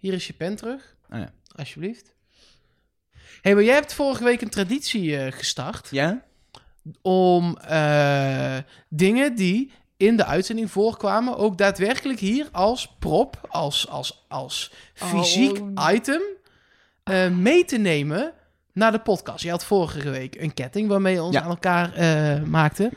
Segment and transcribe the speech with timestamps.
[0.00, 0.96] Hier is je pen terug.
[1.10, 1.32] Oh ja.
[1.56, 2.14] Alsjeblieft.
[3.42, 6.22] hey, maar jij hebt vorige week een traditie eh, gestart Ja?
[7.02, 8.56] om eh,
[8.88, 15.58] dingen die in de uitzending voorkwamen ook daadwerkelijk hier als prop, als, als, als fysiek
[15.60, 15.88] Oh.
[15.92, 16.20] item
[17.02, 18.32] eh, mee te nemen
[18.72, 19.42] naar de podcast.
[19.44, 21.42] Je had vorige week een ketting waarmee je ons Ja.
[21.42, 22.90] aan elkaar eh maakte.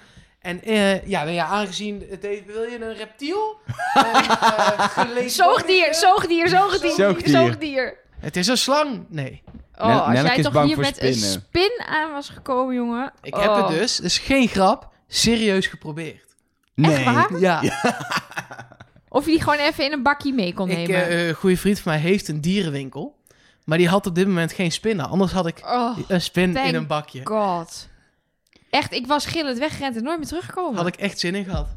[0.44, 3.58] En eh, ja, nou ja, aangezien het heeft, wil je een reptiel?
[3.94, 5.30] Een, eh, geleedwolligje?
[5.30, 7.30] Zoogdier, zoogdier, zoogdier, Zoogdier.
[7.30, 7.98] zoogdier.
[8.20, 9.06] Het is een slang.
[9.10, 9.44] Nee.
[9.78, 13.12] Oh, als jij toch hier met een spin aan was gekomen, jongen.
[13.22, 13.58] Ik heb Oh.
[13.68, 16.36] het dus, dus geen grap, serieus geprobeerd.
[16.76, 17.06] Nee.
[17.06, 17.40] waar?
[17.40, 17.62] Ja,
[19.10, 21.08] Of je die gewoon even in een bakje mee kon ik, nemen.
[21.08, 23.16] eh, een goede vriend van mij heeft een dierenwinkel.
[23.66, 25.10] Maar die had op dit moment geen spinnen.
[25.10, 27.22] Anders had ik oh, een spin thank in een bakje.
[27.24, 27.88] god.
[28.74, 30.76] Echt, ik was gillend weggerend en nooit meer teruggekomen.
[30.76, 31.68] Had ik echt zin in gehad.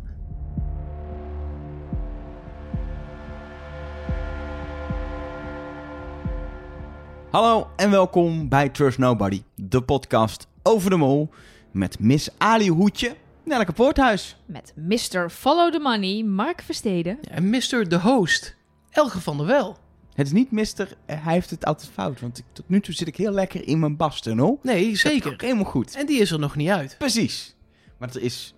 [7.30, 11.30] Hallo en welkom bij Trust Nobody, de podcast over de mol
[11.70, 14.36] met Miss Ali Hoedje, Nelleke Poorthuis.
[14.46, 15.30] Met Mr.
[15.30, 17.18] Follow the Money, Mark Versteden.
[17.30, 17.88] En Mr.
[17.88, 18.56] de Host,
[18.90, 19.76] Elge van der Wel.
[20.16, 22.94] Het is niet mister, eh, hij heeft het altijd fout, want ik, tot nu toe
[22.94, 24.58] zit ik heel lekker in mijn bastunnel.
[24.62, 25.34] Nee, zeker.
[25.36, 25.96] Helemaal goed.
[25.96, 26.94] En die is er nog niet uit.
[26.98, 27.56] Precies.
[27.98, 28.54] Maar er is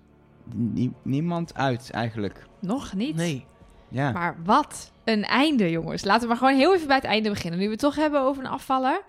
[0.54, 2.46] nie- niemand uit eigenlijk.
[2.60, 3.16] Nog niet.
[3.16, 3.46] Nee.
[3.88, 4.12] Ja.
[4.12, 6.04] Maar wat een einde, jongens.
[6.04, 7.58] Laten we maar gewoon heel even bij het einde beginnen.
[7.58, 9.02] Nu we het toch hebben over een afvaller.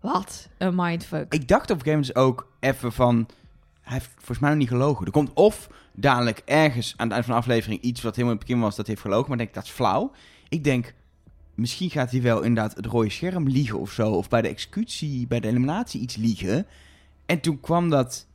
[0.00, 1.32] Wat een mindfuck.
[1.34, 3.28] Ik dacht op een gegeven moment ook even van...
[3.80, 5.06] Hij heeft volgens mij nog niet gelogen.
[5.06, 8.38] Er komt of dadelijk ergens aan het eind van de aflevering iets wat helemaal in
[8.40, 9.28] het begin was, dat heeft gelogen.
[9.28, 10.10] Maar ik denk, dat is flauw.
[10.48, 10.94] Ik denk,
[11.54, 14.10] misschien gaat hij wel inderdaad het rode scherm liegen of zo.
[14.10, 16.66] Of bij de executie, bij de eliminatie iets liegen.
[17.26, 18.26] En toen kwam dat...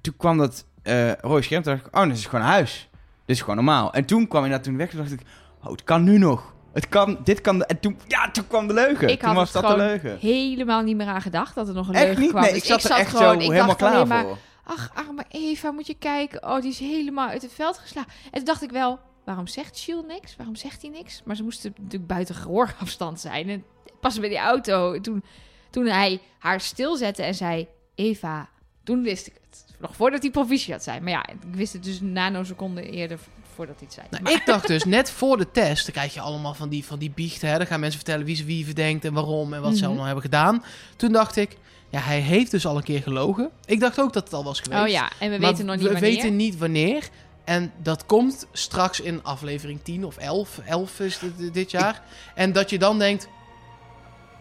[0.00, 1.62] Toen kwam dat eh, rode scherm.
[1.62, 2.88] Toen dacht ik, oh, dit is gewoon een huis.
[3.24, 3.92] Dit is gewoon normaal.
[3.92, 4.90] En toen kwam inderdaad toen weg.
[4.90, 5.20] Toen dacht ik,
[5.64, 6.54] oh, het kan nu nog.
[6.72, 7.58] Het kan, dit kan...
[7.58, 9.08] de- En toen, ja, toen kwam de leugen.
[9.08, 10.18] Ik toen had was dat de leugen.
[10.18, 12.30] helemaal niet meer aan gedacht dat er nog een Echt leugen niet?
[12.30, 12.42] kwam.
[12.42, 14.38] Nee, Dus ik zat er echt gewoon, zo ik helemaal klaar maar, voor.
[14.64, 16.42] Ach, arme Eva, moet je kijken.
[16.48, 18.10] Oh, die is helemaal uit het veld geslagen.
[18.24, 18.98] En toen dacht ik wel,
[19.30, 20.36] waarom zegt Shield niks?
[20.36, 21.22] Waarom zegt hij niks?
[21.24, 23.48] Maar ze moesten natuurlijk buiten gehoorafstand zijn.
[23.48, 23.64] En
[24.00, 25.22] pas bij die auto, toen,
[25.70, 27.66] toen hij haar stilzette en zei...
[27.94, 28.48] Eva,
[28.84, 29.64] toen wist ik het.
[29.78, 31.00] Nog voordat hij proficiat zei.
[31.00, 33.18] Maar ja, ik wist het dus een nanoseconde eerder
[33.54, 34.06] voordat hij het zei.
[34.10, 36.84] Nou, Maar- ik dacht dus net voor de test, dan krijg je allemaal van die,
[36.84, 37.48] van die biechten.
[37.48, 37.58] Hè?
[37.58, 39.86] Dan gaan mensen vertellen wie ze wie verdenkt en waarom en wat ze Mhm.
[39.86, 40.64] allemaal hebben gedaan.
[40.96, 41.56] Toen dacht ik,
[41.90, 43.50] ja, hij heeft dus al een keer gelogen.
[43.64, 44.82] Ik dacht ook dat het al was geweest.
[44.82, 46.10] oh ja, en we weten nog niet we wanneer.
[46.10, 47.08] weten niet wanneer.
[47.44, 50.60] En dat komt straks in aflevering 10 of 11.
[50.66, 52.02] 11 is dit, dit jaar.
[52.34, 53.28] En dat je dan denkt...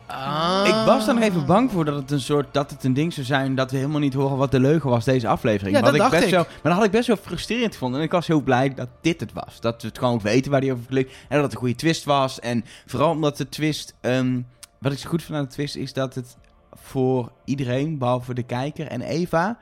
[0.07, 0.63] Ah.
[0.67, 3.25] Ik was dan even bang voor dat het een soort dat het een ding zou
[3.25, 5.75] zijn dat we helemaal niet horen wat de leugen was deze aflevering.
[5.75, 6.47] Ja, Maar dat had dacht best ik.
[6.47, 7.99] Maar dat had ik best wel frustrerend gevonden.
[7.99, 9.59] En ik was heel blij dat dit het was.
[9.59, 11.11] Dat we het gewoon weten waar die over geleerd.
[11.11, 12.39] En dat het een goede twist was.
[12.39, 13.93] En vooral omdat de twist.
[14.01, 14.41] ehm,
[14.79, 16.37] wat ik zo goed vind aan de twist is dat het
[16.73, 19.57] voor iedereen, behalve de kijker en Eva,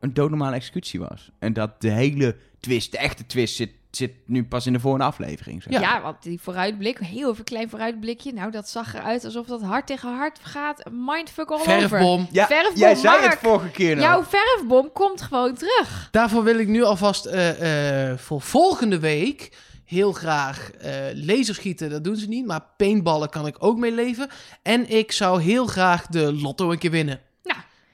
[0.00, 1.30] een doodnormale executie was.
[1.38, 5.06] En dat de hele twist, de echte twist, zit, zit nu pas in de volgende
[5.06, 5.62] aflevering.
[5.62, 5.72] zeg.
[5.72, 5.80] Ja.
[5.80, 6.02] Ja.
[6.02, 8.32] want die vooruitblik, heel even klein vooruitblikje.
[8.32, 10.82] Nou, dat zag eruit alsof dat hart tegen hart gaat.
[10.90, 11.88] Mindfuck all over.
[11.88, 12.28] Verfbom.
[12.30, 13.30] Ja, Verfbom, jij zei Mark.
[13.30, 14.04] het vorige keer nog.
[14.04, 16.08] Jouw verfbom komt gewoon terug.
[16.10, 21.90] Daarvoor wil ik nu alvast eh, eh, voor volgende week heel graag eh laserschieten.
[21.90, 22.46] Dat doen ze niet.
[22.46, 24.28] Maar paintballen kan ik ook mee leven.
[24.62, 27.20] En ik zou heel graag de lotto een keer winnen.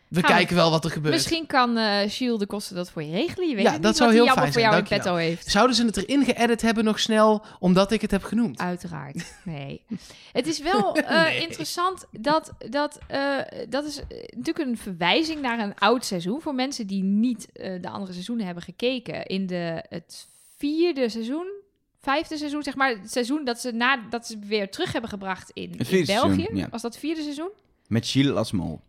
[0.09, 1.15] We gaan we- kijken wel wat er gebeurt.
[1.15, 3.49] Misschien kan eh Shield de kosten dat voor je regelen.
[3.49, 5.51] Je weet Ja, dat niet zou wat heel fijn voor jou zijn, in petto heeft.
[5.51, 8.59] Zouden ze het erin geëdit hebben nog snel, omdat ik het heb genoemd?
[8.61, 9.35] Uiteraard.
[9.45, 9.83] Nee.
[10.33, 11.41] het is wel eh, Nee.
[11.41, 13.37] interessant dat dat, eh,
[13.69, 14.01] dat is
[14.37, 16.41] natuurlijk een verwijzing naar een oud seizoen.
[16.41, 19.27] Voor mensen die niet eh, de andere seizoenen hebben gekeken.
[19.27, 21.47] In de, het vierde seizoen,
[22.01, 22.89] vijfde seizoen, zeg maar.
[22.91, 26.35] Het seizoen dat ze, na, dat ze weer terug hebben gebracht in, in vierde België.
[26.35, 26.69] seizoen, ja.
[26.71, 27.51] Was dat het vierde seizoen?
[27.87, 28.81] Met Gilles als mol.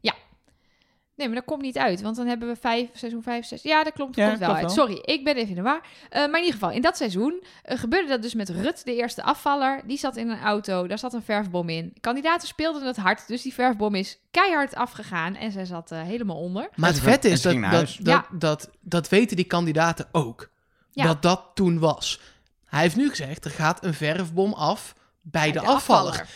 [1.18, 3.62] Nee, maar dat komt niet uit, want dan hebben we vijf, seizoen 5, 6.
[3.62, 4.76] Ja, dat klopt, dat Ja, komt wel klopt uit.
[4.76, 4.86] wel.
[4.88, 5.82] Sorry, ik ben even in de war.
[6.10, 8.96] Eh, maar in ieder geval, in dat seizoen eh, gebeurde dat dus met Rut, de
[8.96, 9.82] eerste afvaller.
[9.86, 11.94] Die zat in een auto, daar zat een verfbom in.
[12.00, 16.38] Kandidaten speelden het hard, dus die verfbom is keihard afgegaan en zij zat eh, helemaal
[16.38, 16.70] onder.
[16.76, 18.26] Maar het vet is dat dat, dat, Ja.
[18.32, 20.50] dat, dat weten die kandidaten ook.
[20.92, 21.04] Ja.
[21.04, 22.22] Dat dat toen was.
[22.66, 26.28] Hij heeft nu gezegd, er gaat een verfbom af bij, de, de afvaller.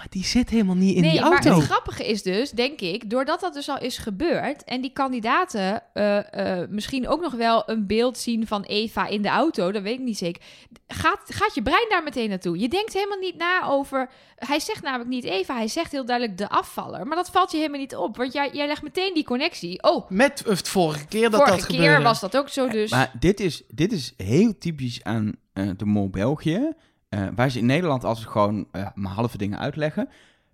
[0.00, 1.54] Maar die zit helemaal niet in nee, die maar auto.
[1.54, 5.82] het grappige is dus, denk ik, doordat dat dus al is gebeurd en die kandidaten
[5.92, 9.82] eh, eh, misschien ook nog wel een beeld zien van Eva in de auto, dat
[9.82, 10.42] weet ik niet zeker,
[10.88, 12.58] gaat, gaat je brein daar meteen naartoe.
[12.58, 16.38] Je denkt helemaal niet na over, hij zegt namelijk niet Eva, hij zegt heel duidelijk
[16.38, 19.24] de afvaller, maar dat valt je helemaal niet op, want jij, jij legt meteen die
[19.24, 19.82] connectie.
[19.82, 22.04] Oh, Met het vorige keer dat vorige dat keer gebeurde.
[22.04, 22.90] was dat ook zo dus.
[22.90, 26.72] Maar dit is, dit is heel typisch aan eh, de Mol België.
[27.10, 30.08] Eh, waar ze in Nederland als gewoon maar halve dingen uitleggen,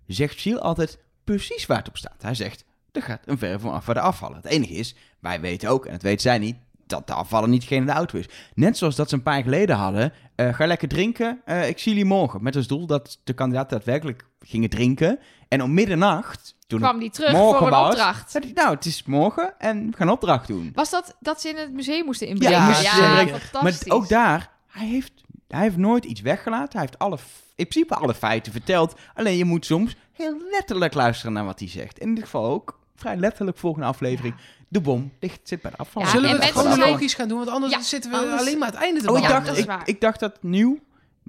[0.07, 2.21] zegt Giel altijd precies waar het op staat.
[2.21, 4.35] Hij zegt, er gaat een verf van af waar de afvallen.
[4.37, 6.55] Het enige is, wij weten ook, en dat weet zij niet,
[6.87, 8.25] dat de afvallen niet geen in de auto is.
[8.55, 11.91] Net zoals dat ze een paar jaar geleden hadden, eh, ga lekker drinken, ik zie
[11.91, 12.43] jullie morgen.
[12.43, 15.19] Met als doel dat de kandidaten daadwerkelijk gingen drinken.
[15.47, 18.31] En om middernacht, toen kwam die terug morgen voor een was, opdracht.
[18.31, 20.71] zei nou, het is morgen en we gaan opdracht doen.
[20.73, 22.63] Was dat dat ze in het museum moesten Ja, inbreken?
[22.63, 23.31] moesten Ja, ze inbreken.
[23.31, 23.91] Maar fantastisch.
[23.91, 25.11] ook daar, hij heeft,
[25.47, 26.71] hij heeft nooit iets weggelaten.
[26.71, 27.17] Hij heeft alle,
[27.55, 28.95] in principe alle feiten verteld.
[29.15, 31.99] Alleen je moet soms heel letterlijk luisteren naar wat hij zegt.
[31.99, 34.35] In dit geval ook vrij letterlijk volgende aflevering.
[34.67, 36.01] De bom ligt, zit bij de afval.
[36.01, 37.37] Ja, Zullen we het gewoon logisch gaan doen?
[37.37, 39.29] Want anders Ja, zitten we anders- alleen maar aan het einde te Oh, ik Ja,
[39.29, 40.79] dacht, dat is ik, dacht dat nieuw.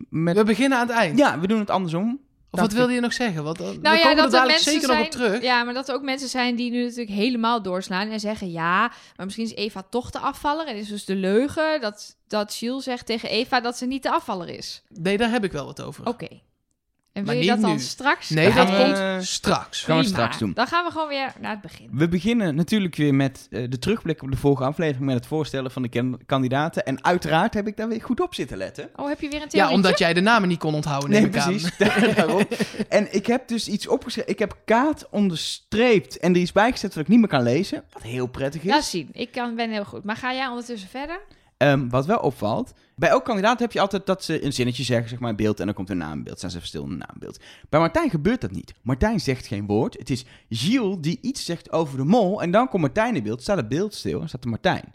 [0.09, 1.19] Met, We beginnen aan het eind.
[1.19, 2.19] ja, we doen het andersom.
[2.51, 3.45] Of wat wilde je nog zeggen?
[3.45, 5.43] Want, we Nou ja, komen dat er dadelijk zeker zijn, nog op terug.
[5.43, 8.81] Ja, maar dat er ook mensen zijn die nu natuurlijk helemaal doorslaan en zeggen ja,
[9.17, 12.85] maar misschien is Eva toch de afvaller en is dus de leugen dat dat Gilles
[12.85, 14.83] zegt tegen Eva dat ze niet de afvaller is.
[14.89, 16.07] Nee, daar heb ik wel wat over.
[16.07, 16.29] Oké.
[17.19, 17.79] En Maar wil je dat dan nu.
[17.79, 18.29] straks?
[18.31, 19.83] Nee, Dan dat gaan we- komt straks.
[19.83, 20.53] Gaan we straks doen.
[20.55, 21.89] Dan gaan we gewoon weer naar het begin.
[21.93, 25.05] We beginnen natuurlijk weer met eh, de terugblik op de vorige aflevering.
[25.05, 26.85] Met het voorstellen van de kandidaten.
[26.85, 28.89] En uiteraard heb ik daar weer goed op zitten letten.
[28.97, 29.75] Oh, heb je weer een Ja, theorie?
[29.75, 31.77] omdat jij de namen niet kon onthouden, Nee, precies.
[32.17, 32.47] Daarom.
[32.89, 34.31] En ik heb dus iets opgeschreven.
[34.31, 37.85] Ik heb kaart onderstreept en er is bijgezet dat ik niet meer kan lezen.
[37.93, 38.71] Wat heel prettig is.
[38.71, 39.09] Laat zien.
[39.13, 40.05] Ik kan, ben heel goed.
[40.05, 41.21] Maar ga jij ondertussen verder?
[41.59, 42.73] Ehm, wat wel opvalt.
[42.97, 45.61] Bij elk kandidaat heb je altijd dat ze een zinnetje zeggen, zeg maar, in beeld.
[45.61, 46.39] En dan komt een naambeeld.
[46.39, 47.41] Zijn ze even stil in naambeeld.
[47.69, 48.75] Bij Martijn gebeurt dat niet.
[48.83, 49.99] Martijn zegt geen woord.
[49.99, 52.43] Het is Gilles die iets zegt over de mol.
[52.43, 53.43] En dan komt Martijn in beeld.
[53.43, 54.95] Staat het beeld stil en staat er Martijn.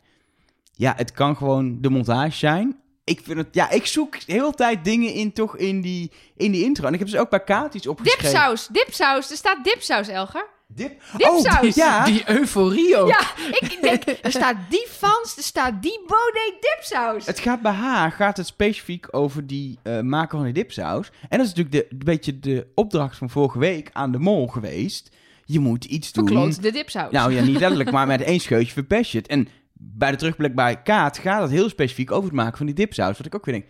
[0.72, 2.80] Ja, het kan gewoon de montage zijn.
[3.04, 6.52] Ik vind het, ja, ik zoek de hele tijd dingen in, toch, in die, in
[6.52, 6.88] die intro.
[6.88, 8.30] En ik heb dus ook bij Kaat iets opgeschreven.
[8.30, 9.32] Dipsaus, dipsaus.
[9.32, 10.48] Er staat dipsaus, Elger.
[10.68, 11.02] Dip.
[11.18, 11.46] Dipsaus.
[11.56, 12.06] Oh, die- ja.
[12.06, 13.08] Die euforie ook.
[13.10, 13.20] Ja,
[13.60, 17.26] ik denk, er staat die fans, er staat die Bode dipsaus.
[17.26, 21.12] Het gaat bij haar gaat het specifiek over die eh maken van die dipsaus.
[21.30, 24.48] En dat is natuurlijk de, een beetje de opdracht van vorige week aan de mol
[24.48, 25.10] geweest.
[25.46, 26.28] Je moet iets doen.
[26.28, 27.12] Verkloot de dipsaus.
[27.12, 29.28] Nou ja, niet letterlijk, maar met één scheutje verpest je het.
[29.28, 32.76] En bij de terugblik bij Kaat gaat het heel specifiek over het maken van die
[32.76, 33.18] dipsaus.
[33.18, 33.66] Wat ik ook weer denk,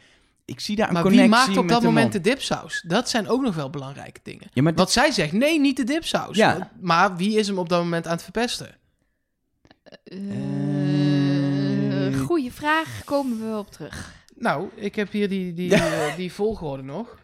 [0.45, 2.83] ik zie daar een Maar connectie wie maakt op met dat de moment de dipsaus?
[2.87, 4.47] Dat zijn ook nog wel belangrijke dingen.
[4.53, 6.35] Ja, maar Wat zij zegt, nee, niet de dipsaus.
[6.37, 6.71] Ja.
[6.79, 8.75] Maar wie is hem op dat moment aan het verpesten?
[10.03, 10.19] Eh,
[12.19, 14.11] goeie vraag, komen we op terug.
[14.35, 15.73] Nou, ik heb hier die, die,
[16.17, 17.17] die volgorde nog.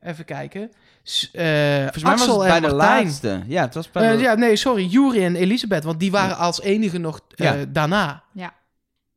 [0.00, 0.70] Even kijken.
[1.02, 1.44] S- eh,
[1.80, 3.04] volgens mij was Axel het bij de Martijn.
[3.04, 3.42] laatste.
[3.46, 4.22] Ja, het was bij Eh, de...
[4.22, 4.84] ja, nee, sorry.
[4.86, 7.64] Juri en Elisabeth, want die waren als enige nog eh, Ja.
[7.68, 8.22] daarna.
[8.32, 8.54] Ja.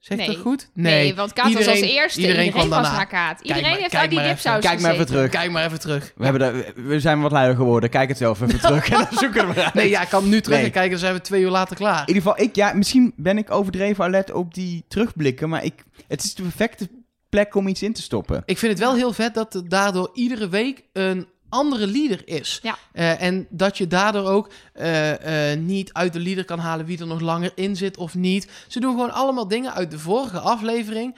[0.05, 0.35] Zeg ik Nee.
[0.35, 0.69] dat goed?
[0.73, 2.19] Nee, want Kaat was als eerste.
[2.19, 2.97] iedereen Iedereen, kwam was daarna.
[2.97, 3.39] naar Kaat.
[3.41, 5.29] Iedereen heeft aan die dipsaus Kijk maar even terug.
[5.29, 6.13] Kijk maar even terug.
[6.15, 7.89] We, hebben daar, we zijn wat luier geworden.
[7.89, 9.69] Kijk het zelf even terug en dan zoeken we.
[9.73, 10.65] Nee, ja, ik kan nu terug Nee.
[10.65, 12.01] en kijken, dan zijn we twee uur later klaar.
[12.01, 15.73] In ieder geval, ik, ja, misschien ben ik overdreven alert op die terugblikken, maar ik,
[16.07, 16.89] het is de perfecte
[17.29, 18.41] plek om iets in te stoppen.
[18.45, 22.59] Ik vind het wel heel vet dat er daardoor iedere week een andere leader is.
[22.63, 22.77] Ja.
[22.91, 26.99] Eh, en dat je daardoor ook eh, eh, niet uit de leader kan halen wie
[26.99, 28.47] er nog langer in zit of niet.
[28.67, 31.15] Ze doen gewoon allemaal dingen uit de vorige aflevering.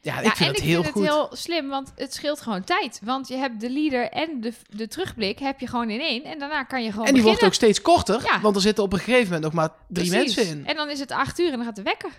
[0.00, 1.02] Ja, Ja, ik vind en het ik heel vind goed.
[1.04, 3.00] het heel slim, want het scheelt gewoon tijd.
[3.04, 6.24] Want je hebt de leader en de, de terugblik heb je gewoon in één.
[6.24, 8.40] En daarna kan je gewoon En die wordt ook steeds korter, Ja.
[8.40, 10.36] want er zitten op een gegeven moment nog maar drie Precies.
[10.36, 10.66] mensen in.
[10.66, 12.10] En dan is het acht uur en dan gaat de wekker.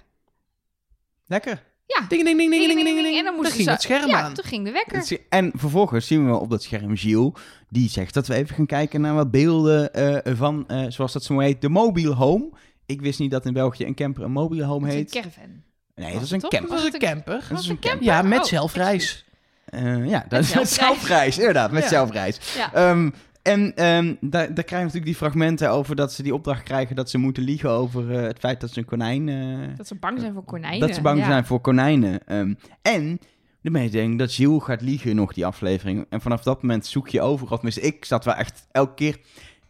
[1.27, 1.63] Lekker.
[1.87, 2.05] Ja.
[2.07, 3.17] Ding, ding, ding, ding, ding, ding, ding, ding.
[3.17, 3.69] En dan ging ze...
[3.69, 4.33] het scherm ja, aan.
[4.33, 5.19] toen ging de wekker.
[5.29, 7.31] En vervolgens zien we op dat scherm Gilles,
[7.69, 11.23] die zegt dat we even gaan kijken naar wat beelden eh, van, eh, zoals dat
[11.23, 12.49] zo heet, de mobile home.
[12.85, 15.15] Ik wist niet dat in België een camper een mobile home heet.
[15.15, 15.61] een caravan.
[15.95, 16.69] Nee, dat is een camper.
[16.69, 17.45] Dat is een camper.
[17.49, 18.03] Dat is een camper.
[18.05, 19.25] Ja, met Oh, zelfreis.
[19.65, 20.95] Eh, ja, dat is met zelfreis.
[20.95, 21.37] zelfreis.
[21.37, 21.89] Inderdaad, met Ja.
[21.89, 22.39] zelfreis.
[22.55, 22.73] Ja.
[22.73, 23.09] Ehm,
[23.47, 26.95] en ehm, daar, daar krijgen we natuurlijk die fragmenten over dat ze die opdracht krijgen
[26.95, 29.29] dat ze moeten liegen over eh, het feit dat ze een konijn...
[29.29, 30.79] eh, Dat ze bang zijn voor konijnen.
[30.79, 31.25] dat ze bang ja.
[31.25, 32.27] zijn voor konijnen.
[32.27, 33.19] Ehm, en
[33.61, 36.05] de mededeling dat Gilles gaat liegen nog die aflevering.
[36.09, 37.55] En vanaf dat moment zoek je overal.
[37.55, 39.17] Tenminste, ik zat wel echt elke keer...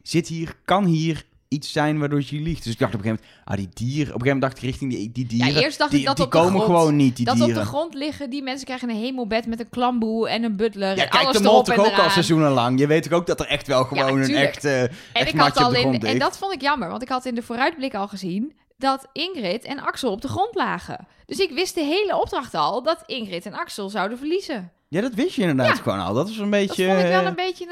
[0.01, 2.63] Zit hier, kan hier iets zijn waardoor Gilles liegt?
[2.63, 3.47] Dus ik dacht op een gegeven moment...
[3.49, 4.13] Ah, die dieren...
[4.13, 5.63] Op een gegeven moment dacht ik richting die, die dieren...
[5.63, 6.65] eerst dacht die, ik dat die op de komen grond.
[6.65, 7.55] gewoon niet, die dat dieren.
[7.55, 10.95] op de grond liggen, die mensen krijgen een hemelbed met een klamboe en een butler.
[10.95, 12.79] Ja, en kijk, alles de mol toch ook al seizoenen lang.
[12.79, 15.39] Je weet toch ook dat er echt wel gewoon een echt, eh En echt ik
[15.39, 17.95] had al de in, en dat vond ik jammer, want ik had in de vooruitblik
[17.95, 21.07] al gezien dat Ingrid en Axel op de grond lagen.
[21.25, 24.71] Dus ik wist de hele opdracht al dat Ingrid en Axel zouden verliezen.
[24.89, 25.81] Ja, dat wist je inderdaad Ja.
[25.83, 26.13] gewoon al.
[26.13, 26.85] Dat was een Dat beetje...
[26.87, 27.65] vond ik wel eh, een beetje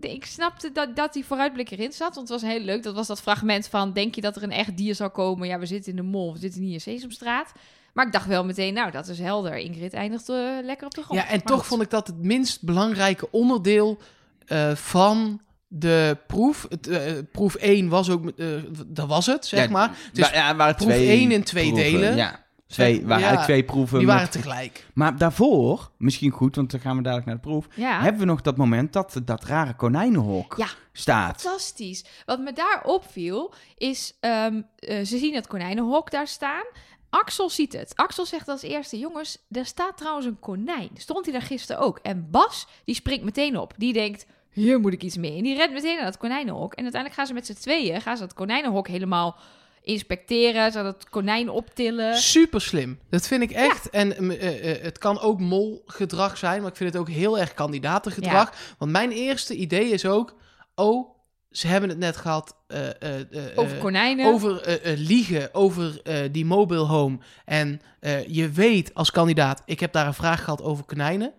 [0.00, 0.10] een...
[0.10, 2.82] Ik snapte dat, dat die vooruitblik erin zat, want het was heel leuk.
[2.82, 5.48] Dat was dat fragment van, denk je dat er een echt dier zal komen?
[5.48, 7.52] Ja, we zitten in de mol, we zitten niet in Sesamstraat.
[7.92, 9.56] Maar ik dacht wel meteen, nou, dat is helder.
[9.56, 11.20] Ingrid eindigt eh, lekker op de grond.
[11.20, 11.66] Ja, en Maar toch goed.
[11.66, 13.98] vond ik dat het minst belangrijke onderdeel
[14.46, 16.66] eh, van de proef.
[16.68, 18.46] Het, proef 1 was ook, eh,
[18.86, 19.88] dat was het, zeg Ja, maar.
[19.88, 22.16] Het is wa- ja, waren proef twee één in twee proeven, delen.
[22.16, 22.44] Ja.
[22.66, 23.98] Twee, waren twee proeven.
[23.98, 24.86] Die met- waren tegelijk.
[24.94, 27.66] Maar daarvoor, misschien goed, want dan gaan we dadelijk naar de proef.
[27.74, 28.00] Ja.
[28.00, 30.66] Hebben we nog dat moment dat dat rare konijnenhok Ja.
[30.92, 31.40] staat.
[31.42, 32.04] Fantastisch.
[32.24, 36.64] Wat me daar opviel is, ehm, eh, ze zien het konijnenhok daar staan.
[37.10, 37.92] Axel ziet het.
[37.94, 40.90] Axel zegt als eerste, jongens, er staat trouwens een konijn.
[40.94, 41.98] Stond hij daar gisteren ook.
[42.02, 43.72] En Bas, die springt meteen op.
[43.76, 45.36] Die denkt, hier moet ik iets mee.
[45.36, 46.74] En die rent meteen naar dat konijnenhok.
[46.74, 49.36] En uiteindelijk gaan ze met z'n tweeën, gaan ze dat konijnenhok helemaal
[49.86, 50.72] inspecteren.
[50.72, 52.16] Ze dat konijn optillen.
[52.16, 52.98] Super slim.
[53.10, 53.90] Dat vind ik echt.
[53.90, 57.38] En mm, eh, eh, het kan ook molgedrag zijn, maar ik vind het ook heel
[57.38, 58.52] erg kandidatengedrag.
[58.78, 60.34] Want mijn eerste idee is ook,
[60.74, 61.08] oh,
[61.50, 64.26] ze hebben het net gehad eh, eh, eh, Over eh, konijnen.
[64.26, 67.18] over eh, eh, liegen, over eh, die mobile home.
[67.44, 71.32] En eh, je weet als kandidaat, ik heb daar een vraag gehad over konijnen.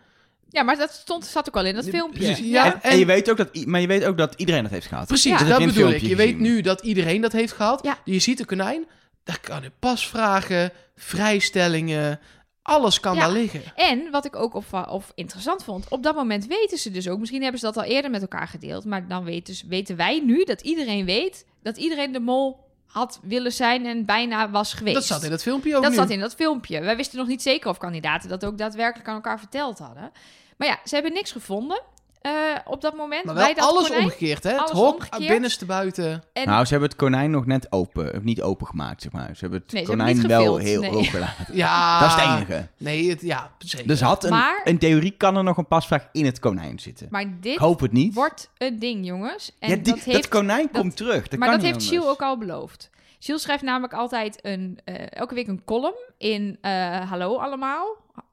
[0.50, 2.24] Ja, maar dat stond, zat ook al in dat filmpje.
[2.26, 2.66] Precies, ja.
[2.74, 5.08] en, en je weet ook dat, maar je weet ook dat iedereen dat heeft gehad.
[5.08, 5.46] Precies, Ja.
[5.46, 6.02] dat bedoel ik.
[6.02, 7.84] Je weet nu dat iedereen dat heeft gehad.
[7.84, 7.98] Ja.
[8.04, 8.86] Je ziet een konijn,
[9.24, 12.20] daar kan je pasvragen, vrijstellingen,
[12.62, 13.20] alles kan Ja.
[13.20, 13.62] daar liggen.
[13.76, 17.20] En wat ik ook of, of interessant vond, op dat moment weten ze dus ook,
[17.20, 20.22] misschien hebben ze dat al eerder met elkaar gedeeld, maar dan weten, dus- weten wij
[20.26, 24.96] nu dat iedereen weet dat iedereen de mol had willen zijn en bijna was geweest.
[24.96, 25.98] Dat zat in het filmpje ook Dat nu.
[25.98, 26.82] zat in dat filmpje.
[26.82, 30.12] Wij wisten nog niet zeker of kandidaten dat ook daadwerkelijk aan elkaar verteld hadden.
[30.58, 31.82] Maar ja, ze hebben niks gevonden
[32.22, 32.32] eh,
[32.66, 33.26] op dat moment.
[33.26, 34.04] Maar bij wel dat alles konijn.
[34.04, 34.52] omgekeerd, hè?
[34.52, 35.28] Het hok, omgekeerd.
[35.32, 36.24] binnenste buiten.
[36.34, 39.30] En Nou, ze hebben het konijn nog net open, niet open gemaakt, zeg maar.
[39.34, 40.90] Ze hebben het Nee, ze hebben konijn wel heel nee.
[40.92, 41.56] open gelaten.
[41.56, 42.00] Ja.
[42.00, 42.68] Dat is het enige.
[42.78, 43.88] Nee, het, ja, zeker.
[43.88, 47.08] Dus had een, Maar- in theorie kan er nog een pasvraag in het konijn zitten.
[47.10, 48.14] maar Ik dit hoop het niet.
[48.14, 49.52] wordt een ding, jongens.
[49.60, 51.28] En ja, die- dat dat, heeft konijn dat- komt terug.
[51.28, 51.84] Dat maar kan dat heeft.
[51.88, 52.90] Gilles ook al beloofd.
[53.20, 57.86] Gilles schrijft namelijk altijd een, eh, elke week een column in eh, Hallo Allemaal.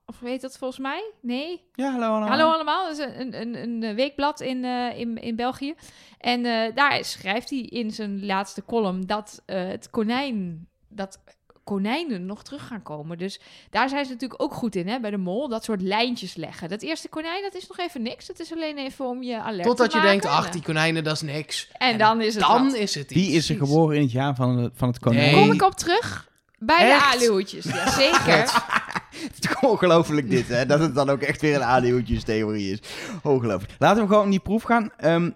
[0.06, 1.12] Of weet dat volgens mij?
[1.20, 1.64] Nee?
[1.72, 2.28] Ja, hallo allemaal.
[2.28, 5.74] Hallo Allemaal, dat is een, een, een, een weekblad in, eh, in, in België.
[6.18, 11.18] En eh, daar schrijft hij in zijn laatste column dat eh, het konijn, dat
[11.64, 13.18] konijnen nog terug gaan komen.
[13.18, 15.48] Dus daar zijn ze natuurlijk ook goed in, hè, bij de mol.
[15.48, 16.68] Dat soort lijntjes leggen.
[16.68, 18.26] Dat eerste konijn, dat is nog even niks.
[18.26, 21.14] Dat is alleen even om je alert Totdat te je denkt, ach, die konijnen, dat
[21.14, 21.68] is niks.
[21.72, 22.74] En dan is het Dan wat.
[22.74, 23.26] is het iets.
[23.26, 25.32] Wie is er geboren in het jaar van het, van het konijn?
[25.34, 25.40] Nee.
[25.42, 26.32] Kom ik op terug?
[26.58, 27.12] Bij Echt?
[27.12, 28.64] de aluhoedjes, ja zeker.
[29.26, 30.66] Het is toch ongelooflijk dit, hè?
[30.66, 32.78] Dat het dan ook echt weer een ADO'tjes-theorie is.
[33.22, 33.72] Ongelooflijk.
[33.78, 34.90] Laten we gewoon in die proef gaan.
[34.96, 35.30] Ehm,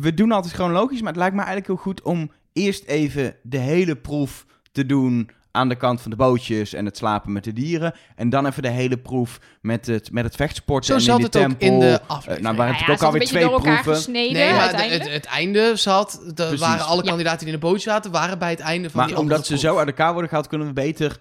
[0.00, 3.58] we doen altijd chronologisch, maar het lijkt me eigenlijk heel goed om eerst even de
[3.58, 7.52] hele proef te doen aan de kant van de bootjes en het slapen met de
[7.52, 7.94] dieren.
[8.16, 11.20] En dan even de hele proef met het, met het vechtsporten Zo en zat in
[11.20, 11.68] de het ook tempel.
[11.68, 12.42] in de Eh, aflevering.
[12.42, 13.94] nou, waren het ja, ook zat alweer beetje twee door elkaar proeven.
[13.94, 16.20] gesneden Nee, maar de- het, het einde zat...
[16.36, 17.08] Er waren alle Ja.
[17.08, 19.56] kandidaten die in de boot zaten, waren bij het einde van Maar die omdat andere
[19.56, 19.72] ze proef.
[19.74, 21.18] zo uit elkaar worden gehaald, kunnen we beter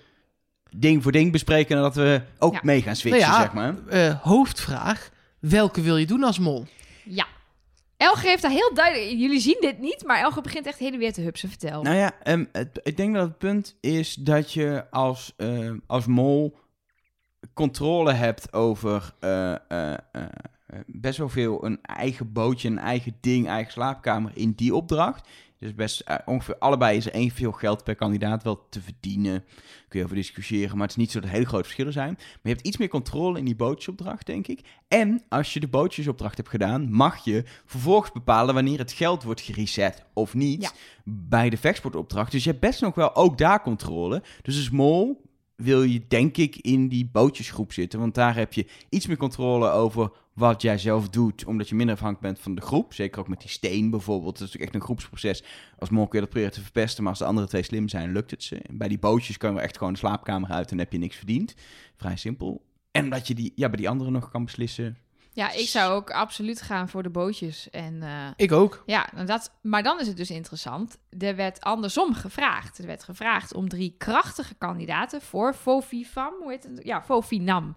[0.79, 1.75] ding voor ding bespreken...
[1.75, 2.59] en dat we ook Ja.
[2.63, 3.75] mee gaan switchen, Nou ja, zeg maar.
[3.87, 5.09] eh, hoofdvraag.
[5.39, 6.65] Welke wil je doen als mol?
[7.05, 7.25] Ja.
[7.97, 9.09] Elge heeft daar heel duidelijk...
[9.19, 11.49] Jullie zien dit niet, maar Elge begint echt heen en weer te hupsen.
[11.49, 11.81] Vertel.
[11.81, 16.05] Nou ja, ehm, het, ik denk dat het punt is dat je als, eh, als
[16.05, 16.57] mol
[17.53, 23.17] controle hebt over eh, eh, eh, eh, best wel veel een eigen bootje, een eigen
[23.21, 25.27] ding, eigen slaapkamer in die opdracht.
[25.59, 29.43] Dus best ongeveer allebei is er evenveel geld per kandidaat wel te verdienen.
[29.87, 32.13] Kun je over discussiëren, maar het is niet zo dat er hele grote verschillen zijn.
[32.17, 34.61] Maar je hebt iets meer controle in die bootjesopdracht, denk ik.
[34.87, 39.41] En als je de bootjesopdracht hebt gedaan, mag je vervolgens bepalen wanneer het geld wordt
[39.41, 40.71] gereset of niet Ja.
[41.03, 42.31] bij de vechtsportopdracht.
[42.31, 44.23] Dus je hebt best nog wel ook daar controle.
[44.41, 45.25] Dus als mol
[45.55, 47.99] wil je denk ik in die bootjesgroep zitten.
[47.99, 51.45] Want daar heb je iets meer controle over wat jij zelf doet.
[51.45, 52.93] Omdat je minder afhankelijk bent van de groep.
[52.93, 54.37] Zeker ook met die steen bijvoorbeeld.
[54.37, 55.43] Dat is natuurlijk echt een groepsproces.
[55.79, 57.03] Als kun je dat proberen te verpesten.
[57.03, 58.61] Maar als de andere twee slim zijn, lukt het ze.
[58.71, 61.53] Bij die bootjes kan je echt gewoon de slaapkamer uit en heb je niks verdiend.
[61.95, 62.65] Vrij simpel.
[62.91, 64.97] En omdat je die, ja, bij die anderen nog kan beslissen.
[65.31, 67.69] Ja, ik zou ook absoluut gaan voor de bootjes.
[67.69, 68.83] En eh, Ik ook.
[68.85, 70.97] ja, dat, maar dan is het dus interessant.
[71.19, 72.77] Er werd andersom gevraagd.
[72.77, 76.33] Er werd gevraagd om drie krachtige kandidaten voor Fofifam.
[76.39, 76.79] Hoe heet het?
[76.83, 77.75] Ja, Fofinam.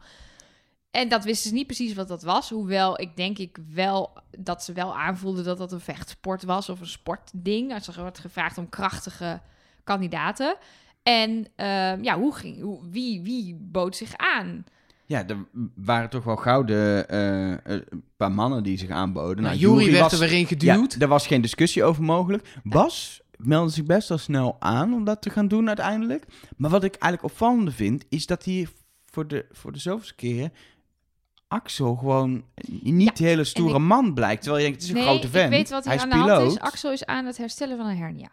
[0.91, 2.51] En dat wisten ze niet precies wat dat was.
[2.51, 6.81] Hoewel ik denk ik wel dat ze wel aanvoelden dat dat een vechtsport was of
[6.81, 7.75] een sportding.
[7.75, 9.41] Als er wordt gevraagd om krachtige
[9.85, 10.57] kandidaten.
[11.03, 14.65] En ehm, ja, hoe ging, hoe, wie, wie bood zich aan?
[15.07, 19.45] Ja, er waren toch wel gouden eh, eh, een paar mannen die zich aanboden.
[19.45, 20.93] Nou, Jury Jury werd was- er weer in geduwd.
[20.93, 22.59] Ja, daar was geen discussie over mogelijk.
[22.63, 26.25] Bas meldde zich best wel snel aan om dat te gaan doen uiteindelijk.
[26.57, 28.69] Maar wat ik eigenlijk opvallende vind, is dat hij
[29.05, 30.53] voor de, voor de zoveelste keren
[31.53, 32.45] Axel gewoon
[32.83, 34.43] niet de hele stoere ik- man blijkt.
[34.43, 35.45] Terwijl je denkt, het is een nee, grote vent.
[35.53, 36.53] ik weet wat hier hij aan is de hand piloot.
[36.53, 36.61] is.
[36.61, 38.29] Axel is aan het herstellen van een hernia.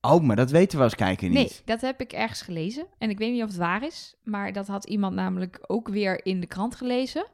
[0.00, 1.34] Oh, maar dat weten we als kijker niet.
[1.36, 2.86] Nee, dat heb ik ergens gelezen.
[2.98, 4.14] En ik weet niet of het waar is.
[4.24, 7.26] Maar dat had iemand namelijk ook weer in de krant gelezen.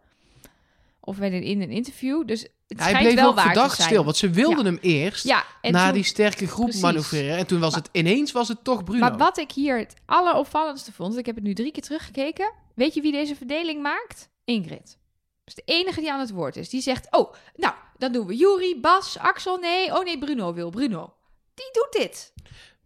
[1.00, 2.26] Of in een, in een interview.
[2.26, 3.88] Dus het Hij schijnt bleef wel ook waar te verdacht zijn.
[3.88, 4.70] stil, want ze wilden Ja.
[4.70, 6.82] hem eerst Ja, naar toen- die sterke groep Precies.
[6.82, 7.36] manoeuvreren.
[7.36, 9.00] En toen was het ineens was het toch Bruno.
[9.00, 12.52] Maar wat ik hier het alleropvallendste vond, ik heb het nu drie keer teruggekeken.
[12.74, 14.28] Weet je wie deze verdeling maakt?
[14.50, 14.98] Ingrid.
[15.44, 16.68] Dat is de enige die aan het woord is.
[16.68, 19.94] Die zegt, oh, nou, dan doen we Juri, Bas, Axel, nee.
[19.98, 21.14] Oh nee, Bruno wil, Bruno.
[21.54, 22.32] Die doet dit.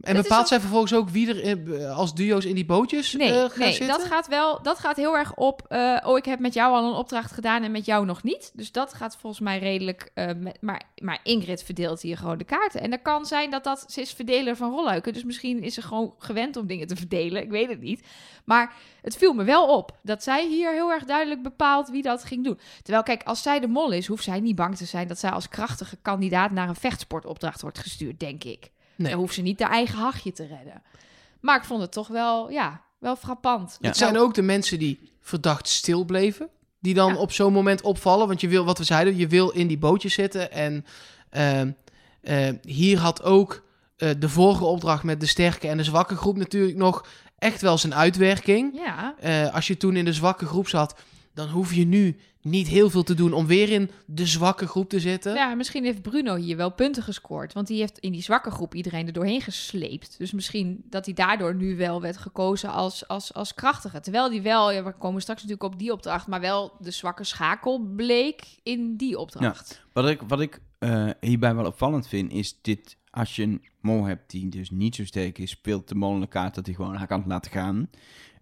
[0.05, 3.33] En dat bepaalt zij vervolgens ook wie er eh, als duo's in die bootjes Nee,
[3.33, 3.99] gaan nee zitten?
[3.99, 6.87] dat gaat wel, dat gaat heel erg op, eh, oh, ik heb met jou al
[6.89, 8.53] een opdracht gedaan en met jou nog niet.
[8.55, 12.81] Dus dat gaat volgens mij redelijk, met, maar, maar Ingrid verdeelt hier gewoon de kaarten.
[12.81, 15.83] En dat kan zijn dat dat, ze is verdeler van rolluiken, dus misschien is ze
[15.83, 18.07] gewoon gewend om dingen te verdelen, ik weet het niet.
[18.45, 22.25] Maar het viel me wel op dat zij hier heel erg duidelijk bepaalt wie dat
[22.25, 22.59] ging doen.
[22.83, 25.31] Terwijl, kijk, als zij de mol is, hoeft zij niet bang te zijn dat zij
[25.31, 28.71] als krachtige kandidaat naar een vechtsportopdracht wordt gestuurd, denk ik.
[28.97, 29.11] Nee.
[29.11, 30.83] Dan hoeft ze niet haar eigen hachje te redden.
[31.41, 33.77] Maar ik vond het toch wel, ja, wel frappant.
[33.81, 33.89] Ja.
[33.89, 36.49] Het zijn ook de mensen die verdacht stil bleven.
[36.81, 37.19] Die dan Ja.
[37.19, 38.27] op zo'n moment opvallen.
[38.27, 40.53] Want je wil, wat we zeiden, je wil in die bootjes zitten.
[40.53, 40.85] En
[41.31, 41.71] ehm,
[42.21, 43.63] eh, hier had ook
[43.97, 47.07] eh, de vorige opdracht met de sterke en de zwakke groep natuurlijk nog
[47.39, 48.75] echt wel zijn uitwerking.
[48.75, 50.95] Ja, Eh, als je toen in de zwakke groep zat,
[51.35, 54.89] dan hoef je nu niet heel veel te doen om weer in de zwakke groep
[54.89, 55.35] te zitten.
[55.35, 57.53] ja, misschien heeft Bruno hier wel punten gescoord.
[57.53, 60.19] Want die heeft in die zwakke groep iedereen er doorheen gesleept.
[60.19, 64.01] Dus misschien dat hij daardoor nu wel werd gekozen als, als, als krachtige.
[64.01, 67.25] Terwijl die wel, ja, we komen straks natuurlijk op die opdracht, maar wel de zwakke
[67.25, 69.83] schakel bleek in die opdracht.
[69.93, 72.97] Wat ik, wat ik eh, hierbij wel opvallend vind, is dit...
[73.11, 76.29] Als je een mol hebt die dus niet zo sterk is, speelt de mol een
[76.29, 77.89] kaart dat hij gewoon haar kan laten gaan.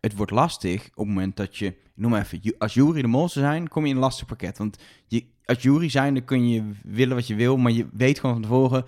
[0.03, 1.75] Het wordt lastig op het moment dat je...
[1.95, 4.59] Noem maar even, als Jury de mol zou zijn, kom je in een lastig pakket.
[4.59, 8.21] Want je, als Jury zijn, dan kun je willen wat je wil, maar je weet
[8.21, 8.85] gewoon van tevoren...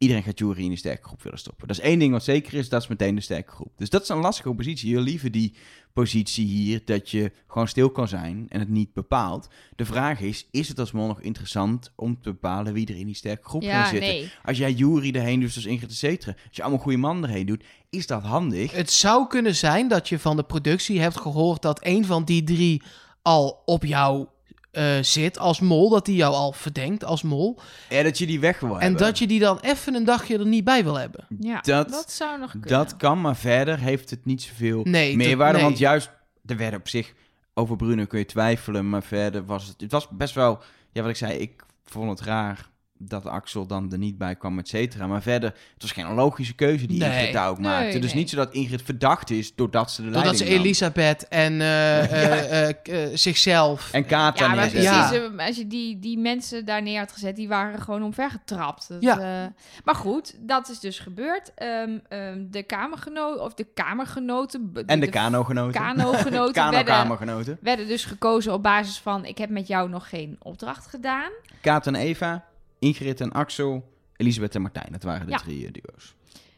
[0.00, 1.68] Iedereen gaat Jury in de sterke groep willen stoppen.
[1.68, 3.72] Dat is één ding wat zeker is, dat is meteen de sterke groep.
[3.76, 4.90] Dus dat is een lastige positie.
[4.90, 5.54] Je liever die
[5.92, 9.48] positie hier, dat je gewoon stil kan zijn en het niet bepaalt.
[9.76, 13.06] De vraag is, is het als mol nog interessant om te bepalen wie er in
[13.06, 14.08] die sterke groep Ja, gaat zitten?
[14.08, 14.30] nee.
[14.44, 17.46] Als jij Jury erheen doet, zoals Ingrid et cetera, als je allemaal goede mannen erheen
[17.46, 18.72] doet, is dat handig.
[18.72, 22.42] Het zou kunnen zijn dat je van de productie hebt gehoord dat een van die
[22.44, 22.82] drie
[23.22, 24.26] al op jou
[24.70, 25.88] eh, zit als mol.
[25.88, 27.58] Dat die jou al verdenkt als mol.
[27.88, 29.00] En dat je die weg wil En hebben.
[29.00, 31.26] dat je die dan even een dagje er niet bij wil hebben.
[31.40, 32.68] Ja, Dat- dat, zou nog kunnen.
[32.68, 35.56] Dat kan, maar verder heeft het niet zoveel Nee, meerwaarde.
[35.58, 35.64] nee.
[35.66, 36.10] Want juist,
[36.46, 37.12] er werden op zich,
[37.54, 40.58] over Bruno kun je twijfelen, maar verder was het, het was best wel,
[40.92, 42.68] ja wat ik zei, ik vond het raar
[43.02, 45.06] dat Axel dan er niet bij kwam, et cetera.
[45.06, 47.10] Maar verder, het was geen logische keuze die Nee.
[47.10, 47.98] Ingrid daar ook Nee, maakte.
[47.98, 48.20] Dus nee.
[48.20, 50.66] niet zodat Ingrid verdacht is doordat ze de Doordat ze leiding nam.
[50.66, 52.02] Elisabeth en eh,
[52.68, 53.92] eh, eh, zichzelf...
[53.92, 54.82] En Kata Ja, maar precies.
[54.82, 55.30] Ja.
[55.46, 58.88] Als je die, die mensen daar neer had gezet, die waren gewoon omvergetrapt.
[58.88, 59.18] Dat, Ja.
[59.44, 59.50] eh,
[59.84, 61.52] maar goed, dat is dus gebeurd.
[61.54, 64.72] Ehm, ehm, de kamergenoten, of de kamergenoten...
[64.72, 65.80] be- En de kanogenoten.
[65.80, 67.58] kanogenoten werden, Kano-kamergenoten.
[67.60, 69.24] werden dus gekozen op basis van...
[69.24, 71.30] ik heb met jou nog geen opdracht gedaan.
[71.60, 72.44] Kaat en Eva,
[72.80, 74.88] Ingrid en Axel, Elisabeth en Martijn.
[74.92, 75.38] Dat waren de Ja.
[75.38, 76.14] drie eh, duo's.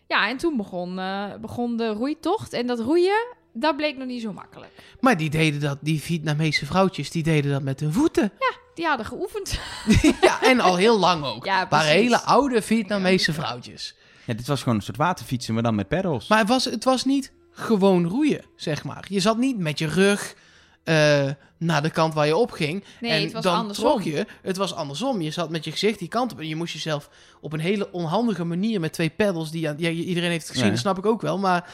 [0.09, 2.53] Ja, en toen begon, eh, begon de roeitocht.
[2.53, 4.71] En dat roeien, dat bleek nog niet zo makkelijk.
[5.01, 8.33] Maar die deden dat, die Vietnamese vrouwtjes, die deden dat met hun voeten.
[8.75, 9.61] Die hadden geoefend.
[10.21, 11.45] ja, en al heel lang ook.
[11.53, 11.89] Ja, precies.
[11.89, 13.95] hele oude Vietnamese vrouwtjes.
[14.27, 16.29] Ja, dit was gewoon een soort waterfietsen, maar dan met pedals.
[16.29, 19.05] Maar het was, het was niet gewoon roeien, zeg maar.
[19.09, 20.35] Je zat niet met je rug
[20.85, 22.85] eh, naar de kant waar je op ging.
[23.01, 23.85] Nee, en het was dan andersom.
[23.85, 24.27] trok je.
[24.43, 25.21] Het was andersom.
[25.21, 26.41] Je zat met je gezicht die kant op.
[26.41, 29.51] En je moest jezelf op een hele onhandige manier met twee pedals...
[29.51, 30.71] die aan, ja, iedereen heeft het gezien, Ja.
[30.71, 31.39] dat snap ik ook wel.
[31.39, 31.71] Maar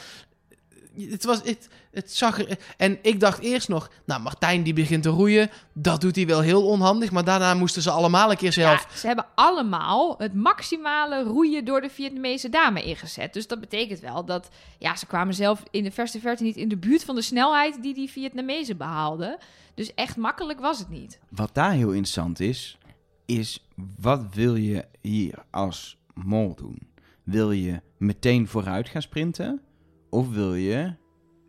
[1.06, 2.58] het, was, het, het zag er...
[2.76, 3.90] En ik dacht eerst nog...
[4.04, 5.50] Nou, Martijn die begint te roeien.
[5.72, 7.10] Dat doet hij wel heel onhandig.
[7.10, 8.86] Maar daarna moesten ze allemaal een keer zelf...
[8.88, 13.32] Ja, ze hebben allemaal het maximale roeien door de Vietnamese dame ingezet.
[13.32, 14.48] Dus dat betekent wel dat...
[14.78, 17.82] Ja, ze kwamen zelf in de verste verte niet in de buurt van de snelheid
[17.82, 19.38] die die Vietnamezen behaalden.
[19.74, 21.18] Dus echt makkelijk was het niet.
[21.28, 22.78] Wat daar heel interessant is,
[23.26, 23.66] is
[23.98, 26.88] wat wil je hier als mol doen?
[27.22, 29.60] Wil je meteen vooruit gaan sprinten?
[30.10, 30.94] Of wil je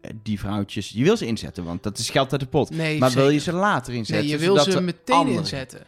[0.01, 0.89] eh, die vrouwtjes...
[0.89, 2.69] Je wil ze inzetten, want dat is geld uit de pot.
[2.69, 4.25] Nee, maar wil je ze later inzetten?
[4.25, 5.85] Nee, je wil ze meteen anderen- inzetten.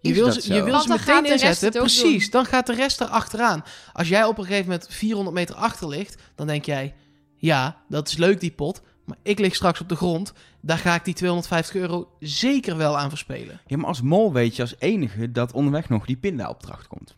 [0.00, 1.70] Je wil, ze, je wil ze meteen inzetten.
[1.70, 2.30] Precies, doen.
[2.30, 3.64] dan gaat de rest er achteraan.
[3.92, 6.94] Als jij op een gegeven moment 400 meter achter ligt, dan denk jij...
[7.38, 10.32] Ja, dat is leuk die pot, maar ik lig straks op de grond.
[10.60, 13.60] Daar ga ik die 250 euro zeker wel aan verspelen.
[13.66, 17.16] Ja, maar als mol weet je als enige dat onderweg nog die pindaopdracht komt.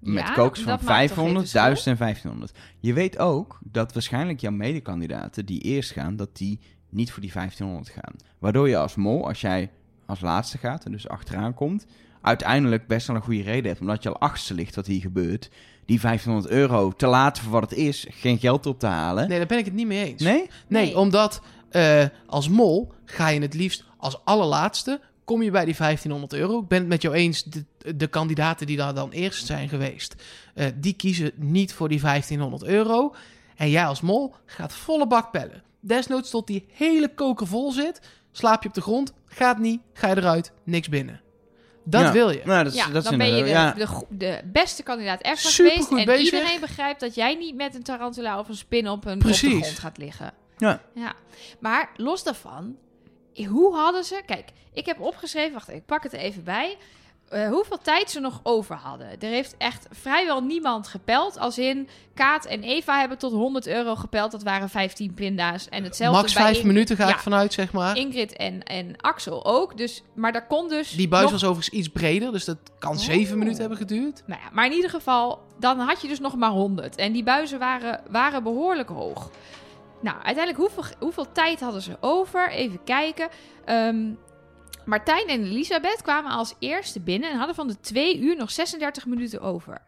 [0.00, 1.62] Met Ja, kokers van dat maakt toch geen 500, verschil?
[1.62, 2.58] 1000 en 1500.
[2.80, 7.32] Je weet ook dat waarschijnlijk jouw medekandidaten die eerst gaan, dat die niet voor die
[7.32, 8.14] 1500 gaan.
[8.38, 9.70] Waardoor je als mol, als jij
[10.06, 11.86] als laatste gaat en dus achteraan komt,
[12.22, 13.80] uiteindelijk best wel een goede reden hebt.
[13.80, 15.50] Omdat je al achtste ligt wat hier gebeurt.
[15.86, 19.28] Die 1500 euro te laat voor wat het is, geen geld op te halen.
[19.28, 20.22] Nee, daar ben ik het niet mee eens.
[20.22, 20.46] Nee?
[20.68, 20.98] Nee, Nee.
[20.98, 25.00] omdat eh, als mol ga je het liefst als allerlaatste...
[25.28, 26.60] kom je bij die 1500 euro.
[26.60, 27.64] Ik ben het met jou eens, de,
[27.96, 30.14] de kandidaten die daar dan eerst zijn geweest,
[30.54, 33.14] eh, die kiezen niet voor die 1500 euro.
[33.56, 35.62] En jij als mol gaat volle bak pellen.
[35.80, 38.00] Desnoods tot die hele koker vol zit,
[38.32, 41.20] slaap je op de grond, gaat niet, ga je eruit, niks binnen.
[41.84, 42.12] Dat Ja.
[42.12, 42.42] wil je.
[42.44, 43.74] Nou, dat is, ja, dat is dan ben je de, ja.
[44.08, 46.08] de, beste kandidaat ever Supergoed geweest.
[46.08, 46.32] En bezig.
[46.32, 49.32] iedereen begrijpt dat jij niet met een tarantula of een spin op, een, op de
[49.32, 50.32] grond gaat liggen.
[50.58, 50.80] Ja.
[50.94, 51.14] ja.
[51.60, 52.76] Maar los daarvan,
[53.46, 54.22] hoe hadden ze...
[54.26, 56.76] Kijk, ik heb opgeschreven, wacht ik pak het er even bij...
[57.28, 59.06] eh, hoeveel tijd ze nog over hadden.
[59.20, 61.38] Er heeft echt vrijwel niemand gepeld.
[61.38, 64.30] Als in, Kaat en Eva hebben tot 100 euro gepeld.
[64.30, 65.68] Dat waren 15 pinda's.
[65.68, 67.96] En hetzelfde Max bij vijf Ingrid- minuten ga ik vanuit, zeg maar.
[67.96, 69.76] Ingrid en, en Axel ook.
[69.76, 72.98] Dus, maar daar kon dus Die buis nog was overigens iets breder, dus dat kan
[72.98, 73.38] zeven Oh.
[73.38, 74.22] minuten hebben geduurd.
[74.26, 76.96] Nou ja, maar in ieder geval, dan had je dus nog maar 100.
[76.96, 79.30] En die buizen waren, waren behoorlijk hoog.
[80.00, 82.50] Nou, uiteindelijk, hoeveel, hoeveel tijd hadden ze over?
[82.50, 83.28] Even kijken.
[83.64, 84.12] Ehm,
[84.84, 89.06] Martijn en Elisabeth kwamen als eerste binnen en hadden van de twee uur nog 36
[89.06, 89.80] minuten over.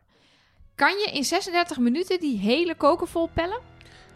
[0.75, 3.61] Kan je in 36 minuten die hele koker vol pellen?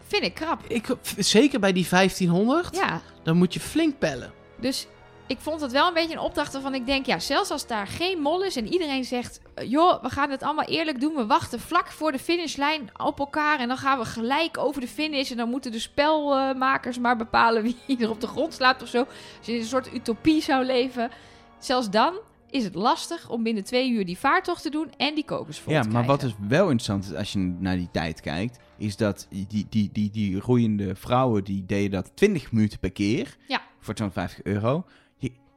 [0.06, 0.60] Vind ik krap.
[0.68, 0.86] Ik,
[1.18, 4.32] zeker bij die 1500, Ja, dan moet je flink pellen.
[4.56, 4.86] Dus
[5.26, 7.86] ik vond het wel een beetje een opdracht waarvan ik denk, ja, zelfs als daar
[7.86, 11.26] geen mol is en iedereen zegt, eh, joh, we gaan het allemaal eerlijk doen, we
[11.26, 15.30] wachten vlak voor de finishlijn op elkaar en dan gaan we gelijk over de finish
[15.30, 18.98] en dan moeten de spelmakers maar bepalen wie er op de grond slaapt of zo.
[18.98, 21.10] Als je in een soort utopie zou leven,
[21.58, 22.14] zelfs dan
[22.50, 25.72] is het lastig om binnen twee uur die vaartocht te doen en die kokers vol
[25.72, 26.38] Ja, te maar wat krijgen.
[26.40, 30.10] dus wel interessant is als je naar die tijd kijkt, is dat die, die, die,
[30.10, 33.60] die roeiende vrouwen die deden dat 20 minuten per keer Ja.
[33.80, 34.84] voor 250 euro.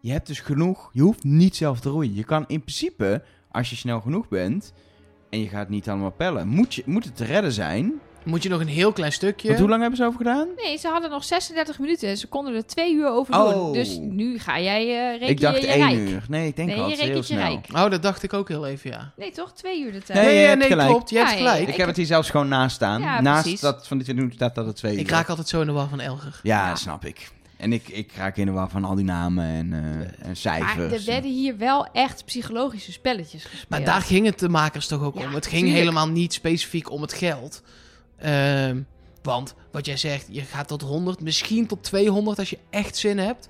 [0.08, 2.16] Je, hebt dus genoeg, je hoeft niet zelf te roeien.
[2.16, 4.74] Je kan in principe, als je snel genoeg bent
[5.30, 7.94] en je gaat niet allemaal pellen, moet, je, moet het te redden zijn.
[8.24, 9.48] Moet je nog een heel klein stukje.
[9.48, 10.48] Want hoe lang hebben ze over gedaan?
[10.64, 13.50] Nee, ze hadden nog 36 minuten en ze konden er twee uur over Oh.
[13.54, 13.74] doen.
[13.74, 15.98] Dus nu ga jij eh reken ik dacht je één rijk.
[16.10, 16.26] uur.
[16.30, 17.40] Nee, ik denk Nee, al je heel snel.
[17.40, 17.68] rijk.
[17.74, 19.14] Oh, dat dacht ik ook heel even, ja.
[19.18, 19.54] Nee, toch?
[19.54, 20.20] Twee uur de tijd.
[20.26, 20.90] Nee, je ja, hebt nee, gelijk.
[20.90, 21.10] klopt.
[21.10, 21.62] Je hebt Ja, ja, gelijk.
[21.62, 23.02] Ik Ik heb het hier zelfs gewoon naast staan.
[23.02, 23.60] Ja, naast precies.
[23.60, 25.00] dat van die 20 minuten staat dat het twee uur.
[25.00, 26.40] Ik raak altijd zo in de war van Elger.
[26.44, 26.70] Ja, Ja.
[26.70, 27.32] dat snap ik.
[27.58, 30.76] En ik, ik raak in de war van al die namen en, eh, en cijfers.
[30.76, 33.70] Maar er werden hier wel echt psychologische spelletjes gespeeld.
[33.70, 35.34] Maar daar ging het de makers toch ook Ja, om.
[35.34, 35.80] Het ging tuurlijk.
[35.80, 37.62] helemaal niet specifiek om het geld.
[38.18, 38.82] Ehm,
[39.22, 43.18] want wat jij zegt, je gaat tot 100, misschien tot 200 als je echt zin
[43.18, 43.48] hebt.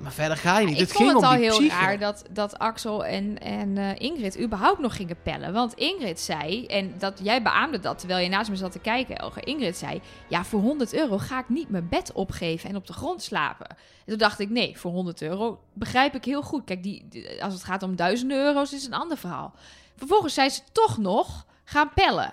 [0.00, 0.74] Maar verder ga je niet.
[0.74, 1.76] ik het vond ging het al heel psyche.
[1.76, 5.52] raar dat, dat Axel en, en eh, Ingrid überhaupt nog gingen pellen.
[5.52, 9.16] Want Ingrid zei, en dat, jij beaamde dat terwijl je naast me zat te kijken,
[9.16, 9.46] Elger.
[9.46, 12.92] Ingrid zei, ja, voor 100 euro ga ik niet mijn bed opgeven en op de
[12.92, 13.68] grond slapen.
[13.68, 13.76] En
[14.06, 16.64] toen dacht ik, nee, voor 100 euro begrijp ik heel goed.
[16.64, 17.06] Kijk, die,
[17.42, 19.54] als het gaat om duizenden euro's is het een ander verhaal.
[19.96, 22.32] Vervolgens zijn ze toch nog gaan pellen.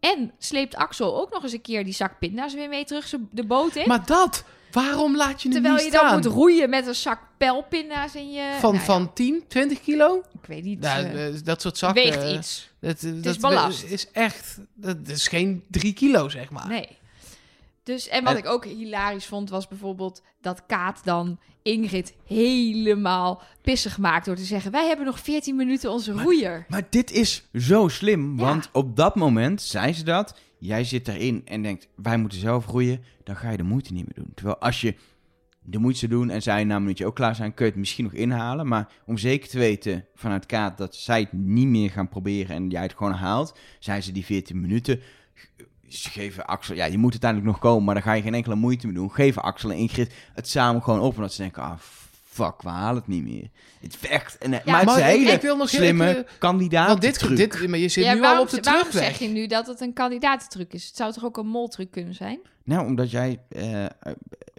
[0.00, 3.46] En sleept Axel ook nog eens een keer die zak pinda's weer mee terug de
[3.46, 3.88] boot in.
[3.88, 7.20] Maar dat, waarom laat je hem Terwijl niet je dan moet roeien met een zak
[7.36, 8.56] pijlpinda's in je...
[8.60, 10.22] van, Nou ja, van 10, 20 kilo?
[10.42, 10.80] ik weet niet.
[10.80, 12.02] Nou, eh, eh, dat soort zakken.
[12.02, 12.70] weegt eh, iets.
[12.80, 13.84] Dat, dat is ballast.
[13.84, 16.68] is echt, dat is geen 3 kilo, zeg maar.
[16.68, 16.88] Nee.
[17.82, 23.42] Dus, en wat En- ik ook hilarisch vond, was bijvoorbeeld dat Kaat dan Ingrid helemaal
[23.62, 26.64] pissig maakt door te zeggen: Wij hebben nog 14 minuten onze roeier.
[26.68, 28.44] Maar dit is zo slim, Ja.
[28.44, 30.34] want op dat moment zei ze dat.
[30.58, 33.02] Jij zit erin en denkt, wij moeten zelf roeien.
[33.24, 34.32] Dan ga je de moeite niet meer doen.
[34.34, 34.94] Terwijl als je
[35.70, 38.04] de moeite doen en zij na een minuutje ook klaar zijn, kun je het misschien
[38.04, 38.68] nog inhalen.
[38.68, 42.68] Maar om zeker te weten vanuit Kaat dat zij het niet meer gaan proberen en
[42.68, 45.00] jij het gewoon haalt, zei ze die 14 minuten.
[45.88, 48.86] Geven Axel, ja, je moet uiteindelijk nog komen, maar dan ga je geen enkele moeite
[48.86, 49.12] meer doen.
[49.12, 51.78] Geven Axel en Ingrid het samen gewoon op, omdat ze denken, ah,
[52.44, 53.48] fuck, we halen het niet meer.
[53.80, 56.26] Het is echt, en, maar het is een ik- hele ik wil nog slimme even-
[56.38, 56.88] kandidaat.
[56.88, 59.04] Want dit, dit, maar je zit Ja, nu waarom, al op de waarom terugweg.
[59.16, 60.86] zeg je nu dat het een kandidatentruc is?
[60.86, 62.38] Het zou toch ook een moltruc kunnen zijn?
[62.64, 63.38] Nou, omdat jij...
[63.48, 63.90] eh, eh,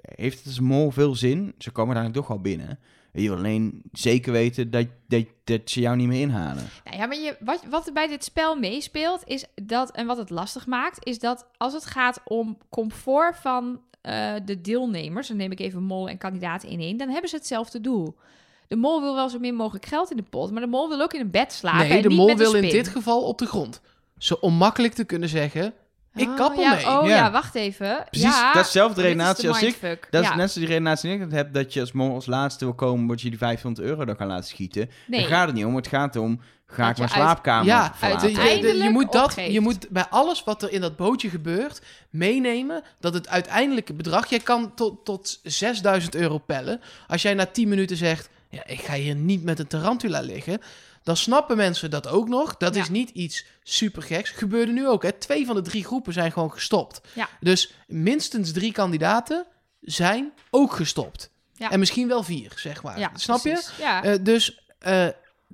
[0.02, 1.54] heeft het als mol veel zin?
[1.58, 2.80] Ze komen daar toch wel binnen.
[3.14, 6.64] Je wil alleen zeker weten dat, dat, dat ze jou niet meer inhalen.
[6.84, 10.18] Nou ja, maar je, wat, wat er bij dit spel meespeelt, is dat, en wat
[10.18, 15.38] het lastig maakt, is dat als het gaat om comfort van eh, de deelnemers, dan
[15.38, 18.16] neem ik even mol en kandidaat in één, dan hebben ze hetzelfde doel.
[18.68, 21.02] De mol wil wel zo min mogelijk geld in de pot, maar de mol wil
[21.02, 21.88] ook in een bed slapen.
[21.88, 22.76] Nee, en de niet mol met wil in spin.
[22.76, 23.82] dit geval op de grond.
[24.18, 25.74] Zo onmakkelijk te kunnen zeggen,
[26.16, 26.98] ik Oh, kap ja, ermee.
[27.00, 27.16] Oh Ja.
[27.16, 28.06] ja, wacht even.
[28.10, 30.08] Precies, ja, dat is dezelfde redenatie de als ik.
[30.10, 30.30] Dat ja.
[30.30, 32.74] is net zo die redenatie die ik heb, dat je als mol als laatste wil
[32.74, 34.90] komen, moet je die 500 euro dan gaan laten schieten.
[35.08, 35.76] Nee, Daar gaat het niet om.
[35.76, 36.40] Het gaat om,
[36.72, 39.54] ga Dat ik je mijn slaapkamer Ja, de- de- je, Uiteindelijk moet dat, opgeeft.
[39.54, 44.30] je moet bij alles wat er in dat bootje gebeurt meenemen dat het uiteindelijke bedrag.
[44.30, 46.82] Jij kan tot, tot 6000 euro pellen.
[47.08, 50.62] Als jij na 10 minuten zegt: ja, Ik ga hier niet met een tarantula liggen.
[51.04, 52.58] Dan snappen mensen dat ook nog.
[52.58, 52.82] Dat Ja.
[52.82, 54.30] is niet iets super geks.
[54.30, 55.04] Gebeurde nu ook.
[55.04, 55.12] Hè?
[55.12, 57.02] Twee van de drie groepen zijn gewoon gestopt.
[57.14, 57.30] Ja.
[57.40, 59.46] Dus minstens drie kandidaten
[59.82, 61.30] zijn ook gestopt.
[61.54, 61.72] Ja.
[61.72, 63.00] En misschien wel vier, zeg maar.
[63.00, 63.52] Ja, Snap je?
[63.52, 63.72] precies.
[63.80, 65.08] Eh, dus eh,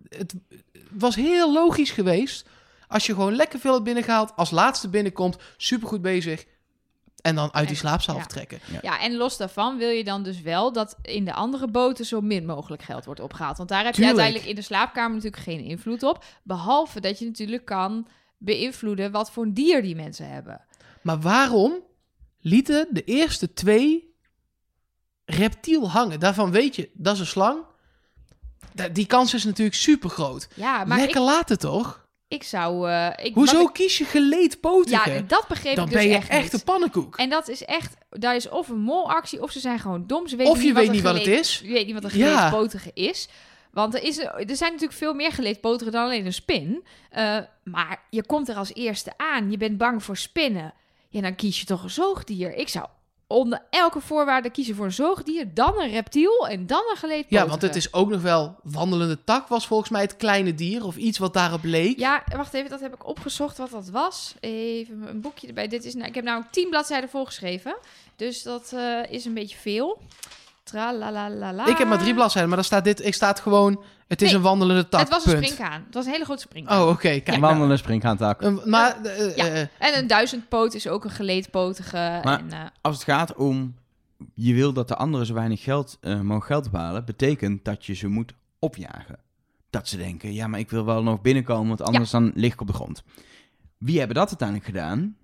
[0.09, 0.33] het
[0.91, 2.47] was heel logisch geweest
[2.87, 6.45] als je gewoon lekker veel hebt binnengehaald, als laatste binnenkomt, supergoed bezig,
[7.21, 8.21] en dan uit die slaapzaal ja.
[8.21, 8.59] vertrekken.
[8.81, 12.21] Ja, en los daarvan wil je dan dus wel dat in de andere boten zo
[12.21, 13.57] min mogelijk geld wordt opgehaald.
[13.57, 16.23] Want daar heb je uiteindelijk in de slaapkamer natuurlijk geen invloed op.
[16.43, 20.61] Behalve dat je natuurlijk kan beïnvloeden wat voor een dier die mensen hebben.
[21.01, 21.73] Maar waarom
[22.39, 24.15] lieten de eerste twee
[25.25, 26.19] reptiel hangen?
[26.19, 27.59] Daarvan weet je, dat is een slang.
[28.91, 30.47] Die kans is natuurlijk super groot.
[30.53, 32.03] Ja, maar Lekker ik, laten toch?
[32.27, 32.89] ik zou...
[32.89, 35.11] eh, ik, Hoezo ik- kies je geleedpotige?
[35.11, 37.17] ja, dat begreep Dan ik dus ben je echt een pannenkoek.
[37.17, 37.93] En dat is echt...
[38.09, 40.27] Daar is of een molactie, of ze zijn gewoon dom.
[40.27, 41.59] Ze weten Of je niet weet niet wat het geleed- is.
[41.63, 42.35] Je weet niet wat een Ja.
[42.37, 43.27] geleedpotige is.
[43.71, 46.83] Want er, is, er zijn natuurlijk veel meer geleedpotigen dan alleen een spin.
[47.09, 49.51] Eh, maar je komt er als eerste aan.
[49.51, 50.73] Je bent bang voor spinnen.
[51.09, 52.55] Ja, dan kies je toch een zoogdier.
[52.55, 52.85] Ik zou
[53.27, 57.43] onder elke voorwaarde kiezen voor een zoogdier, dan een reptiel en dan een geleedpotige.
[57.43, 60.85] Ja, want het is ook nog wel wandelende tak was volgens mij het kleine dier
[60.85, 61.99] of iets wat daarop leek.
[61.99, 64.35] Ja, wacht even, dat heb ik opgezocht wat dat was.
[64.39, 65.67] Even een boekje erbij.
[65.67, 67.75] Dit is, nou, ik heb namelijk tien bladzijden volgeschreven.
[68.15, 70.01] Dus dat eh, is een beetje veel.
[70.63, 71.65] Tralalalala.
[71.65, 73.05] Ik heb maar drie bladzijden, maar daar staat dit.
[73.05, 73.83] Ik staat gewoon.
[74.07, 74.99] Het is Nee, een wandelende tak.
[74.99, 75.45] Het was een punt.
[75.47, 75.83] springkaan.
[75.85, 76.81] Het was een hele grote springkaan.
[76.81, 76.97] Oh, oké.
[77.01, 77.27] kijk.
[77.27, 77.45] Een nou.
[77.45, 78.65] wandelende springhaantak.
[78.65, 79.45] Maar eh, Ja.
[79.45, 82.19] eh, En een duizendpoot is ook een geleedpotige.
[82.23, 83.75] Maar- en, eh, Als het gaat om
[84.33, 87.93] je wil dat de anderen zo weinig geld eh, mogen geld ophalen, betekent dat je
[87.93, 89.17] ze moet opjagen.
[89.69, 92.61] Dat ze denken, ja, maar ik wil wel nog binnenkomen, want anders dan lig ik
[92.61, 93.03] op de grond.
[93.77, 95.15] Wie hebben dat uiteindelijk gedaan?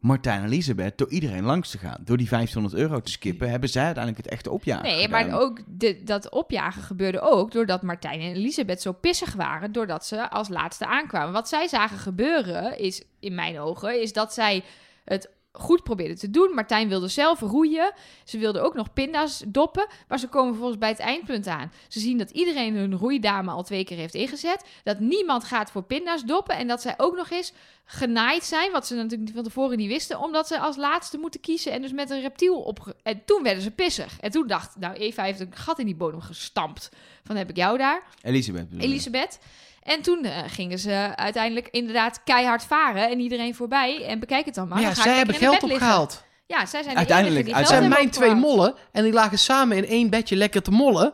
[0.00, 2.00] Martijn en Elisabeth, door iedereen langs te gaan.
[2.04, 5.26] Door die 500 euro te skippen, hebben zij uiteindelijk het echte opjagen nee, gedaan.
[5.28, 9.72] maar ook de, dat opjagen gebeurde ook doordat Martijn en Elisabeth zo pissig waren.
[9.72, 11.32] Doordat ze als laatste aankwamen.
[11.32, 14.62] Wat zij zagen gebeuren is, in mijn ogen, is dat zij
[15.04, 16.54] het goed probeerden te doen.
[16.54, 17.92] Martijn wilde zelf roeien.
[18.24, 19.86] Ze wilden ook nog pinda's doppen.
[20.08, 21.72] Maar ze komen vervolgens bij het eindpunt aan.
[21.88, 24.64] Ze zien dat iedereen hun roeidame al twee keer heeft ingezet.
[24.84, 26.56] Dat niemand gaat voor pinda's doppen.
[26.56, 27.52] En dat zij ook nog eens
[27.84, 28.72] genaaid zijn.
[28.72, 30.20] Wat ze natuurlijk van tevoren niet wisten.
[30.20, 31.72] Omdat ze als laatste moeten kiezen.
[31.72, 32.94] En dus met een reptiel op.
[33.02, 34.20] En toen werden ze pissig.
[34.20, 36.90] En toen dacht, nou, Eva heeft een gat in die bodem gestampt.
[37.24, 38.02] Van heb ik jou daar.
[38.22, 38.66] Elisabeth?
[38.78, 39.38] Elisabeth.
[39.82, 44.04] En toen eh, gingen ze uiteindelijk inderdaad keihard varen en iedereen voorbij.
[44.06, 44.78] En bekijk het dan maar.
[44.78, 46.24] maar ja, Dan zij hebben geld opgehaald.
[46.46, 49.76] Ja, zij zijn Uiteindelijk, de enige Het zijn mijn twee mollen en die lagen samen
[49.76, 51.12] in één bedje lekker te mollen.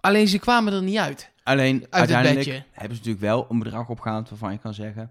[0.00, 1.30] Alleen ze kwamen er niet uit.
[1.42, 5.10] Alleen, uiteindelijk hebben ze natuurlijk wel een bedrag opgehaald waarvan je kan zeggen...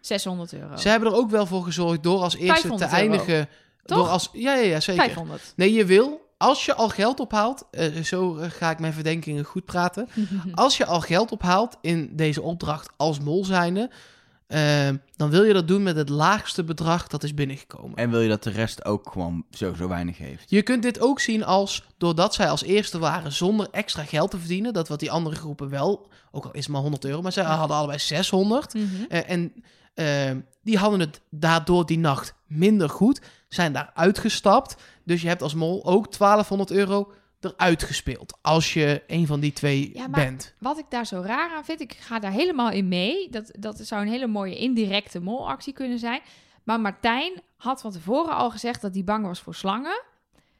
[0.00, 0.76] 600 euro.
[0.76, 3.02] Ze hebben er ook wel voor gezorgd door als eerste te 500 euro.
[3.02, 3.48] eindigen.
[3.84, 3.98] Toch?
[3.98, 5.04] Door als, ja, ja, ja, zeker.
[5.04, 5.52] 500.
[5.56, 9.44] Nee, je wil, als je al geld ophaalt, eh, zo eh, ga ik mijn verdenkingen
[9.44, 10.08] goed praten.
[10.54, 13.90] Als je al geld ophaalt in deze opdracht als mol zijnde,
[14.46, 17.96] eh, dan wil je dat doen met het laagste bedrag dat is binnengekomen.
[17.96, 20.50] En wil je dat de rest ook gewoon sowieso weinig heeft?
[20.50, 24.38] Je kunt dit ook zien als, doordat zij als eerste waren zonder extra geld te
[24.38, 27.32] verdienen, dat wat die andere groepen wel, ook al is het maar 100 euro, maar
[27.32, 28.74] zij hadden allebei 600.
[28.74, 28.84] Mhm.
[29.08, 29.52] Eh, en
[30.62, 34.76] die hadden het daardoor die nacht minder goed, zijn daar uitgestapt.
[35.06, 38.38] Dus je hebt als mol ook 1200 euro eruit gespeeld.
[38.42, 40.54] Als je een van die twee Ja, maar- bent.
[40.58, 43.28] Wat ik daar zo raar aan vind, ik ga daar helemaal in mee.
[43.30, 46.20] Dat, dat zou een hele mooie indirecte molactie kunnen zijn.
[46.64, 50.02] Maar Martijn had van tevoren al gezegd dat hij bang was voor slangen.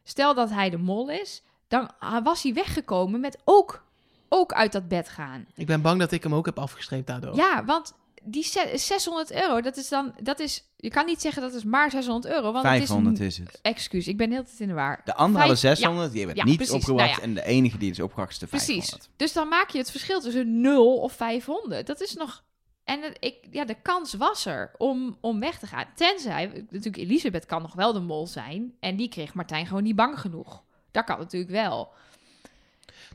[0.03, 1.91] Stel dat hij de mol is, dan
[2.23, 3.85] was hij weggekomen met ook,
[4.29, 5.47] ook uit dat bed gaan.
[5.55, 7.35] Ik ben bang dat ik hem ook heb afgestreept daardoor.
[7.37, 7.95] Ja, want
[8.27, 11.65] die ze- 600 euro, dat is dan, dat is, je kan niet zeggen dat is
[11.65, 12.53] maar 600 euro.
[12.53, 13.59] Want 500 het is, is het.
[13.63, 15.01] Excuus, ik ben heel tijd in de waar.
[15.05, 16.75] De andere hadden Vijf- 600, die hebben Ja, niet precies.
[16.75, 17.09] opgebracht.
[17.09, 17.27] Nou ja.
[17.27, 18.69] En de enige die is opgebracht is de Precies.
[18.79, 19.11] 500.
[19.17, 21.87] Dus dan maak je het verschil tussen 0 of 500.
[21.87, 22.45] Dat is nog.
[22.85, 25.87] En het, ik, ja, de kans was er om, om weg te gaan.
[25.95, 28.75] Tenzij, natuurlijk, Elisabeth kan nog wel de mol zijn.
[28.81, 30.63] En die kreeg Martijn gewoon niet bang genoeg.
[30.91, 31.89] Dat kan natuurlijk wel.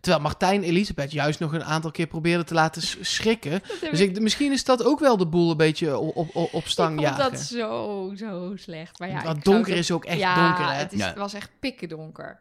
[0.01, 3.61] Terwijl Martijn Elisabeth juist nog een aantal keer probeerde te laten schrikken.
[3.91, 6.63] Dus ik, ik, misschien is dat ook wel de boel een beetje op, op, op,
[6.63, 7.31] ik stang vond jagen.
[7.31, 8.99] dat zo, zo slecht.
[8.99, 10.79] Maar ja, Want ik donker is ook echt ja, donker, hè?
[10.79, 11.07] Het, is, Ja.
[11.07, 12.39] het was echt pikken donker.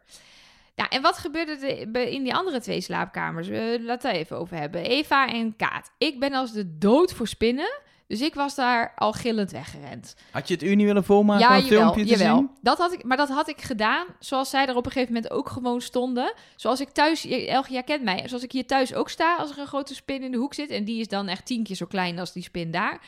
[0.75, 3.47] Ja, en wat gebeurde er in die andere twee slaapkamers?
[3.47, 4.83] Uh, laten we het even over hebben.
[4.83, 5.91] Eva en Kaat.
[5.97, 7.81] Ik ben als de dood voor spinnen.
[8.11, 10.15] Dus ik was daar al gillend weggerend.
[10.31, 12.37] Had je het u niet willen volmaken ja, een jawel, filmpje te jawel.
[12.37, 12.49] zien?
[12.61, 15.33] Dat had ik, maar dat had ik gedaan zoals zij er op een gegeven moment
[15.33, 16.33] ook gewoon stonden.
[16.55, 19.59] Zoals ik thuis, Elge, jij kent mij, zoals ik hier thuis ook sta als er
[19.59, 20.69] een grote spin in de hoek zit.
[20.69, 23.01] En die is dan echt tien keer zo klein als die spin daar.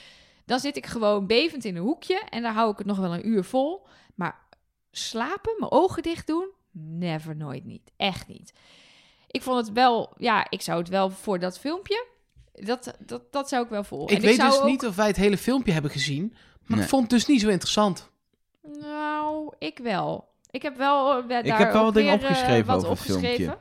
[0.46, 3.14] Dan zit ik gewoon bevend in een hoekje en daar hou ik het nog wel
[3.14, 3.88] een uur vol.
[4.16, 4.40] Maar
[4.92, 7.92] slapen, mijn ogen dicht doen, never, nooit niet.
[7.98, 8.54] Echt niet.
[9.28, 12.06] Ik vond het wel, ja, ik zou het wel voor dat filmpje,
[12.54, 14.10] dat, dat, dat zou ik wel voor.
[14.12, 16.30] Ik En weet zou dus ook- niet of wij het hele filmpje hebben gezien.
[16.66, 16.82] Maar Nee.
[16.86, 18.10] ik vond het dus niet zo interessant.
[18.82, 20.28] Nou, ik wel.
[20.52, 23.06] Ik heb wel eh, daar Ik heb wel ook wat dingen eh, opgeschreven wat over
[23.06, 23.58] het filmpje.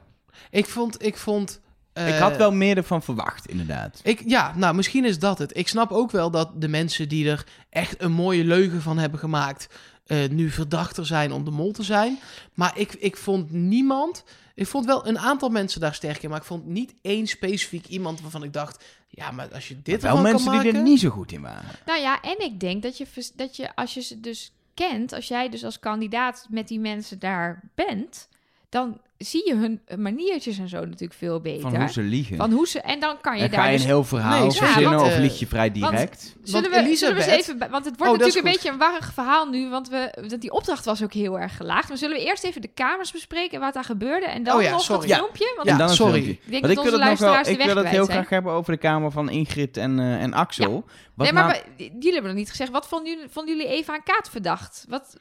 [0.50, 1.04] Ik vond...
[1.04, 1.60] Ik vond
[1.94, 4.00] ik eh, had wel meer ervan verwacht, inderdaad.
[4.02, 5.56] Ik, ja, nou, misschien is dat het.
[5.56, 9.18] Ik snap ook wel dat de mensen die er echt een mooie leugen van hebben
[9.20, 9.68] gemaakt...
[10.06, 12.18] eh, nu verdachter zijn om de mol te zijn.
[12.54, 14.24] Maar ik, ik vond niemand...
[14.54, 16.30] Ik vond wel een aantal mensen daar sterk in...
[16.30, 18.84] maar ik vond niet één specifiek iemand waarvan ik dacht...
[19.08, 20.70] ja, maar als je dit wel mensen kan maken...
[20.70, 21.70] die er niet zo goed in waren.
[21.86, 25.28] Nou ja, en ik denk dat je, dat je als je ze dus kent, als
[25.28, 28.28] jij dus als kandidaat met die mensen daar bent,
[28.68, 31.60] dan zie je hun maniertjes en zo natuurlijk veel beter.
[31.60, 32.36] Van hoe ze liegen.
[32.36, 34.40] Van hoe ze en dan kan je en daar ga je dus een heel verhaal
[34.40, 36.36] Nee, verzinnen want, of eh, lieg je vrij want- direct?
[36.42, 38.70] Zullen Want we, zullen we eens even, want het wordt Oh, dat natuurlijk een beetje
[38.70, 41.88] een warrig verhaal nu, want, we, want die opdracht was ook heel erg gelaagd.
[41.88, 44.62] Maar zullen we eerst even de kamers bespreken en wat daar gebeurde en dan Oh
[44.62, 45.00] ja, nog sorry.
[45.00, 45.16] dat Ja.
[45.16, 45.52] filmpje?
[45.56, 46.18] Want Ja, dan sorry.
[46.18, 48.16] ik denk Want dat ik wil onze het wel, ik wil het heel zijn.
[48.18, 50.84] graag hebben over de kamer van Ingrid en, eh, en Axel.
[51.14, 53.70] Wat nee, maar nou- we- jullie hebben nog niet gezegd, wat vonden jullie, vonden jullie
[53.72, 54.84] Eva en Kaat verdacht?
[54.88, 55.16] Wat,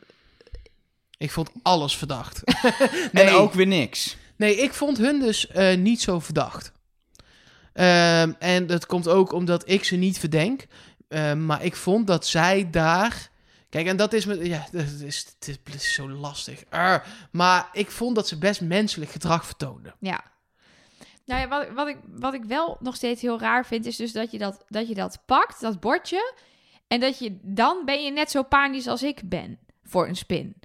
[1.22, 2.44] Ik vond alles verdacht.
[3.12, 4.18] En ook weer niks.
[4.36, 6.72] Nee, ik vond hun dus eh, niet zo verdacht.
[7.74, 10.66] Ehm, en dat komt ook omdat ik ze niet verdenk.
[11.08, 13.30] Ehm, maar ik vond dat zij daar.
[13.70, 14.46] Kijk, en dat is me.
[14.48, 16.64] Ja, dat is, het is zo lastig.
[16.70, 17.04] Arr.
[17.32, 19.96] maar ik vond dat ze best menselijk gedrag vertoonden.
[20.00, 20.24] Ja.
[21.26, 24.12] Nou ja, wat, wat, ik, wat ik wel nog steeds heel raar vind, is dus
[24.12, 26.34] dat je dat, dat je dat pakt, dat bordje.
[26.88, 30.61] En dat je dan ben je net zo panisch als ik ben voor een spin.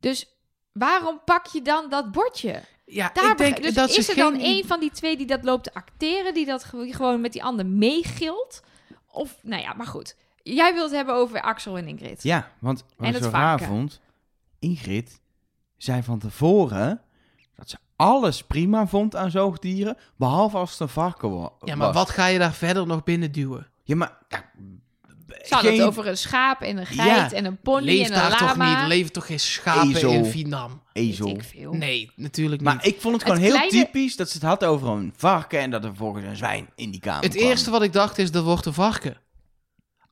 [0.00, 0.26] Dus
[0.72, 2.62] waarom pak je dan dat bordje?
[2.84, 4.44] Ja, Daar ik denk dus dat is ze er dan geen...
[4.56, 7.42] een van die twee die dat loopt te acteren, die dat ge- gewoon met die
[7.44, 8.62] ander meegilt?
[9.06, 10.16] Of, nou ja, maar goed.
[10.42, 12.22] Jij wilt het hebben over Axel en Ingrid.
[12.22, 14.00] Ja, want wat En ik het zo raar vond...
[14.58, 15.20] Ingrid
[15.76, 17.02] zei van tevoren
[17.56, 21.52] dat ze alles prima vond aan zoogdieren, behalve als het een varken wa- was.
[21.64, 23.70] Ja, maar wat ga je daar verder nog binnen duwen?
[23.84, 24.18] Ja, maar...
[24.28, 24.50] Ja,
[25.42, 28.14] Ze hadden het over een schaap en een geit Ja, en een pony Leeft en
[28.16, 28.76] een daar toch niet?
[28.76, 30.10] Er leven toch geen schapen Ezel.
[30.12, 30.82] in Vietnam?
[30.92, 31.38] ezel.
[31.54, 31.72] Veel.
[31.72, 32.86] Nee, natuurlijk Maar niet.
[32.86, 35.60] ik vond het Het gewoon heel kleine- typisch dat ze het had over een varken
[35.60, 37.48] en dat er volgens een zwijn in die kamer Het kwam.
[37.48, 39.16] eerste wat ik dacht is, dat wordt een varken.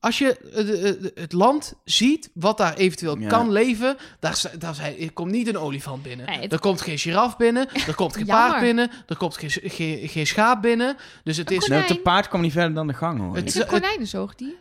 [0.01, 3.27] Als je het land ziet, wat daar eventueel Ja.
[3.27, 6.25] kan leven, daar, daar zijn, er komt niet een olifant binnen.
[6.25, 9.49] Nee, het- Er komt geen giraf binnen, er komt geen paard binnen, er komt geen,
[9.51, 10.97] geen, geen schaap binnen.
[11.23, 11.63] Dus het Een is...
[11.63, 11.81] konijn.
[11.81, 13.35] Nou, het paard kwam niet verder dan de gang, hoor.
[13.35, 14.53] Het- Is een konijn een zoogdier?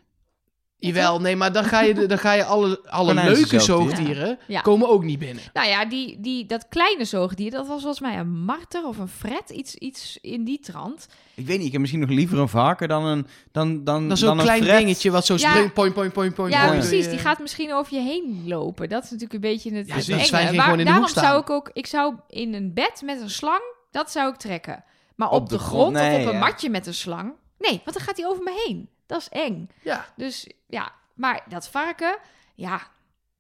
[0.81, 4.61] Jawel, nee, maar dan ga je, dan ga je alle, alle leuke zoogdieren, Ja.
[4.61, 5.43] komen ook niet binnen.
[5.53, 9.09] Nou ja, die, die, dat kleine zoogdier, dat was volgens mij een marter of een
[9.09, 11.09] fret, iets, iets in die trant.
[11.35, 14.17] Ik weet niet, ik heb misschien nog liever een varken dan een dan, dan, Dat
[14.17, 14.79] is zo'n dan klein een fret.
[14.79, 15.51] dingetje wat zo Ja.
[15.51, 16.53] springt, point, point, point, point.
[16.55, 16.79] Ja, point.
[16.89, 17.09] precies.
[17.09, 18.89] Die gaat misschien over je heen lopen.
[18.89, 20.25] Dat is natuurlijk een beetje het, Ja, het enge.
[20.25, 21.25] gewoon in de daarom hoek staan.
[21.25, 24.85] zou ik ook, ik zou in een bed met een slang, dat zou ik trekken.
[25.17, 26.39] Maar op, Op de, de grond, grond, of nee, op een ja.
[26.47, 27.33] matje met een slang.
[27.59, 28.89] Nee, want dan gaat hij over me heen.
[29.07, 29.71] Dat is eng.
[29.83, 32.19] Ja, Dus ja, maar dat varken,
[32.55, 32.81] ja,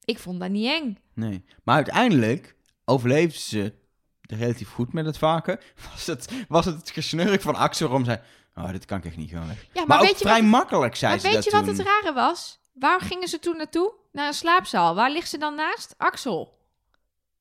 [0.04, 0.98] ik vond dat niet eng.
[1.14, 1.44] Nee.
[1.64, 2.54] Maar uiteindelijk
[2.84, 3.72] overleefden ze
[4.28, 5.60] relatief goed met het varken.
[5.92, 8.20] Was het, was het het gesnurk van Axel waarom zei...
[8.54, 9.62] Oh, dit kan ik echt niet gewoon weg.
[9.62, 11.50] Ja, maar, Maar, ook weet je vrij wat, makkelijk zei maar ze weet dat je
[11.50, 11.76] wat toen.
[11.76, 12.58] het rare was?
[12.72, 13.92] Waar gingen ze toen naartoe?
[14.12, 14.94] Naar een slaapzaal.
[14.94, 15.94] Waar ligt ze dan naast?
[15.98, 16.57] Axel.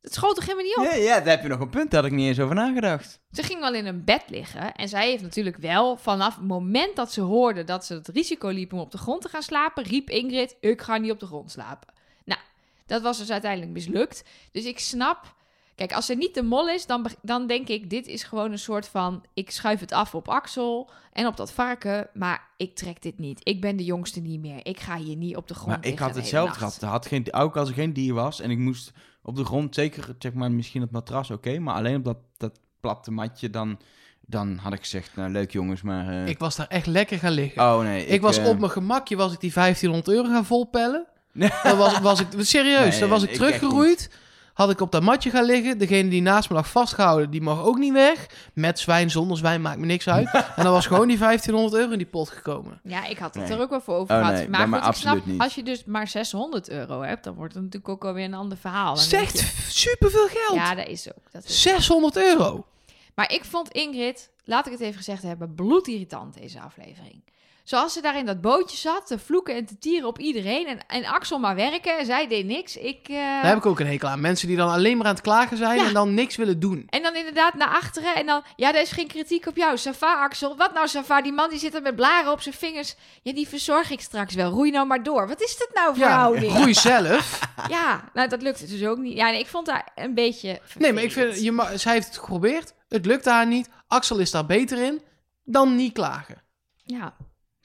[0.08, 0.84] Het schoot toch helemaal niet op?
[0.84, 1.91] Ja, ja, daar heb je nog een punt.
[1.91, 3.20] Daar had ik niet eens over nagedacht.
[3.32, 4.74] Ze ging wel in een bed liggen.
[4.74, 8.48] En zij heeft natuurlijk wel vanaf het moment dat ze hoorde dat ze het risico
[8.50, 11.26] liep om op de grond te gaan slapen, riep Ingrid: Ik ga niet op de
[11.26, 11.93] grond slapen.
[12.26, 12.39] Nou,
[12.86, 14.24] dat was dus uiteindelijk mislukt.
[14.52, 15.36] Dus ik snap.
[15.76, 18.60] Kijk, als ze niet de mol is, dan, dan denk ik: dit is gewoon een
[18.60, 19.26] soort van.
[19.34, 22.10] Ik schuif het af op Axel en op dat varken.
[22.13, 23.39] Maar ik trek dit niet.
[23.43, 24.60] Ik ben de jongste niet meer.
[24.63, 25.70] Ik ga hier niet op de grond.
[25.70, 26.82] Maar ik had hetzelfde gehad.
[26.82, 28.91] Had geen, ook als er geen dier was en ik moest
[29.28, 31.60] op de grond, zeker zeg maar misschien het matras, oké.
[31.60, 33.80] maar alleen op dat, dat platte matje, dan,
[34.26, 36.10] dan had ik gezegd, nou leuk jongens, maar...
[36.10, 37.62] eh, ik was daar echt lekker gaan liggen.
[37.62, 38.06] oh nee.
[38.06, 41.06] Ik, was eh, op mijn gemakje, was ik die 1500 euro gaan volpellen.
[41.63, 44.10] Dan was, was ik, serieus, Nee, dan was ik teruggeroeid.
[44.58, 45.78] Had ik op dat matje gaan liggen.
[45.78, 48.26] Degene die naast me lag vastgehouden, die mag ook niet weg.
[48.54, 50.30] Met zwijn, zonder zwijn, maakt me niks uit.
[50.56, 52.80] en dan was gewoon die 1500 euro in die pot gekomen.
[52.84, 53.54] Ja, ik had het Nee.
[53.58, 54.34] er ook wel voor over Oh, gehad.
[54.38, 55.41] nee, maar ik snap, absoluut niet.
[55.41, 58.58] als je dus maar 600 euro hebt, dan wordt het natuurlijk ook alweer een ander
[58.58, 58.93] verhaal.
[58.96, 60.56] Dan Zegt je- superveel geld.
[60.56, 61.32] Ja, dat is ook.
[61.32, 62.65] Dat is 600 euro.
[63.15, 67.22] Maar ik vond Ingrid, laat ik het even gezegd hebben, bloedirritant deze aflevering.
[67.67, 70.67] Zoals ze daar in dat bootje zat, te vloeken en te tieren op iedereen.
[70.67, 72.77] En, en Axel maar werken en zij deed niks.
[72.77, 74.21] Ik, eh, Daar heb ik ook een hekel aan.
[74.21, 75.88] Mensen die dan alleen maar aan het klagen zijn Ja.
[75.88, 76.88] en dan niks willen doen.
[76.89, 78.43] En dan inderdaad naar achteren en dan...
[78.55, 79.78] Ja, er is geen kritiek op jou.
[79.78, 80.57] Safa, Axel.
[80.57, 81.22] Wat nou, Safa?
[81.22, 82.95] Die man die zit er met blaren op zijn vingers.
[83.22, 84.51] Ja, die verzorg ik straks wel.
[84.51, 85.28] Roei nou maar door.
[85.28, 86.51] Wat is dit nou voor Ja, houding?
[86.51, 87.39] groei zelf.
[87.70, 89.18] Ja, nou, dat lukte dus ook niet.
[89.18, 92.18] Ja, nee, ik vond haar een beetje Nee, maar ik vind, je zij heeft het
[92.18, 92.74] geprobeerd.
[92.89, 93.70] Het lukte haar niet.
[93.88, 95.01] Axel is daar beter in.
[95.43, 96.41] Dan niet klagen.
[96.84, 97.13] Ja,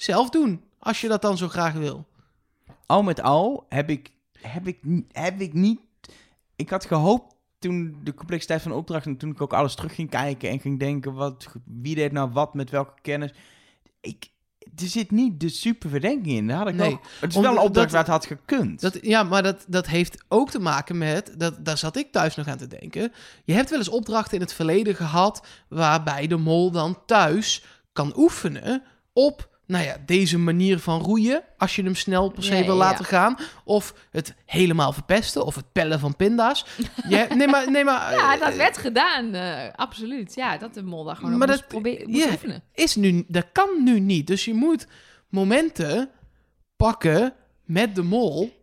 [0.03, 0.62] Zelf doen.
[0.78, 2.07] Als je dat dan zo graag wil.
[2.86, 4.78] Al met al heb ik, heb ik,
[5.12, 5.80] heb ik niet
[6.57, 9.94] ik had gehoopt toen de complexiteit van de opdracht en toen ik ook alles terug
[9.94, 13.30] ging kijken en ging denken, wat, wie deed nou wat met welke kennis.
[14.00, 14.28] Ik,
[14.59, 16.46] er zit niet de super verdenking in.
[16.46, 18.38] Daar had ik Nee, ook, het is om- wel een opdracht dat- waar het had
[18.38, 18.80] gekund.
[18.80, 22.34] Dat, ja, maar dat, dat heeft ook te maken met, dat, daar zat ik thuis
[22.36, 23.12] nog aan te denken.
[23.44, 28.12] Je hebt wel eens opdrachten in het verleden gehad waarbij de mol dan thuis kan
[28.16, 28.82] oefenen
[29.12, 31.42] op, nou ja, deze manier van roeien.
[31.58, 33.36] Als je hem snel per se wil ja, laten gaan.
[33.64, 35.44] Of het helemaal verpesten.
[35.44, 36.64] Of het pellen van pinda's.
[37.08, 40.34] Ja, nee, maar, nee, maar, Ja, eh, dat werd gedaan, eh, absoluut.
[40.34, 41.64] Ja, dat de mol daar gewoon Maar dat-
[42.06, 42.28] ja.
[42.30, 42.62] oefenen.
[42.74, 44.26] is nu, dat kan nu niet.
[44.26, 44.86] Dus je moet
[45.28, 46.10] momenten
[46.76, 47.32] pakken
[47.64, 48.61] met de mol.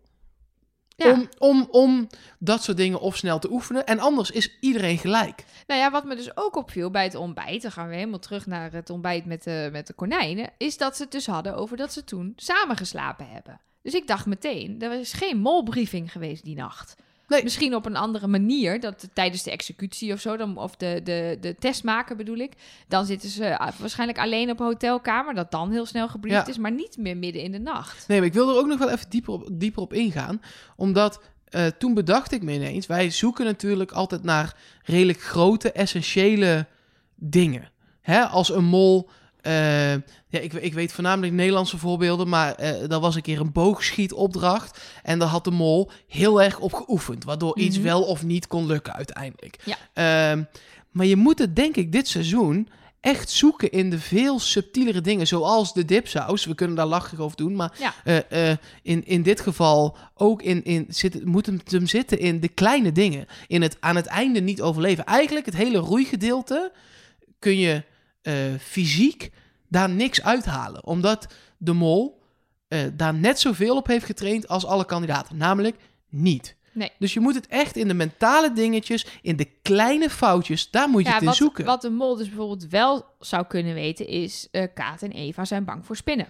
[1.04, 1.12] Ja.
[1.12, 2.08] Om, om, om
[2.40, 3.86] dat soort dingen of snel te oefenen.
[3.86, 5.44] En anders is iedereen gelijk.
[5.68, 8.46] Nou ja, wat me dus ook opviel bij het ontbijt, dan gaan we helemaal terug
[8.46, 11.78] naar het ontbijt met de, met de konijnen, is dat ze het dus hadden over
[11.78, 13.60] dat ze toen samen geslapen hebben.
[13.82, 16.96] Dus ik dacht meteen, er is geen molbriefing geweest die nacht.
[17.30, 17.44] Nee.
[17.44, 21.38] Misschien op een andere manier, dat tijdens de executie of zo, dan, of de, de,
[21.42, 22.54] de test maken bedoel ik.
[22.88, 26.48] Dan zitten ze ah, waarschijnlijk alleen op een hotelkamer, dat dan heel snel gebriefd Ja.
[26.48, 28.08] is, maar niet meer midden in de nacht.
[28.08, 30.42] Nee, maar ik wil er ook nog wel even dieper op, dieper op ingaan.
[30.76, 32.88] Omdat eh, toen bedacht ik me ineens...
[32.88, 36.66] Wij zoeken natuurlijk altijd naar redelijk grote, essentiële
[37.16, 37.72] dingen.
[38.02, 38.22] Hè?
[38.24, 39.10] Als een mol...
[39.42, 39.92] eh,
[40.28, 42.56] ja, ik, ik weet voornamelijk Nederlandse voorbeelden, maar
[42.88, 44.80] dat was een keer een boogschietopdracht.
[45.04, 47.86] En daar had de mol heel erg op geoefend, waardoor iets Mhm.
[47.86, 49.60] wel of niet kon lukken uiteindelijk.
[49.66, 49.78] Ja.
[49.94, 50.44] Ehm,
[50.92, 52.68] maar je moet het, denk ik, dit seizoen
[53.02, 56.46] echt zoeken in de veel subtielere dingen, zoals de dipsaus.
[56.46, 57.94] We kunnen daar lachig over doen, maar Ja.
[58.30, 58.50] eh,
[58.82, 62.92] in, in dit geval ook in, in zit, moet hem, hem zitten in de kleine
[62.92, 63.26] dingen.
[63.48, 65.06] In het aan het einde niet overleven.
[65.06, 66.72] Eigenlijk het hele roeigedeelte
[67.40, 67.84] kun je
[68.22, 69.32] eh, fysiek
[69.68, 70.86] daar niks uithalen.
[70.86, 72.22] Omdat de mol
[72.68, 75.38] eh, daar net zoveel op heeft getraind als alle kandidaten.
[75.38, 75.76] Namelijk
[76.10, 76.58] niet.
[76.72, 76.92] Nee.
[77.00, 81.06] Dus je moet het echt in de mentale dingetjes, in de kleine foutjes, daar moet
[81.06, 81.66] je het in wat, zoeken.
[81.66, 84.48] wat de mol dus bijvoorbeeld wel zou kunnen weten is...
[84.52, 86.28] eh Kaat en Eva zijn bang voor spinnen.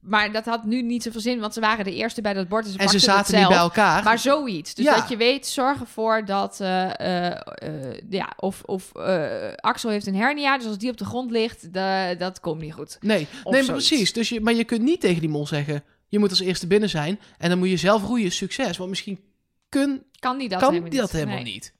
[0.00, 2.64] Maar dat had nu niet zoveel zin, want ze waren de eerste bij dat bord.
[2.64, 3.48] En ze, en ze zaten niet zelf.
[3.48, 4.04] bij elkaar.
[4.04, 4.74] Maar zoiets.
[4.74, 4.94] Dus Ja.
[4.96, 6.60] dat je weet, zorg ervoor dat...
[6.60, 11.04] eh, eh, ja, of of eh, Axel heeft een hernia, dus als die op de
[11.04, 12.98] grond ligt, da- dat komt niet goed.
[13.00, 14.12] Nee, Of nee precies.
[14.12, 15.84] Dus je, maar je kunt niet tegen die mol zeggen...
[16.08, 17.20] je moet als eerste binnen zijn...
[17.38, 18.76] en dan moet je zelf roeien, succes.
[18.76, 19.20] Want misschien
[19.68, 21.20] kun, Kan die dat kan helemaal die dat niet.
[21.22, 21.52] helemaal Nee.
[21.52, 21.72] niet.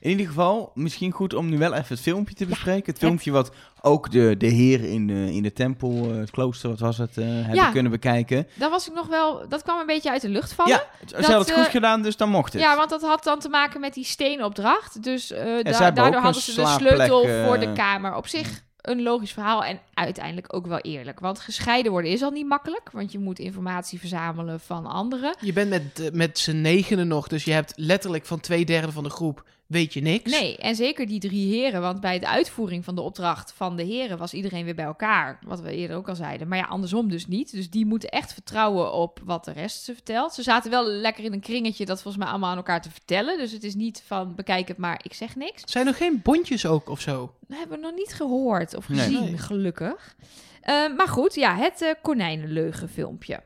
[0.00, 2.78] In ieder geval, misschien goed om nu wel even het filmpje te bespreken.
[2.78, 6.30] het het- filmpje wat ook de, de heren in de, in de tempel, eh, het
[6.30, 7.70] klooster, wat was het, eh, hebben Ja.
[7.70, 8.46] kunnen bekijken.
[8.54, 9.48] Dat was ik nog wel...
[9.48, 10.72] Dat kwam een beetje uit de lucht vallen.
[10.72, 12.62] Ja, ze hadden het eh, goed gedaan, dus dan mocht het.
[12.62, 15.02] Ja, want dat had dan te maken met die steenopdracht.
[15.02, 18.14] Dus eh, da- ook daardoor hadden ze de sleutel eh, voor de kamer.
[18.14, 21.20] Op zich een logisch verhaal en uiteindelijk ook wel eerlijk.
[21.20, 22.90] Want gescheiden worden is al niet makkelijk.
[22.92, 25.36] Want je moet informatie verzamelen van anderen.
[25.40, 27.28] Je bent met, eh, met z'n negenen nog...
[27.28, 29.44] dus je hebt letterlijk van twee derde van de groep...
[29.66, 30.30] weet je niks.
[30.30, 31.80] Nee, en zeker die drie heren.
[31.80, 35.38] Want bij de uitvoering van de opdracht van de heren was iedereen weer bij elkaar.
[35.46, 36.48] Wat we eerder ook al zeiden.
[36.48, 37.50] Maar ja, andersom dus niet.
[37.50, 40.34] Dus die moeten echt vertrouwen op wat de rest ze vertelt.
[40.34, 43.38] Ze zaten wel lekker in een kringetje dat volgens mij allemaal aan elkaar te vertellen.
[43.38, 45.62] Dus het is niet van bekijk het maar, ik zeg niks.
[45.64, 47.34] Zijn er geen bondjes ook of zo?
[47.48, 49.38] Dat hebben we nog niet gehoord of gezien, Nee.
[49.38, 50.16] gelukkig.
[50.60, 53.42] Eh, maar goed, ja, het eh konijnenleugen filmpje.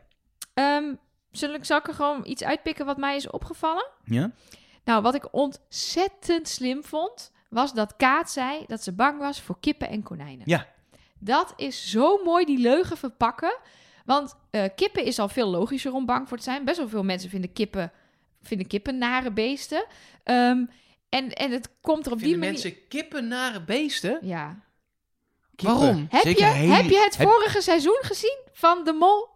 [0.54, 0.84] Ehm,
[1.30, 3.86] zal, ik, zal ik er gewoon iets uitpikken wat mij is opgevallen?
[4.04, 4.30] Ja?
[4.84, 9.56] Nou, wat ik ontzettend slim vond, was dat Kaat zei dat ze bang was voor
[9.60, 10.42] kippen en konijnen.
[10.46, 10.66] Ja.
[11.18, 13.56] Dat is zo mooi, die leugen verpakken.
[14.04, 16.64] Want eh, kippen is al veel logischer om bang voor te zijn.
[16.64, 17.92] Best wel veel mensen vinden kippen,
[18.42, 19.84] vinden kippen nare beesten.
[20.24, 20.64] Ehm,
[21.08, 22.50] en, en het komt er op die manier...
[22.50, 24.18] mensen kippen nare beesten?
[24.22, 24.58] Ja,
[25.56, 25.78] Kippen.
[25.78, 26.06] Waarom?
[26.10, 29.28] Heb Zeker je, hele- heb je het heb- vorige seizoen gezien van de mol?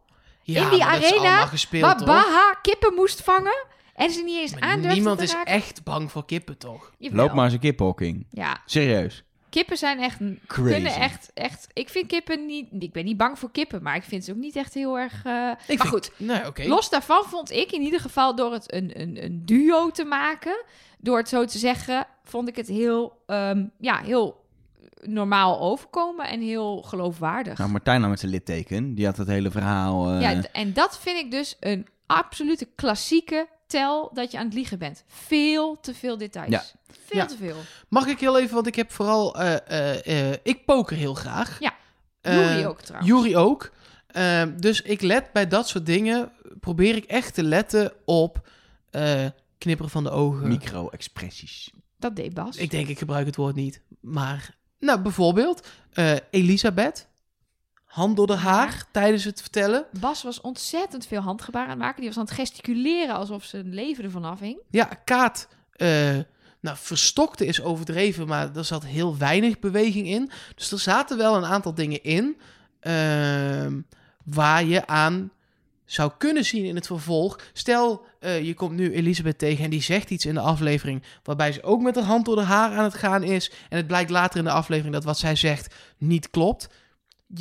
[0.42, 2.06] Ja, In die arena waar toch?
[2.06, 3.64] Baha kippen moest vangen
[3.94, 5.52] en ze niet eens aandurfde niemand te is raken?
[5.52, 6.92] echt bang voor kippen, toch?
[6.98, 7.24] Jawel.
[7.24, 8.26] Loop maar eens een.
[8.30, 9.24] Ja, Serieus.
[9.50, 10.18] kippen zijn echt...
[10.46, 10.72] Crazy.
[10.72, 11.66] Kunnen echt, echt...
[11.72, 12.68] Ik vind kippen niet...
[12.78, 15.18] Ik ben niet bang voor kippen, maar ik vind ze ook niet echt heel erg...
[15.18, 19.00] Ik maar vind- goed, Nee, los daarvan vond ik in ieder geval door het een,
[19.00, 20.64] een, een duo te maken...
[20.98, 23.22] Door het zo te zeggen, vond ik het heel...
[23.26, 24.44] ehm, ja, heel
[25.02, 27.58] normaal overkomen en heel geloofwaardig.
[27.58, 30.10] Nou, Martijn nou met zijn litteken, die had het hele verhaal...
[30.10, 34.54] eh, Ja, en dat vind ik dus een absolute klassieke tel dat je aan het
[34.54, 35.04] liegen bent.
[35.06, 36.50] Veel te veel details.
[36.50, 36.62] Ja.
[37.06, 37.26] Veel Ja.
[37.26, 37.56] te veel.
[37.88, 39.36] Mag ik heel even, want ik heb vooral...
[39.36, 41.60] eh, eh, eh, ik poker heel graag.
[41.60, 41.74] Ja.
[42.22, 43.10] Jury ook trouwens.
[43.12, 43.70] Jury ook.
[44.06, 46.32] Eh, dus ik let bij dat soort dingen...
[46.60, 48.48] probeer ik echt te letten op...
[48.90, 49.24] eh,
[49.58, 50.48] knipperen van de ogen.
[50.48, 51.70] Micro-expressies.
[51.98, 52.56] Dat deed Bas.
[52.56, 53.80] Ik denk, ik gebruik het woord niet.
[54.00, 55.66] Maar, nou, bijvoorbeeld...
[55.92, 57.08] eh, Elisabeth
[57.94, 59.86] hand door de haar tijdens het vertellen.
[60.00, 62.00] Bas was ontzettend veel handgebaren aan het maken.
[62.00, 64.58] Die was aan het gesticuleren alsof zijn leven ervan afhing.
[64.70, 66.18] Ja, Kaat, eh,
[66.60, 70.30] nou, verstokte is overdreven, maar er zat heel weinig beweging in.
[70.54, 72.36] Dus er zaten wel een aantal dingen in
[72.80, 73.80] ehm,
[74.24, 75.30] waar je aan
[75.84, 77.40] zou kunnen zien in het vervolg.
[77.52, 81.52] Stel, eh, je komt nu Elisabeth tegen en die zegt iets in de aflevering waarbij
[81.52, 83.50] ze ook met haar hand door de haar aan het gaan is.
[83.68, 86.68] En het blijkt later in de aflevering dat wat zij zegt niet klopt.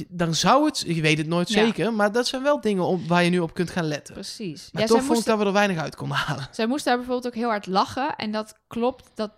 [0.10, 1.66] Dan zou het, je weet het nooit Ja.
[1.66, 4.14] zeker, maar dat zijn wel dingen om, waar je nu op kunt gaan letten.
[4.14, 4.70] Precies.
[4.72, 6.48] Maar ja, toch vond ik dat we er weinig uit konden halen.
[6.52, 8.16] zij moest daar bijvoorbeeld ook heel hard lachen.
[8.16, 9.32] En dat klopt, dat,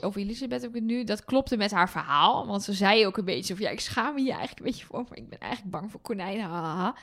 [0.00, 2.46] over Elisabeth heb ik het nu, dat klopte met haar verhaal.
[2.46, 4.86] Want ze zei ook een beetje van, ja, ik schaam me hier eigenlijk een beetje
[4.86, 5.04] voor.
[5.08, 6.94] Maar ik ben eigenlijk bang voor konijnen, haha.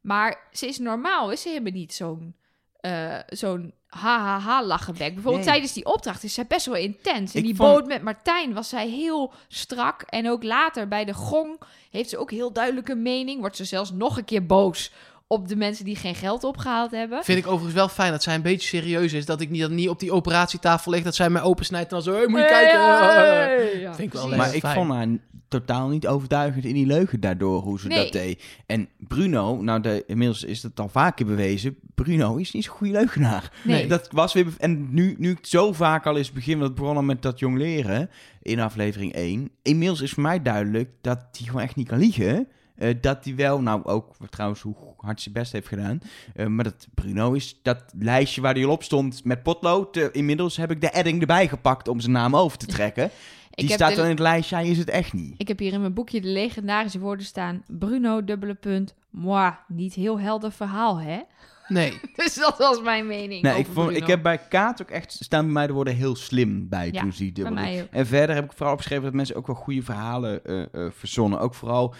[0.00, 2.34] Maar ze is normaal, is ze helemaal niet zo'n
[2.80, 5.14] eh zo'n ha-ha-ha lachenbek.
[5.14, 5.52] Bijvoorbeeld Nee.
[5.52, 7.34] tijdens die opdracht is zij best wel intens.
[7.34, 10.02] In Ik die vond- boot met Martijn was zij heel strak.
[10.02, 11.60] En ook later bij de gong
[11.90, 13.40] heeft ze ook heel duidelijke mening.
[13.40, 14.92] Wordt ze zelfs nog een keer boos
[15.26, 17.24] op de mensen die geen geld opgehaald hebben.
[17.24, 19.26] Vind ik overigens wel fijn dat zij een beetje serieus is.
[19.26, 22.02] Dat ik niet, dat niet op die operatietafel lig, dat zij mij opensnijdt en dan
[22.04, 22.80] zo, hey, moet je kijken.
[22.80, 24.28] Hey, ja, Vind ik wel.
[24.36, 24.74] Maar ik fijn.
[24.74, 25.06] vond haar
[25.48, 28.02] totaal niet overtuigend in die leugen daardoor, hoe ze Nee.
[28.02, 28.42] dat deed.
[28.66, 32.92] En Bruno, nou de, inmiddels is dat al vaker bewezen, Bruno is niet zo'n goede
[32.92, 33.52] leugenaar.
[33.64, 33.86] Nee.
[33.86, 37.22] Dat was weer, en nu, nu het zo vaak al is begin, dat begonnen met
[37.22, 38.10] dat jong leren
[38.42, 39.50] in aflevering 1.
[39.62, 42.48] Inmiddels is voor mij duidelijk dat hij gewoon echt niet kan liegen.
[42.76, 46.00] Eh, dat hij wel, nou ook trouwens hoe hard zijn best heeft gedaan.
[46.34, 49.96] Eh, maar dat Bruno is dat lijstje waar hij al op stond met potlood.
[49.96, 53.10] inmiddels heb ik de edding erbij gepakt om zijn naam over te trekken.
[53.50, 55.34] Die staat de- dan in het lijstje, hij is het echt niet.
[55.36, 57.62] Ik heb hier in mijn boekje de legendarische woorden staan.
[57.66, 59.52] Bruno, dubbele punt, moi.
[59.68, 61.18] Niet heel helder verhaal, hè?
[61.68, 62.00] Nee.
[62.16, 64.00] Dus dat was mijn mening Nee, over ik, vond, Bruno.
[64.02, 67.00] ik heb bij Kaat ook echt staan bij mij de woorden heel slim bij Ja,
[67.00, 67.66] toen ze die bij dubbele.
[67.66, 67.88] mij ook.
[67.90, 71.40] En verder heb ik vooral opgeschreven dat mensen ook wel goede verhalen eh, eh, verzonnen.
[71.40, 71.94] Ook vooral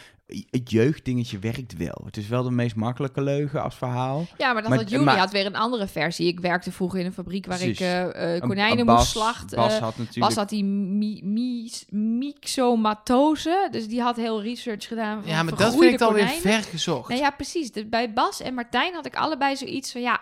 [0.51, 2.03] het jeugddingetje werkt wel.
[2.05, 4.27] Het is wel de meest makkelijke leugen als verhaal.
[4.39, 6.27] Ja, maar dat Maar- had maar- had weer een andere versie.
[6.27, 7.81] Ik werkte vroeger in een fabriek waar Precies.
[7.81, 9.57] ik eh, eh, Een- konijnen een moest slachten.
[9.57, 10.19] Bas had natuurlijk...
[10.19, 13.69] Bas had die mi, mi, myxomatose.
[13.71, 15.23] Dus die had heel research gedaan.
[15.23, 16.43] Van Ja, maar dat vind ik alweer konijnen.
[16.53, 17.09] ver gezocht.
[17.09, 17.73] Nou ja, precies.
[17.73, 20.21] De- bij Bas en Martijn had ik allebei zoiets van ja.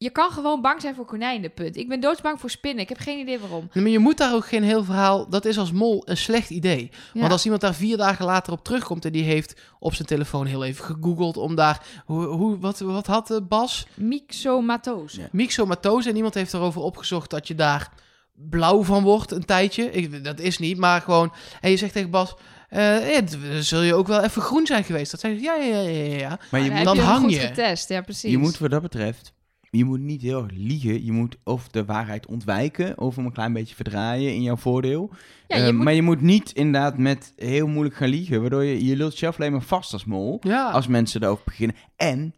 [0.00, 1.76] Je kan gewoon bang zijn voor konijnen, punt.
[1.76, 2.82] Ik ben doodsbang voor spinnen.
[2.82, 3.68] Ik heb geen idee waarom.
[3.72, 5.28] Nee, Maar je moet daar ook geen heel verhaal...
[5.28, 6.90] Dat is als mol een slecht idee.
[7.12, 7.20] Ja.
[7.20, 9.04] Want als iemand daar vier dagen later op terugkomt...
[9.04, 11.36] en die heeft op zijn telefoon heel even gegoogeld...
[11.36, 11.86] om daar...
[12.04, 13.86] Hoe, hoe, wat, wat had eh, Bas?
[13.94, 15.20] Myxomatose.
[15.20, 15.28] Ja.
[15.32, 16.08] Myxomatose.
[16.08, 17.92] En iemand heeft erover opgezocht dat je daar
[18.34, 19.90] blauw van wordt een tijdje.
[19.90, 21.32] Ik, dat is niet, maar gewoon...
[21.60, 22.34] En je zegt tegen Bas...
[22.68, 23.22] eh, ja,
[23.60, 25.10] zul je ook wel even groen zijn geweest?
[25.10, 26.38] Dat zei ja, ja, ja, ja, ja.
[26.50, 27.38] maar je dan moet, dan hang goed je.
[27.38, 27.88] getest.
[27.88, 28.30] Ja, precies.
[28.30, 29.36] je moet wat dat betreft...
[29.70, 31.04] Je moet niet heel erg liegen.
[31.04, 32.98] Je moet of de waarheid ontwijken...
[32.98, 35.10] of hem een klein beetje verdraaien in jouw voordeel.
[35.48, 38.40] Ja, je Eh, moet- Maar je moet niet inderdaad met heel moeilijk gaan liegen...
[38.40, 40.38] waardoor je, je lult jezelf alleen maar vast als mol...
[40.42, 41.76] Ja, als mensen erover beginnen.
[41.96, 42.34] En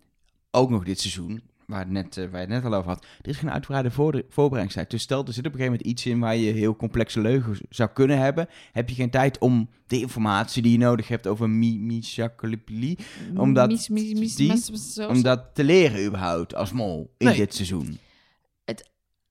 [0.51, 3.05] ook nog dit seizoen, waar, het net, eh, waar je het net al over had,
[3.23, 4.91] er is geen uitgebreide voor voorbereidingstijd.
[4.91, 7.61] Dus stel, er zit op een gegeven moment iets in waar je heel complexe leugens
[7.69, 11.51] zou kunnen hebben, heb je geen tijd om de informatie die je nodig hebt over
[11.51, 12.97] mi Michakalipi,
[13.37, 17.15] omdat Mies- mies- mies- die- mies- mies- zo- om dat te leren überhaupt als mol
[17.19, 17.37] in Nee.
[17.37, 17.99] dit seizoen.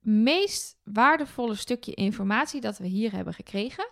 [0.01, 3.87] meest waardevolle stukje informatie dat we hier hebben gekregen,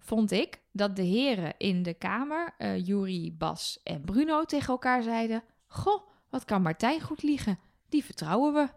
[0.00, 5.02] vond ik dat de heren in de kamer, eh Juri, Bas en Bruno, tegen elkaar
[5.02, 7.58] zeiden: Goh, wat kan Martijn goed liegen?
[7.88, 8.68] Die vertrouwen we.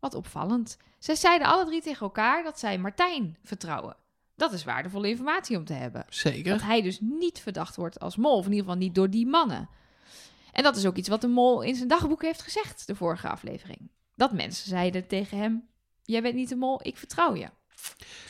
[0.00, 0.76] Wat opvallend.
[0.98, 3.96] Zij zeiden alle drie tegen elkaar dat zij Martijn vertrouwen.
[4.36, 6.04] Dat is waardevolle informatie om te hebben.
[6.08, 6.52] zeker.
[6.52, 9.26] Dat hij dus niet verdacht wordt als mol, of in ieder geval niet door die
[9.26, 9.68] mannen.
[10.52, 13.28] En dat is ook iets wat de mol in zijn dagboek heeft gezegd, de vorige
[13.28, 13.90] aflevering.
[14.14, 15.68] Dat mensen zeiden tegen hem:
[16.02, 17.48] Jij bent niet de mol, ik vertrouw je.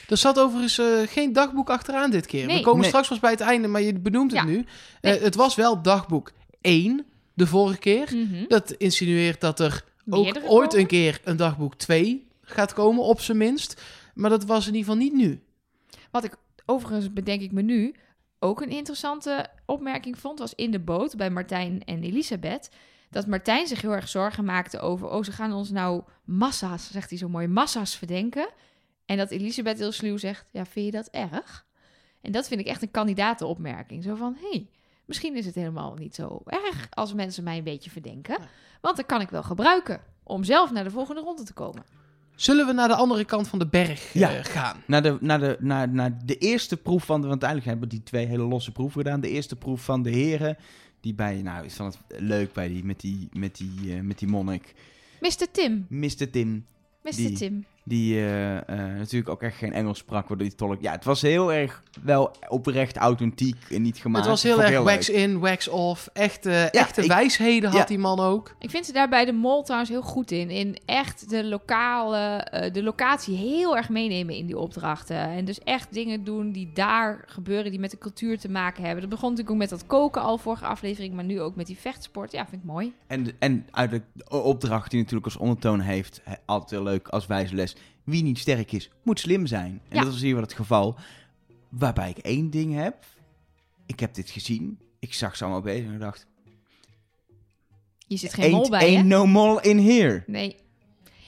[0.09, 2.47] Er zat overigens eh, geen dagboek achteraan dit keer.
[2.47, 2.57] Nee.
[2.57, 2.89] We komen Nee.
[2.89, 4.47] straks pas bij het einde, maar je benoemt het Ja.
[4.47, 4.67] nu.
[5.01, 5.17] Nee.
[5.17, 7.07] Eh, het was wel dagboek 1
[7.37, 8.09] de vorige keer.
[8.49, 10.79] Dat insinueert dat er ook ooit komen?
[10.79, 13.83] een keer een dagboek 2 gaat komen, op zijn minst.
[14.15, 15.41] Maar dat was in ieder geval niet nu.
[16.11, 17.95] Wat ik overigens bedenk ik me nu
[18.39, 22.71] ook een interessante opmerking vond, was in de boot bij Martijn en Elisabeth.
[23.11, 27.11] Dat Martijn zich heel erg zorgen maakte over, oh, ze gaan ons nou massa's, zegt
[27.11, 28.49] hij zo mooi, massa's verdenken.
[29.05, 31.67] En dat Elisabeth heel sluw zegt, ja, vind je dat erg?
[32.21, 34.03] En dat vind ik echt een kandidatenopmerking.
[34.03, 34.69] Zo van, hé, hey,
[35.07, 38.39] misschien is het helemaal niet zo erg als mensen mij een beetje verdenken.
[38.81, 41.83] Want dat kan ik wel gebruiken om zelf naar de volgende ronde te komen.
[42.35, 44.83] Zullen we naar de andere kant van de berg eh, gaan?
[44.87, 48.03] Naar de, naar, de, naar, naar de eerste proef van, de, want uiteindelijk hebben die
[48.03, 49.21] twee hele losse proeven gedaan.
[49.21, 50.57] De eerste proef van de heren,
[51.01, 54.19] die bij, nou, ik vond het leuk bij die, met die, met die, eh, met
[54.19, 54.75] die monnik.
[55.21, 55.51] Mr.
[55.53, 56.31] Tim, Mr.
[56.31, 56.67] Tim,
[57.03, 57.11] Mr.
[57.17, 57.65] Die- Tim.
[57.89, 58.65] Die eh, eh,
[58.99, 60.81] natuurlijk ook echt geen Engels sprak, waardoor die tolk...
[60.81, 64.25] Ja, het was heel erg wel oprecht authentiek en niet gemaakt.
[64.25, 65.17] Het was heel erg wax leuk.
[65.17, 66.09] in, wax off.
[66.13, 67.85] Echte, echte ik- wijsheden had ja.
[67.85, 68.55] die man ook.
[68.59, 70.51] Ik vind ze daar bij de trouwens heel goed in.
[70.51, 75.17] In echt de lokale, eh, de locatie heel erg meenemen in die opdrachten.
[75.17, 79.01] En dus echt dingen doen die daar gebeuren, die met de cultuur te maken hebben.
[79.01, 81.79] Dat begon natuurlijk ook met dat koken al vorige aflevering, maar nu ook met die
[81.79, 82.33] vechtsport.
[82.33, 82.93] Ja, vind ik mooi.
[83.07, 87.55] En, en uit de opdracht die natuurlijk als ondertoon heeft, altijd heel leuk als wijze
[87.55, 87.76] les.
[88.05, 89.81] Wie niet sterk is, moet slim zijn.
[89.89, 90.03] En Ja.
[90.03, 90.97] dat was hier wel het geval.
[91.69, 93.05] Waarbij ik één ding heb.
[93.87, 94.79] Ik heb dit gezien.
[94.99, 96.27] Ik zag ze allemaal bezig en ik dacht...
[98.09, 98.97] Je zit geen mol bij, hè?
[98.97, 100.23] ain't no mole in here.
[100.27, 100.57] Nee.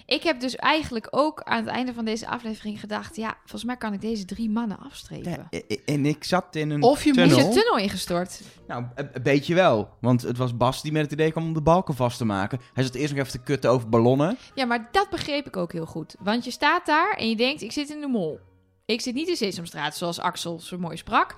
[0.09, 3.17] Ik heb dus eigenlijk ook aan het einde van deze aflevering gedacht...
[3.17, 5.49] ja, volgens mij kan ik deze drie mannen afstrepen.
[5.51, 7.39] Ja, en ik zat in een Of je Is tunnel.
[7.39, 8.41] je tunnel ingestort?
[8.67, 9.89] Nou, een, een beetje wel.
[10.01, 12.61] Want het was Bas die met het idee kwam om de balken vast te maken.
[12.73, 14.39] Hij zat eerst nog even te kutten over ballonnen.
[14.55, 16.17] Ja, maar dat begreep ik ook heel goed.
[16.19, 18.39] Want je staat daar en je denkt, ik zit in de mol.
[18.85, 21.35] Ik zit niet in Sesamstraat, zoals Axel zo mooi sprak.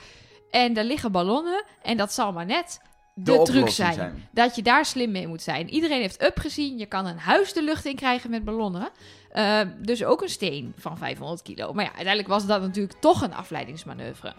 [0.51, 2.81] En daar liggen ballonnen en dat zal maar net
[3.25, 4.29] de, truc zijn.
[4.33, 5.68] Dat je daar slim mee moet zijn.
[5.68, 6.79] Iedereen heeft up gezien.
[6.79, 8.89] Je kan een huis de lucht in krijgen met ballonnen.
[9.33, 11.73] Eh, dus ook een steen van 500 kilo.
[11.73, 14.33] Maar ja, uiteindelijk was dat natuurlijk toch een afleidingsmanoeuvre.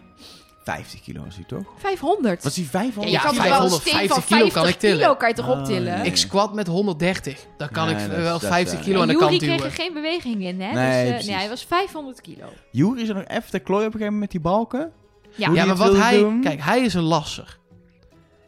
[0.64, 1.64] 50 kilo was hij toch?
[1.76, 2.42] 500.
[2.42, 4.78] Was hij 500 ja, je Ja, kan een 550 steen van kilo 50 kan ik
[4.78, 4.98] tillen.
[4.98, 5.96] kilo kan je toch Oh, optillen?
[5.96, 6.02] ja.
[6.02, 7.46] Ik squat met 130.
[7.56, 8.84] Dan kan Nee, ik dat wel dat is 50 waar.
[8.84, 9.70] kilo aan de Jury kant kreeg duwen.
[9.70, 10.72] er geen beweging in, hè?
[10.72, 12.46] Nee, dus, eh, nee, hij was 500 kilo.
[12.70, 14.92] Jury is er nog even te klooien op een gegeven moment met die balken.
[15.34, 16.18] Ja, Ja, die maar wat hij...
[16.18, 16.40] doen.
[16.40, 17.58] Kijk, hij is een lasser.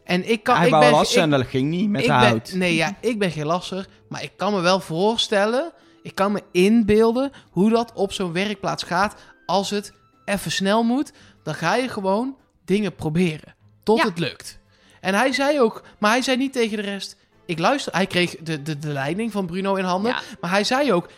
[0.05, 0.55] En ik kan...
[0.55, 2.53] hij ik wou ben, lassen ik- en dat ging niet met ik de ben- hout.
[2.53, 3.87] Nee, ja, ik ben geen lasser.
[4.09, 5.71] Maar ik kan me wel voorstellen...
[6.01, 9.15] Ik kan me inbeelden hoe dat op zo'n werkplaats gaat.
[9.45, 9.93] Als het
[10.25, 11.11] even snel moet,
[11.43, 12.35] dan ga je gewoon
[12.65, 13.55] dingen proberen.
[13.83, 14.05] Tot Ja.
[14.05, 14.59] het lukt.
[15.01, 15.83] En hij zei ook...
[15.99, 17.15] Maar hij zei niet tegen de rest...
[17.45, 17.93] Ik luister...
[17.93, 20.11] Hij kreeg de, de, de leiding van Bruno in handen.
[20.11, 20.21] Ja.
[20.41, 21.09] Maar hij zei ook...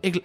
[0.00, 0.22] Ik,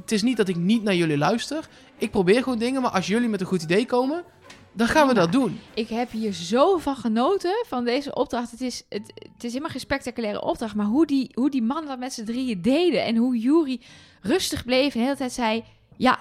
[0.00, 1.68] het is niet dat ik niet naar jullie luister.
[1.98, 2.82] Ik probeer gewoon dingen.
[2.82, 4.24] Maar als jullie met een goed idee komen...
[4.72, 5.20] Dan gaan we Ja.
[5.20, 5.60] dat doen.
[5.74, 8.50] Ik heb hier zo van genoten van deze opdracht.
[8.50, 10.74] Het is, het, het is helemaal geen spectaculaire opdracht.
[10.74, 13.04] Maar hoe die, hoe die mannen dat met z'n drieën deden.
[13.04, 13.80] En hoe Jury
[14.20, 15.64] rustig bleef en de hele tijd zei...
[15.96, 16.18] Ja,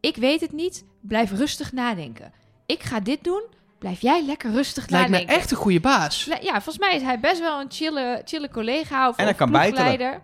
[0.00, 0.84] ik weet het niet.
[1.00, 2.32] Blijf rustig nadenken.
[2.66, 3.42] Ik ga dit doen.
[3.78, 5.36] Blijf jij lekker rustig Lijkt me nadenken.
[5.36, 6.24] echt een goede baas.
[6.24, 9.50] Ja, volgens mij is hij best wel een chille, chille collega of, En hij kan
[9.50, 10.22] bijtelen.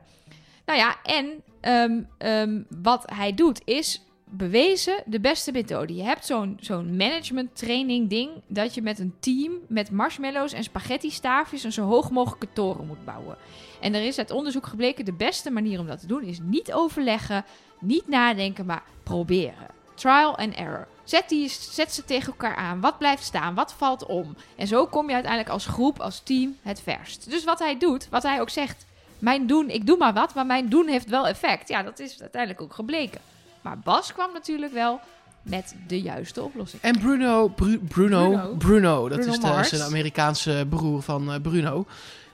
[0.67, 5.95] Nou ja, en ehm, ehm, wat hij doet is bewezen de beste methode.
[5.95, 10.63] Je hebt zo'n zo'n management training ding dat je met een team met marshmallows en
[10.63, 13.37] spaghetti staafjes een zo hoog mogelijke toren moet bouwen.
[13.81, 16.73] En er is uit onderzoek gebleken de beste manier om dat te doen is niet
[16.73, 17.45] overleggen,
[17.81, 19.67] niet nadenken, maar proberen.
[19.95, 20.87] Trial and error.
[21.05, 22.81] Zet, die, zet ze tegen elkaar aan.
[22.81, 23.55] Wat blijft staan?
[23.55, 24.37] Wat valt om?
[24.57, 27.31] En zo kom je uiteindelijk als groep, als team het verst.
[27.31, 28.87] Dus wat hij doet, wat hij ook zegt.
[29.19, 31.69] Mijn doen, ik doe maar wat, maar mijn doen heeft wel effect.
[31.69, 33.21] Ja, dat is uiteindelijk ook gebleken.
[33.63, 35.01] Maar Bas kwam natuurlijk wel
[35.43, 36.83] met de juiste oplossing.
[36.83, 38.55] En Bruno, Bru- Bruno, Bruno.
[38.59, 41.87] Bruno, dat Bruno is de, zijn Amerikaanse broer van eh, Bruno.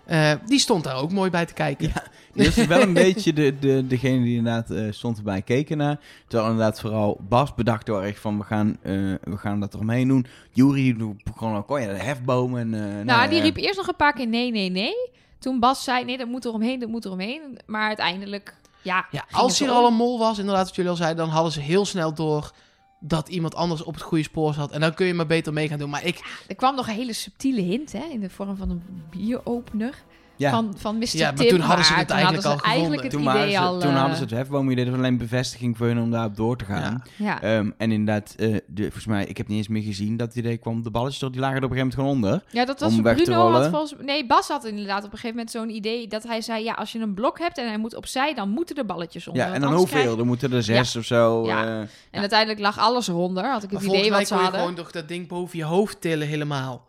[0.05, 1.89] Eh, die stond daar ook mooi bij te kijken.
[1.95, 2.03] Ja.
[2.33, 5.99] Dit is wel een beetje de, de, degene die inderdaad eh, stond erbij keken naar.
[6.29, 10.09] Terwijl inderdaad vooral Bas bedacht heel erg van we gaan, eh, we gaan dat eromheen
[10.09, 10.27] doen.
[10.51, 12.75] Jury die begon ook, oh ja, de hefboom en...
[12.75, 14.95] eh, Nou, die riep eerst nog een paar keer nee, nee, nee.
[15.39, 17.41] Toen Bas zei, nee, dat moet eromheen, dat moet eromheen.
[17.67, 18.55] Maar uiteindelijk,
[18.85, 19.07] ja...
[19.11, 21.61] Ja, als hier al een mol was, inderdaad wat jullie al zeiden, dan hadden ze
[21.61, 22.53] heel snel door
[23.01, 24.71] dat iemand anders op het goede spoor zat.
[24.71, 25.91] En dan kun je maar beter mee gaan doen.
[25.91, 28.83] Maar ik, Er kwam nog een hele subtiele hint, hè, in de vorm van een
[29.11, 29.95] bieropener.
[30.37, 30.51] Ja.
[30.51, 31.07] Van, van Mr.
[31.13, 31.49] Ja, maar Tim.
[31.49, 33.79] toen hadden ze het toen eigenlijk al eigenlijk het toen, idee ze, al...
[33.79, 36.37] toen eh, hadden ze het hefboom idee, dat was alleen bevestiging voor hun om daarop
[36.37, 37.03] door te gaan.
[37.17, 37.43] Ja.
[37.43, 40.57] Ehm, en inderdaad, eh, de, volgens mij, ik heb niet eens meer gezien dat idee
[40.57, 40.83] kwam.
[40.83, 42.53] De balletjes toch, die lagen er op een gegeven moment gewoon onder.
[42.61, 43.71] Ja, dat was Om weg te Bruno had rollen.
[43.71, 46.73] volgens Nee, Bas had inderdaad op een gegeven moment zo'n idee dat hij zei: ja,
[46.73, 49.47] als je een blok hebt en hij moet opzij, dan moeten er balletjes onder.
[49.47, 50.01] ja, en dan hoeveel?
[50.03, 51.47] krijg- Er moeten er zes of zo.
[51.47, 51.65] Ja.
[51.67, 51.79] eh.
[52.11, 54.61] En uiteindelijk lag alles eronder, had ik het idee wat ze hadden.
[54.61, 56.85] gewoon toch dat ding boven je hoofd tillen helemaal.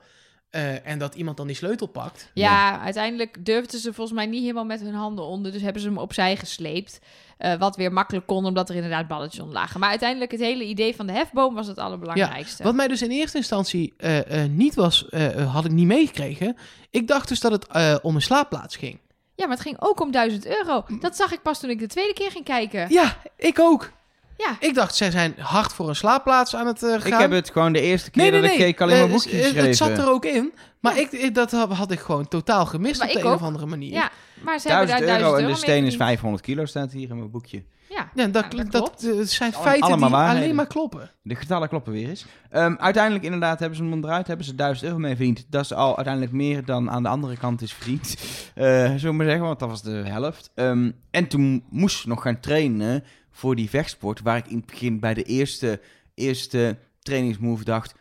[0.55, 2.31] Eh, en dat iemand dan die sleutel pakt.
[2.33, 5.87] Ja, uiteindelijk durfden ze volgens mij niet helemaal met hun handen onder, dus hebben ze
[5.87, 6.99] hem opzij gesleept.
[7.37, 9.79] Eh, wat weer makkelijk kon, omdat er inderdaad balletjes onder lagen.
[9.79, 12.63] Maar uiteindelijk het hele idee van de hefboom was het allerbelangrijkste.
[12.63, 15.05] Wat mij dus in eerste instantie eh, eh, niet was,
[15.47, 16.55] had ik niet meegekregen.
[16.95, 18.99] Ik dacht dus dat het eh, om een slaapplaats ging.
[19.35, 20.85] Ja, maar het ging ook om 1000 euro.
[20.99, 22.89] Dat zag ik pas toen ik de tweede keer ging kijken.
[22.89, 23.91] Ja, ik ook.
[24.37, 24.57] Ja.
[24.59, 27.05] Ik dacht, zij zijn hard voor een slaapplaats aan het eh, gaan.
[27.13, 28.59] Ik heb het gewoon de eerste keer Nee, nee, dat nee.
[28.59, 29.67] ik keek alleen maar Eh, boekjes het- geschreven.
[29.67, 30.53] Het zat er ook in.
[30.79, 33.35] Maar ik, ik- dat had ik gewoon totaal gemist Maar op de een ook.
[33.35, 33.91] of andere manier.
[33.93, 34.09] Ja,
[34.43, 36.03] maar ze hebben 1000 daar 1000 euro euro en de steen is verdiend.
[36.09, 37.63] 500 kilo, staat hier in mijn boekje.
[37.89, 40.43] Ja, Ja, dat, Nou, dat, dat eh, zijn feiten allemaal die waarheden.
[40.43, 41.11] alleen maar kloppen.
[41.21, 42.25] De getallen kloppen weer eens.
[42.49, 45.45] Ehm, uiteindelijk inderdaad hebben ze hem eruit, hebben ze 1000 euro mee verdiend.
[45.49, 48.15] Dat is al uiteindelijk meer dan aan de andere kant is verdiend.
[48.55, 50.51] Eh zullen we maar zeggen, want dat was de helft.
[50.55, 53.03] Ehm, en toen moest ze nog gaan trainen
[53.35, 54.21] voor die vechtsport.
[54.21, 55.79] Waar ik in het begin bij de eerste,
[56.13, 57.95] eerste trainingsmove dacht...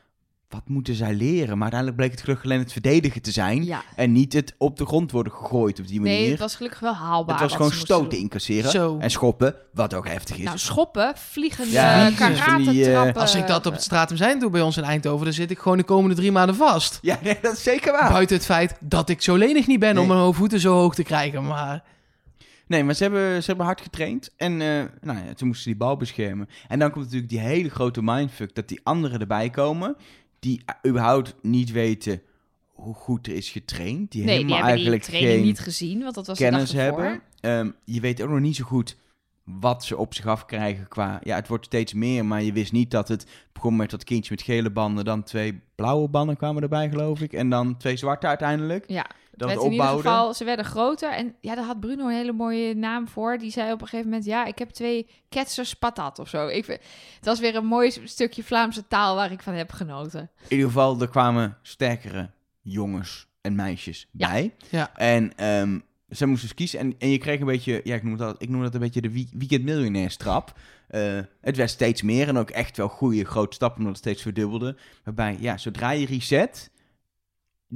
[0.48, 1.58] Wat moeten zij leren?
[1.58, 3.64] Maar uiteindelijk bleek het gelukkig alleen het verdedigen te zijn.
[3.64, 3.82] Ja.
[3.96, 6.18] En niet het op de grond worden gegooid op die manier.
[6.18, 7.40] Nee, het was gelukkig wel haalbaar.
[7.40, 8.98] Het was gewoon stoten incasseren Zo.
[8.98, 10.44] en schoppen, wat ook heftig is.
[10.44, 14.50] Nou, schoppen, vliegende Ja, van die, eh, Als ik dat op het Stratum zijn doe
[14.50, 16.98] bij ons in Eindhoven, dan zit ik gewoon de komende drie maanden vast.
[17.02, 18.12] ja, nee, dat is zeker waar.
[18.12, 21.02] Buiten het feit dat ik zo lenig niet ben om mijn voeten zo hoog te
[21.02, 21.46] krijgen.
[21.46, 21.82] Maar
[22.66, 24.30] Nee, maar ze hebben, ze hebben hard getraind.
[24.36, 26.48] En eh, nou ja, toen moesten ze die bal beschermen.
[26.68, 29.96] En dan komt natuurlijk die hele grote mindfuck dat die anderen erbij komen.
[30.38, 32.22] Die überhaupt niet weten
[32.72, 34.12] hoe goed er is getraind.
[34.12, 36.76] Die Nee, die helemaal die eigenlijk training geen niet gezien, want dat was kennis de
[36.76, 37.02] dag ervoor.
[37.02, 37.22] hebben.
[37.40, 38.96] Ehm, je weet ook nog niet zo goed
[39.44, 41.20] wat ze op zich afkrijgen qua...
[41.22, 44.34] Ja, het wordt steeds meer, maar je wist niet dat het begon met dat kindje
[44.34, 45.04] met gele banden.
[45.04, 47.32] Dan twee blauwe banden kwamen erbij, geloof ik.
[47.32, 48.84] En dan twee zwarte uiteindelijk.
[48.88, 51.12] Ja, Dat het in ieder geval, ze werden groter.
[51.12, 53.38] En ja, daar had Bruno een hele mooie naam voor.
[53.38, 56.46] Die zei op een gegeven moment, ja, ik heb twee ketsers patat of zo.
[56.46, 56.80] Ik vind,
[57.16, 60.20] het was weer een mooi stukje Vlaamse taal waar ik van heb genoten.
[60.20, 62.30] In ieder geval, er kwamen sterkere
[62.60, 64.28] jongens en meisjes Ja.
[64.30, 64.54] bij.
[64.70, 64.90] Ja.
[64.96, 65.78] En ehm,
[66.16, 66.78] ze moesten dus kiezen.
[66.78, 69.00] En, en je kreeg een beetje, ja, ik noem dat, ik noem dat een beetje
[69.00, 70.52] de weekend miljonairstrap.
[70.88, 74.22] Eh het werd steeds meer en ook echt wel goede grote stappen, omdat het steeds
[74.22, 74.76] verdubbelde.
[75.04, 76.70] Waarbij, ja, zodra je reset,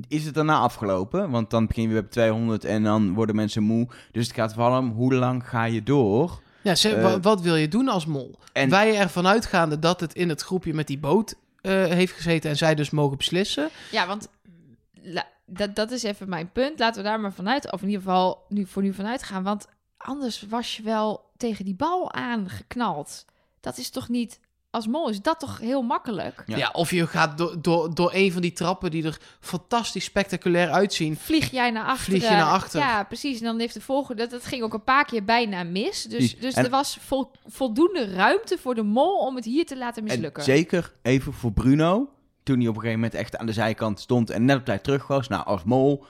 [0.08, 1.30] is het daarna afgelopen.
[1.30, 3.88] Want dan begin je weer bij 200 en dan worden mensen moe.
[4.12, 6.40] Dus het gaat vooral om, hoe lang ga je door?
[6.62, 8.38] ja, ze, Eh, wa- wat wil je doen als mol?
[8.52, 12.50] En Wij ervan uitgaande dat het in het groepje met die boot eh, heeft gezeten
[12.50, 13.68] en zij dus mogen beslissen.
[13.90, 14.28] Ja, want
[15.48, 16.78] dat, dat is even mijn punt.
[16.78, 19.42] Laten we daar maar vanuit, of in ieder geval nu, voor nu vanuit gaan.
[19.42, 23.24] Want anders was je wel tegen die bal aangeknald.
[23.60, 24.40] Dat is toch niet,
[24.70, 26.42] als mol is dat toch heel makkelijk?
[26.46, 26.56] Ja.
[26.56, 26.70] Ja.
[26.72, 31.16] of je gaat door, door, door een van die trappen die er fantastisch spectaculair uitzien.
[31.16, 32.18] Vlieg jij naar achteren.
[32.20, 32.80] Vlieg je naar achter.
[32.80, 33.38] Ja, precies.
[33.38, 34.22] En dan heeft de volgende...
[34.22, 36.02] Dat, dat ging ook een paar keer bijna mis.
[36.02, 39.76] Dus, dus En- er was vol- voldoende ruimte voor de mol om het hier te
[39.76, 40.42] laten En mislukken.
[40.42, 42.08] zeker even voor Bruno,
[42.48, 44.84] toen hij op een gegeven moment echt aan de zijkant stond en net op tijd
[44.84, 45.28] terug was.
[45.28, 46.04] Nou, als mol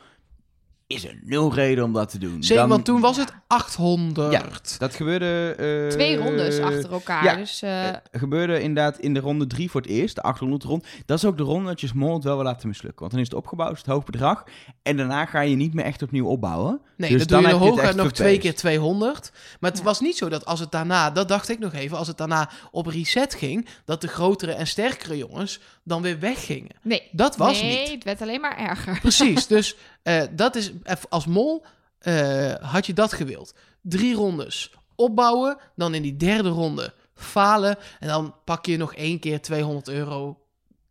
[0.86, 2.42] is er nul reden om dat te doen.
[2.42, 3.42] Zeker, Dan- want toen was het Ja.
[3.46, 4.32] 800.
[4.32, 4.42] Ja,
[4.78, 5.54] dat gebeurde...
[5.58, 7.24] eh, Twee rondes achter elkaar.
[7.24, 7.34] ja.
[7.36, 10.86] Dus eh, eh, gebeurde inderdaad in de ronde drie voor het eerst, de 800 rond.
[11.06, 13.00] Dat is ook de ronde dat je mol het wel wil laten mislukken.
[13.00, 14.44] Want dan is het opgebouwd, is het hoog bedrag.
[14.82, 16.80] En daarna ga je niet meer echt opnieuw opbouwen.
[16.96, 19.32] Nee, Dus dan, dan doe je hooguit nog twee keer 200.
[19.60, 19.84] Maar het Ja.
[19.84, 22.50] was niet zo dat als het daarna, dat dacht ik nog even, als het daarna
[22.70, 26.76] op reset ging, dat de grotere en sterkere jongens dan weer weggingen.
[26.82, 27.08] nee.
[27.12, 27.90] Dat was nee, niet.
[27.90, 29.00] het werd alleen maar erger.
[29.00, 31.64] Precies, dus eh, dat is, eff- als mol
[31.98, 33.54] eh, had je dat gewild.
[33.82, 39.18] Drie rondes opbouwen, dan in die derde ronde falen en dan pak je nog één
[39.18, 40.38] keer 200 euro.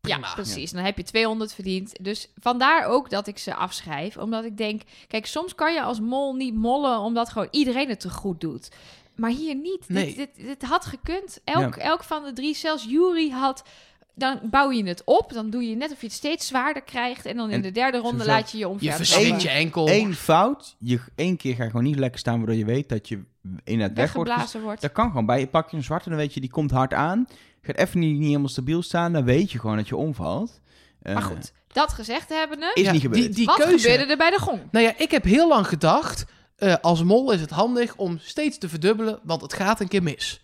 [0.01, 0.27] Prima.
[0.27, 0.71] Ja, precies.
[0.71, 2.03] Dan heb je 200 verdiend.
[2.03, 4.17] Dus vandaar ook dat ik ze afschrijf.
[4.17, 7.99] Omdat ik denk, kijk, soms kan je als mol niet mollen omdat gewoon iedereen het
[7.99, 8.69] te goed doet.
[9.15, 9.89] Maar hier niet.
[9.89, 10.05] Nee.
[10.15, 11.39] Dit, dit, dit had gekund.
[11.43, 13.63] Elk, elk van de drie, zelfs Jury had...
[14.19, 15.33] Dan bouw je het op.
[15.33, 17.25] Dan doe je net of je het steeds zwaarder krijgt.
[17.25, 19.39] En dan in En de derde ronde zo- laat je je Je omver trappen.
[19.39, 19.89] je enkel.
[19.89, 23.07] Eén fout, je één keer ga je gewoon niet lekker staan, waardoor je weet dat
[23.07, 23.23] je
[23.63, 24.57] in het weg wordt.
[24.61, 24.81] wordt.
[24.81, 25.25] Dat kan gewoon.
[25.25, 27.27] Bij je pak je een zwarte, dan weet je, die komt hard aan.
[27.61, 30.59] Gaat even niet, niet helemaal stabiel staan, dan weet je gewoon dat je omvalt.
[31.01, 32.71] Eh, Maar goed, dat gezegd hebbende...
[32.73, 33.21] Is Ja, niet gebeurd.
[33.25, 33.89] Die, die wat keuze.
[33.89, 34.61] gebeurde er bij de gong?
[34.71, 38.57] Nou ja, ik heb heel lang gedacht, eh, als mol is het handig om steeds
[38.57, 40.41] te verdubbelen, want het gaat een keer mis.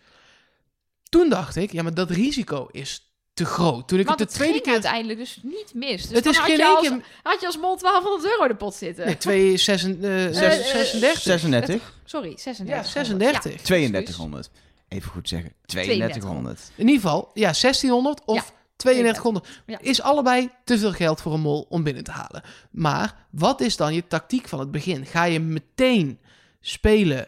[1.09, 3.87] Toen dacht ik, ja, maar dat risico is te groot.
[3.87, 4.73] Toen ik Want het de tweede ging keer...
[4.73, 6.01] uiteindelijk dus niet mis.
[6.01, 7.03] Dus Het dan is had, geen je één als, keer...
[7.23, 9.05] had je als mol 1200 euro in de pot zitten.
[9.05, 10.09] Nee, 2, 36.
[10.09, 11.21] Eh, eh, 36.
[11.21, 12.75] 36, Sorry, 36.
[12.75, 13.61] Ja, 36.
[13.61, 14.49] 3200.
[14.87, 15.53] Even goed zeggen.
[15.65, 16.71] 3200.
[16.75, 19.79] In ieder geval, ja, 1600 of 3200 Ja.
[19.81, 22.43] is allebei te veel geld voor een mol om binnen te halen.
[22.71, 25.05] Maar wat is dan je tactiek van het begin?
[25.05, 26.19] Ga je meteen
[26.61, 27.27] spelen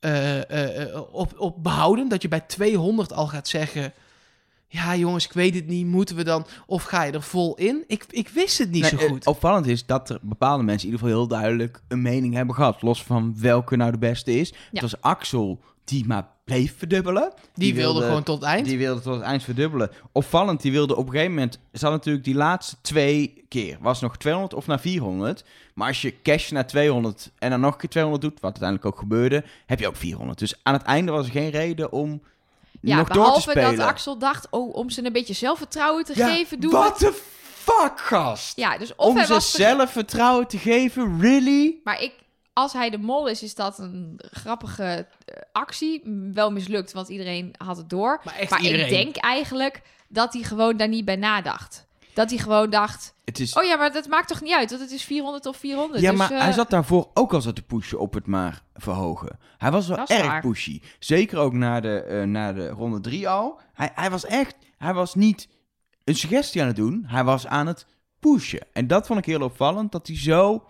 [0.00, 2.08] eh, eh, eh, op, op behouden?
[2.08, 3.92] Dat je bij 200 al gaat zeggen...
[4.68, 5.86] Ja, jongens, ik weet het niet.
[5.86, 6.46] Moeten we dan...
[6.66, 7.84] Of ga je er vol in?
[7.86, 9.26] Ik, ik wist het niet Nee, zo eh, goed.
[9.26, 12.82] opvallend is dat er bepaalde mensen in ieder geval heel duidelijk een mening hebben gehad.
[12.82, 14.52] Los van welke nou de beste is.
[14.70, 17.32] Het was Axel die maar bleef verdubbelen.
[17.54, 18.66] die, wilde, gewoon tot het eind.
[18.66, 19.90] Die wilde tot het eind verdubbelen.
[20.12, 21.58] Opvallend, die wilde op een gegeven moment...
[21.72, 23.78] Had natuurlijk die laatste twee keer.
[23.80, 25.44] Was nog 200 of naar 400.
[25.74, 28.40] Maar als je cash naar 200 en dan nog een keer 200 doet...
[28.40, 29.44] Wat uiteindelijk ook gebeurde...
[29.66, 30.38] Heb je ook 400.
[30.38, 32.22] Dus aan het einde was er geen reden om
[32.80, 36.12] Ja, nog door te behalve dat Axel dacht, oh, om ze een beetje zelfvertrouwen te
[36.16, 37.04] Ja, geven, doen What we...
[37.06, 37.22] the
[37.54, 38.56] fuck, gast?
[38.56, 39.50] Ja, dus of om hij ze was...
[39.50, 41.20] zelfvertrouwen te geven?
[41.20, 41.80] Really?
[41.84, 42.12] Maar ik,
[42.52, 46.02] als hij de mol is, is dat een grappige eh, actie.
[46.32, 48.20] Wel mislukt, want iedereen had het door.
[48.24, 48.84] Maar echt maar iedereen.
[48.84, 51.85] ik denk eigenlijk dat hij gewoon daar niet bij nadacht.
[52.16, 53.52] Dat hij gewoon dacht, Het is...
[53.54, 56.00] oh ja, maar dat maakt toch niet uit, want het is 400 of 400.
[56.00, 58.62] Ja, dus, maar eh, hij zat daarvoor ook al zo te pushen op het maar
[58.74, 59.38] verhogen.
[59.58, 60.40] Hij was wel Dat erg waar.
[60.40, 60.80] pushy.
[60.98, 63.60] Zeker ook na de, eh, na de ronde 3 al.
[63.72, 64.56] Hij, hij was echt...
[64.78, 65.48] Hij was niet
[66.04, 67.04] een suggestie aan het doen.
[67.06, 67.86] Hij was aan het
[68.20, 68.66] pushen.
[68.72, 69.92] En dat vond ik heel opvallend.
[69.92, 70.64] Dat hij zo...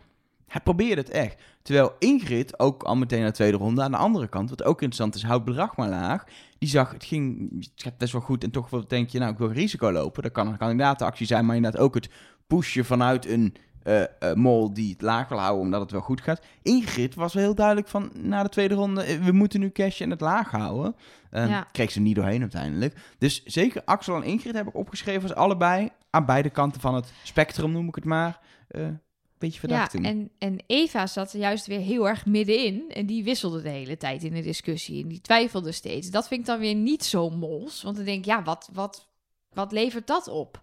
[0.47, 1.43] Hij probeerde het echt.
[1.63, 4.51] Terwijl Ingrid ook al meteen naar de tweede ronde aan de andere kant...
[4.51, 6.25] Wat ook interessant is, houdt bedrag maar laag.
[6.59, 8.45] Die zag, het ging het gaat best wel goed.
[8.45, 10.23] En toch wel denk je, nou, ik wil risico lopen.
[10.23, 11.47] Dat kan een kandidatenactie zijn.
[11.47, 12.09] Maar inderdaad ook het
[12.47, 13.55] pushen vanuit een
[13.87, 16.43] eh, eh, mol die het laag wil houden omdat het wel goed gaat.
[16.63, 20.01] Ingrid was wel heel duidelijk van na de tweede ronde, eh, we moeten nu cash
[20.01, 20.97] en het laag houden.
[21.31, 21.67] Ehm, Ja.
[21.73, 22.97] Kreeg ze niet doorheen uiteindelijk.
[23.19, 27.13] Dus zeker Axel en Ingrid heb ik opgeschreven als allebei aan beide kanten van het
[27.23, 28.41] spectrum, noem ik het maar.
[29.39, 30.05] Beetje verdacht Ja, in.
[30.05, 32.91] en, en Eva zat er juist weer heel erg middenin.
[32.91, 35.03] En die wisselde de hele tijd in de discussie.
[35.03, 36.11] En die twijfelde steeds.
[36.11, 37.83] Dat vind ik dan weer niet zo mols.
[37.83, 39.09] Want dan denk ik, ja, wat, wat,
[39.53, 40.63] wat levert dat op?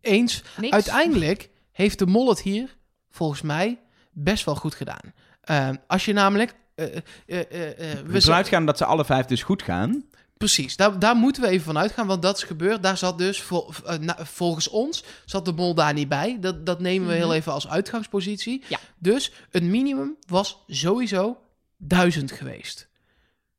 [0.00, 0.42] Eens.
[0.60, 0.72] Niks.
[0.72, 2.76] Uiteindelijk heeft de mol het hier,
[3.10, 3.78] volgens mij,
[4.12, 5.12] best wel goed gedaan.
[5.40, 6.54] Eh, als je namelijk...
[6.74, 10.04] eh, eh, eh, eh, we zijn- uitgaan dat ze alle vijf dus goed gaan.
[10.36, 12.82] Precies, daar, daar moeten we even van uitgaan, want dat is gebeurd.
[12.82, 16.36] Daar zat dus, vol- eh, na- volgens ons, zat de mol daar niet bij.
[16.40, 17.22] Dat, dat nemen we Mhm.
[17.22, 18.64] heel even als uitgangspositie.
[18.68, 18.78] Ja.
[18.98, 21.38] Dus het minimum was sowieso
[21.76, 22.88] 1000 geweest.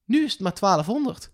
[0.05, 1.31] Nu is het maar 1200.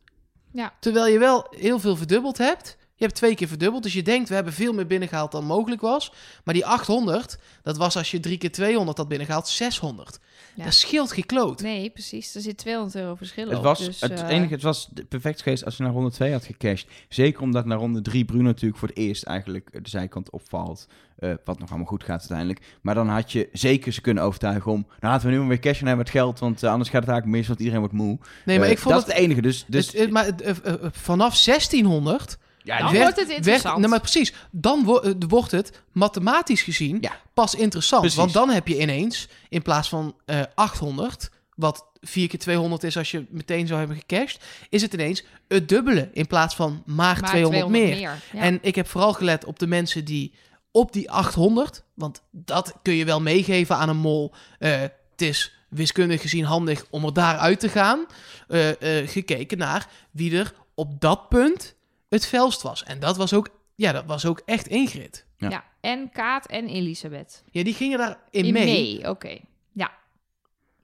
[0.51, 0.73] Ja.
[0.79, 2.77] Terwijl je wel heel veel verdubbeld hebt.
[3.03, 5.81] Je hebt twee keer verdubbeld, dus je denkt we hebben veel meer binnengehaald dan mogelijk
[5.81, 6.11] was.
[6.43, 10.19] Maar die 800, dat was als je drie keer 200 had binnengehaald, 600.
[10.55, 10.63] Ja.
[10.63, 11.61] Dat scheelt gekloot.
[11.61, 12.35] Nee, precies.
[12.35, 13.63] Er zit 200 euro verschil Het op.
[13.63, 16.45] was, dus, het eh, enige, het was perfect geweest als je naar ronde 2 had
[16.45, 16.87] gecashed.
[17.09, 20.87] Zeker omdat naar ronde 3 Bruno natuurlijk voor het eerst eigenlijk de zijkant opvalt.
[21.17, 22.59] eh, wat nog allemaal goed gaat uiteindelijk.
[22.81, 24.85] Maar dan had je zeker ze kunnen overtuigen om...
[24.99, 26.39] Nou, laten we nu maar weer cashen en hebben het geld.
[26.39, 28.17] Want eh, anders gaat het eigenlijk mis, want iedereen wordt moe.
[28.45, 29.11] Nee, maar ik vond dat het...
[29.13, 29.41] is het enige.
[29.41, 33.77] Dus, dus het- het- maar het- vanaf 1600 ja, Dan wordt het interessant.
[33.79, 34.33] nee, maar precies.
[34.51, 37.11] Dan wo- eh, wordt het mathematisch gezien Ja.
[37.33, 38.01] pas interessant.
[38.01, 38.19] Precies.
[38.19, 42.97] Want dan heb je ineens, in plaats van eh 800, wat 4 keer 200 is
[42.97, 47.19] als je meteen zou hebben gecashed, is het ineens het dubbele in plaats van maar,
[47.21, 47.97] maar 200, meer.
[47.99, 48.15] Ja.
[48.33, 50.33] En ik heb vooral gelet op de mensen die
[50.71, 54.31] op die 800, want dat kun je wel meegeven aan een mol.
[54.59, 54.91] eh, het
[55.21, 58.05] is wiskundig gezien handig om er daaruit te gaan.
[58.47, 61.75] eh, eh, gekeken naar wie er op dat punt
[62.13, 62.83] het felst was.
[62.83, 65.25] En dat was ook, ja, dat was ook echt Ingrid.
[65.37, 65.49] Ja.
[65.49, 65.63] ja.
[65.81, 67.43] En Kaat en Elisabeth.
[67.51, 68.65] Ja, die gingen daarin In mee.
[68.65, 69.37] mee, oké.
[69.71, 69.91] Ja.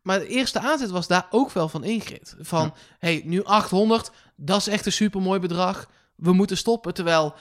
[0.01, 2.35] Maar de eerste aanzet was daar ook wel van Ingrid.
[2.39, 2.73] Van, Ja.
[2.99, 5.89] hey, nu 800, dat is echt een supermooi bedrag.
[6.15, 7.33] We moeten stoppen, terwijl,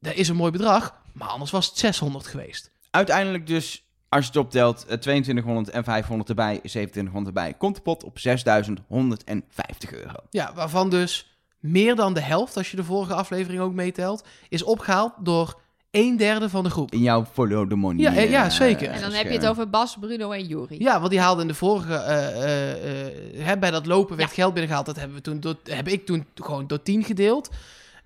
[0.00, 1.02] dat is een mooi bedrag.
[1.12, 2.70] Maar anders was het 600 geweest.
[2.90, 7.54] Uiteindelijk dus, als je het optelt, eh, 2200 en 500 erbij, 2700 erbij.
[7.54, 10.14] Komt de pot op 6150 euro.
[10.30, 11.33] Ja, waarvan dus
[11.66, 15.60] meer dan de helft, als je de vorige aflevering ook meetelt, is opgehaald door
[15.90, 16.92] een derde van de groep.
[16.92, 18.02] In jouw follow the money.
[18.02, 18.88] Ja, eh, ja, eh, zeker.
[18.88, 20.76] En dan dus, heb je het eh, over Bas, Bruno en Juri.
[20.78, 23.12] Ja, want die haalde in de vorige, eh, eh, eh,
[23.46, 24.86] hè, bij dat lopen werd geld binnengehaald.
[24.86, 27.50] Dat hebben we toen door, heb ik toen gewoon door 10 gedeeld.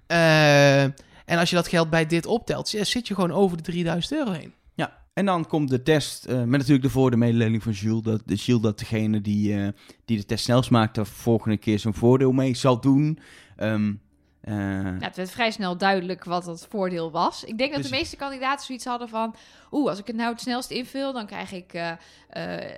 [0.07, 3.63] Eh, en als je dat geld bij dit optelt, zi- zit je gewoon over de
[3.63, 4.53] 3000 euro heen.
[4.75, 8.03] Ja, en dan komt de test met natuurlijk de voor de mededeling van Jules.
[8.03, 9.69] Dat, de Jules dat degene die, eh,
[10.05, 13.19] die de test snelst maakt, er volgende keer zijn voordeel mee zal doen.
[13.59, 13.93] Ehm,
[14.41, 14.55] eh,
[14.85, 17.45] Ja, het werd vrij snel duidelijk wat het voordeel was.
[17.45, 19.35] Ik denk dat de meeste kandidaten zoiets hadden van...
[19.73, 21.91] Oeh, als ik het nou het snelst invul, dan krijg ik eh,
[22.31, 22.77] eh,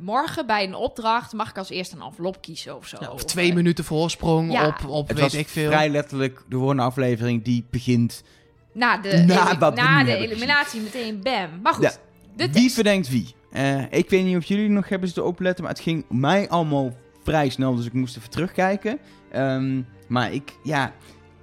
[0.00, 1.32] morgen bij een opdracht...
[1.32, 2.96] mag ik als eerste een envelop kiezen of zo.
[3.00, 4.66] Ja, of Of, twee minuten voorsprong ja.
[4.66, 5.70] op, op het weet ik veel.
[5.70, 8.22] vrij letterlijk de volgende aflevering die begint.
[8.72, 9.24] Na de,
[9.74, 11.60] Na de eliminatie meteen bam.
[11.62, 11.92] Maar goed, Ja.
[12.36, 13.34] de Wie verdenkt wie?
[13.52, 16.92] Eh, ik weet niet of jullie nog hebben zitten opletten, maar het ging mij allemaal
[17.22, 18.98] vrij snel, dus ik moest even terugkijken.
[19.32, 19.80] Ehm,
[20.10, 20.92] maar ik, ja,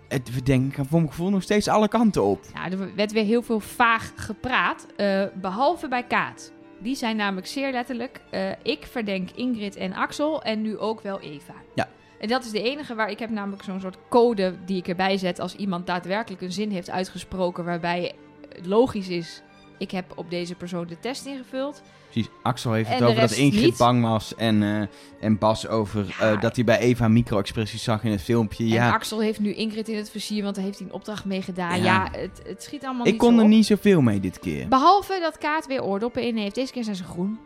[0.07, 2.39] het verdenken gaat voor mijn gevoel nog steeds alle kanten op.
[2.53, 6.51] Ja, er werd weer heel veel vaag gepraat, eh, behalve bij Kaat.
[6.79, 11.19] Die zijn namelijk zeer letterlijk, eh, ik verdenk Ingrid en Axel en nu ook wel
[11.19, 11.53] Eva.
[11.75, 11.87] Ja.
[12.19, 15.17] En dat is de enige waar ik heb namelijk zo'n soort code die ik erbij
[15.17, 18.13] zet als iemand daadwerkelijk een zin heeft uitgesproken waarbij
[18.49, 19.41] het logisch is,
[19.77, 21.81] ik heb op deze persoon de test ingevuld.
[22.11, 23.77] Precies, Axel heeft En het over dat Ingrid niet.
[23.77, 24.81] bang was en, eh,
[25.25, 26.31] en Bas over Ja.
[26.31, 28.63] eh, dat hij bij Eva micro-expressies zag in het filmpje.
[28.63, 31.25] En Ja, Axel heeft nu Ingrid in het vizier, want daar heeft hij een opdracht
[31.25, 31.77] mee gedaan.
[31.77, 31.83] Ja.
[31.83, 33.49] Ja, het, het schiet allemaal ik niet kon zo er op.
[33.49, 34.67] niet zoveel mee dit keer.
[34.67, 36.55] Behalve dat Kaat weer oordoppen in heeft.
[36.55, 37.39] Deze keer zijn ze groen.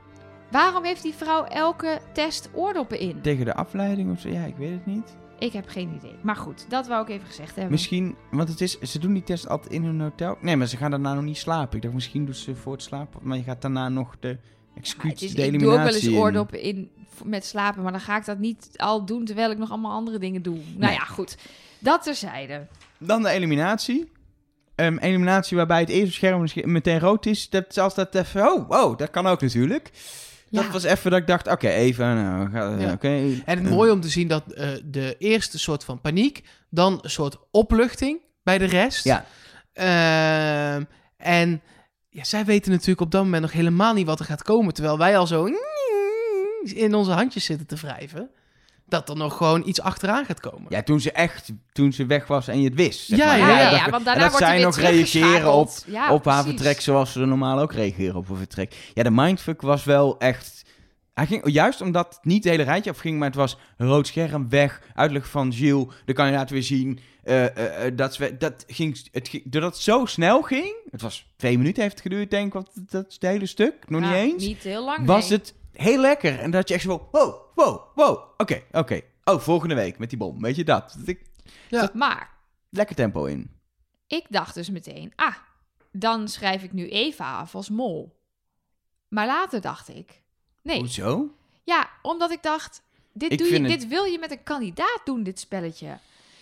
[0.52, 3.22] Waarom heeft die vrouw elke test oordoppen in?
[3.22, 5.16] Tegen de afleiding of zo, ja, ik weet het niet.
[5.42, 6.16] Ik heb geen idee.
[6.22, 7.72] Maar goed, dat wou ik even gezegd hebben.
[7.72, 10.38] Misschien, want het is, ze doen die test altijd in hun hotel.
[10.42, 11.76] Nee, maar ze gaan daarna nog niet slapen.
[11.76, 14.38] Ik dacht, misschien doen ze voor het slapen, maar je gaat daarna nog de Ja,
[14.76, 16.90] executie, is, de ik doe ook wel eens eliminatie in.
[17.24, 17.84] met slapen.
[17.84, 20.56] Maar dan ga ik dat niet al doen terwijl ik nog allemaal andere dingen doe.
[20.56, 20.92] Nou Nee.
[20.94, 21.38] ja, goed.
[21.80, 22.68] Dat terzijde.
[22.98, 24.12] Dan de eliminatie.
[24.76, 27.50] ehm, eliminatie waarbij het eerste scherm meteen rood is.
[27.50, 28.52] Dat als dat even...
[28.52, 29.92] Oh, oh, dat kan ook natuurlijk.
[30.52, 30.72] Dat Ja.
[30.72, 32.16] was even dat ik dacht, oké, even...
[32.16, 32.92] Nou, ga- Ja.
[32.94, 33.08] oké.
[33.08, 37.00] En het Eh, mooie om te zien dat eh, de eerste soort van paniek, dan
[37.02, 39.04] een soort opluchting bij de rest.
[39.04, 39.26] Ja,
[39.74, 40.84] Ehm,
[41.18, 41.62] en
[42.10, 44.74] ja, zij weten natuurlijk op dat moment nog helemaal niet wat er gaat komen.
[44.74, 45.50] Terwijl wij al zo
[46.64, 48.30] in onze handjes zitten te wrijven.
[48.92, 50.66] Dat er nog gewoon iets achteraan gaat komen.
[50.70, 51.52] ja, toen ze echt...
[51.72, 53.08] Toen ze weg was en je het wist.
[53.08, 53.38] zeg Ja, maar.
[53.38, 55.70] Ja, ja, ja, dat- ja, want en daarna dat wordt zij nog reageren op.
[55.86, 56.60] Ja, op haar precies.
[56.62, 58.92] vertrek zoals ze er normaal ook reageren op een vertrek.
[58.94, 60.60] Ja, de mindfuck was wel echt...
[61.14, 64.50] Hij ging, juist omdat het niet het hele rijtje afging, maar het was rood scherm,
[64.50, 67.00] weg, uitleg van Gilles, de kandidaat weer zien.
[67.24, 71.26] eh, eh, eh, dat, dat ging, het ging, doordat het zo snel ging, het was
[71.38, 74.08] twee minuten heeft het geduurd, denk ik, wat, dat is het hele stuk, nog Ja,
[74.08, 75.38] niet eens, Niet heel lang, was nee.
[75.38, 76.40] het heel lekker.
[76.40, 79.02] En dat je echt zo van, wow, wow, wow, oké, oké.
[79.24, 80.96] Oh, volgende week met die bom, weet je dat?
[80.98, 81.26] dat ik,
[81.94, 82.30] Maar
[82.70, 83.52] lekker tempo in.
[84.08, 85.36] ik dacht dus meteen, ah,
[85.92, 88.20] dan schrijf ik nu Eva af als mol.
[89.08, 90.22] Maar later dacht ik,
[90.64, 90.80] nee.
[90.80, 91.36] Hoezo?
[91.64, 92.82] Ja, omdat ik dacht,
[93.14, 95.98] dit, Ik doe je, het- dit wil je met een kandidaat doen, dit spelletje.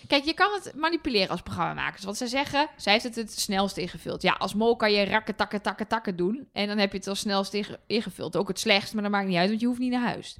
[0.09, 2.03] Kijk, je kan het manipuleren als programmamakers.
[2.03, 4.21] Want zij zeggen, zij heeft het het snelst ingevuld.
[4.21, 6.47] Ja, als mol kan je rakken, takken, takken, takken doen.
[6.53, 8.35] En dan heb je het als snelst inge- ingevuld.
[8.35, 10.37] Ook het slechtst, maar dat maakt niet uit, want je hoeft niet naar huis.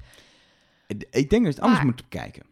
[0.86, 2.42] Ik denk dat je het anders Maar- moet kijken.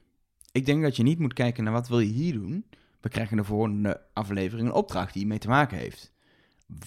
[0.52, 2.66] Ik denk dat je niet moet kijken naar wat wil je hier doen.
[3.00, 6.12] We krijgen de volgende aflevering een opdracht die mee te maken heeft.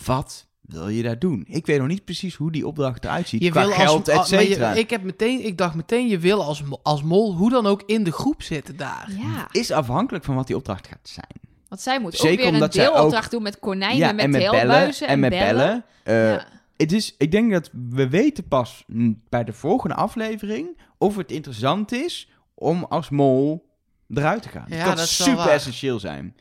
[0.05, 1.43] Wat wil je daar doen?
[1.47, 3.43] Ik weet nog niet precies hoe die opdracht eruit ziet.
[3.43, 4.74] Je qua wil geld, als, et je- cetera.
[4.74, 8.03] ik, heb meteen, ik dacht meteen, je wil als, als mol hoe dan ook in
[8.03, 9.07] de groep zitten daar.
[9.17, 11.39] Ja, Is afhankelijk van wat die opdracht gaat zijn.
[11.67, 14.51] want zij moet ook Zeker weer een deelopdracht doen met konijnen, ja, met en met
[14.51, 14.93] bellen.
[15.07, 15.86] En met bellen.
[16.03, 16.45] Eh, Ja.
[16.78, 18.84] Het is, ik denk dat we weten pas
[19.30, 23.69] bij de volgende aflevering of het interessant is om als mol
[24.13, 24.65] eruit te gaan.
[24.67, 26.36] Ja, kan dat wel super essentieel zijn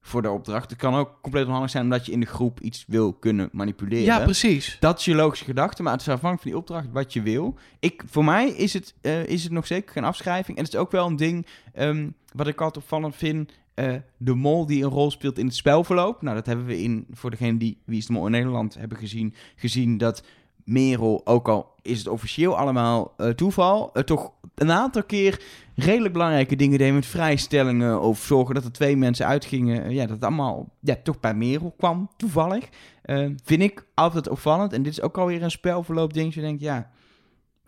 [0.00, 0.70] voor de opdracht.
[0.70, 4.04] Het kan ook compleet onhandig zijn omdat je in de groep iets wil kunnen manipuleren.
[4.04, 4.76] Ja, precies.
[4.80, 7.54] Dat is je logische gedachte, maar het is afhankelijk van die opdracht wat je wil.
[7.78, 10.56] Ik, voor mij is het, eh, is het nog zeker geen afschrijving.
[10.58, 13.52] En het is ook wel een ding ehm, wat ik altijd opvallend vind.
[13.74, 16.22] eh, de mol die een rol speelt in het spelverloop.
[16.22, 18.98] Nou, dat hebben we in, voor degene die Wie is de Mol in Nederland hebben
[18.98, 20.22] gezien, gezien dat
[20.64, 25.42] Merel, ook al is het officieel allemaal eh, toeval, toch een aantal keer
[25.74, 29.84] redelijk belangrijke dingen deed met vrijstellingen of zorgen dat er twee mensen uitgingen.
[29.84, 32.68] Eh, ja, dat het allemaal ja, toch bij Merel kwam, toevallig.
[33.02, 34.72] Eh, vind ik altijd opvallend.
[34.72, 36.34] En dit is ook alweer een spelverloop ding.
[36.34, 36.90] Je denkt, ja,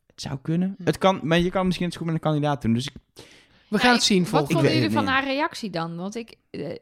[0.07, 0.74] het zou kunnen.
[0.78, 0.84] Hm.
[0.84, 2.72] Het kan, maar je kan misschien het goed met een kandidaat doen.
[2.72, 3.22] Dus ik, We
[3.68, 5.97] Ja, gaan het zien Wat volgende vonden weet jullie van haar reactie dan?
[5.97, 6.34] Want ik,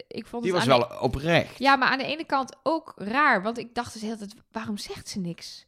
[0.08, 1.58] ik vond die het was de- wel oprecht.
[1.58, 3.42] Ja, maar aan de ene kant ook raar.
[3.42, 5.66] Want ik dacht dus heel tijd, waarom zegt ze niks?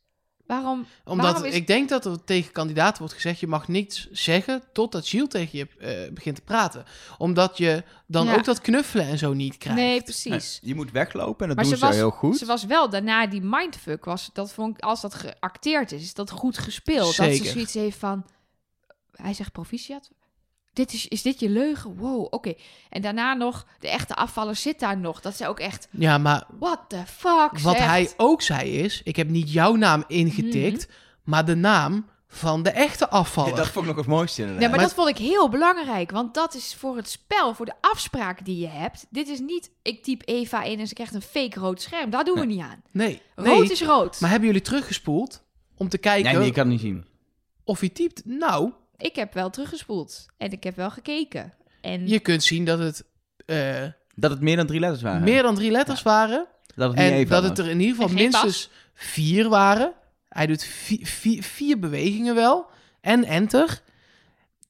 [0.61, 0.87] Waarom?
[1.05, 4.63] Omdat Waarom is- ik denk dat er tegen kandidaten wordt gezegd: je mag niets zeggen
[4.73, 6.85] totdat Gilles tegen je eh, begint te praten.
[7.19, 8.35] Omdat je dan Ja.
[8.35, 9.81] ook dat knuffelen en zo niet krijgt.
[9.81, 10.59] Nee, precies.
[10.63, 12.39] Je moet weglopen en dat Maar doen ze ze, was- heel goed.
[12.39, 14.05] Ze was wel daarna die mindfuck.
[14.05, 17.17] Was, dat vond ik, als dat geacteerd is, is dat goed gespeeld.
[17.17, 18.27] Dat ze zoiets heeft van...
[19.13, 20.11] Hij zegt proficiat.
[20.73, 21.97] Dit is, is dit je leugen?
[21.97, 22.55] Wow, oké.
[22.91, 25.21] En daarna nog, de echte afvaller zit daar nog.
[25.21, 27.87] Dat ze ook echt, Ja, maar what the fuck wat zegt.
[27.87, 30.89] hij ook zei is: ik heb niet jouw naam ingetikt,
[31.25, 33.51] maar de naam van de echte afvaller.
[33.51, 34.61] Ja, dat vond ik nog het mooiste inderdaad.
[34.61, 36.11] Nee, maar, Maar- dat vond ik heel belangrijk.
[36.11, 39.07] Want dat is voor het spel, voor de afspraak die je hebt.
[39.11, 42.11] Dit is niet, ik typ Eva in en ze krijgt een fake rood scherm.
[42.11, 42.83] Daar doen we niet aan.
[42.91, 43.71] Nee, Rood nee.
[43.71, 44.21] is rood.
[44.21, 45.43] Maar hebben jullie teruggespoeld
[45.77, 47.05] om te kijken Nee, nee, ik kan het niet zien.
[47.65, 48.23] of hij typt?
[48.25, 48.73] Nou,
[49.03, 50.27] Ik heb wel teruggespoeld.
[50.37, 51.53] En ik heb wel gekeken.
[51.81, 53.05] En je kunt zien dat het
[53.47, 53.83] eh,
[54.15, 55.23] Dat het meer dan drie letters waren.
[55.23, 56.47] meer dan drie letters waren.
[56.75, 59.93] dat het niet En dat het er in ieder geval minstens vier waren.
[60.29, 62.67] Hij doet vi- vi- vier bewegingen wel.
[63.01, 63.81] En enter.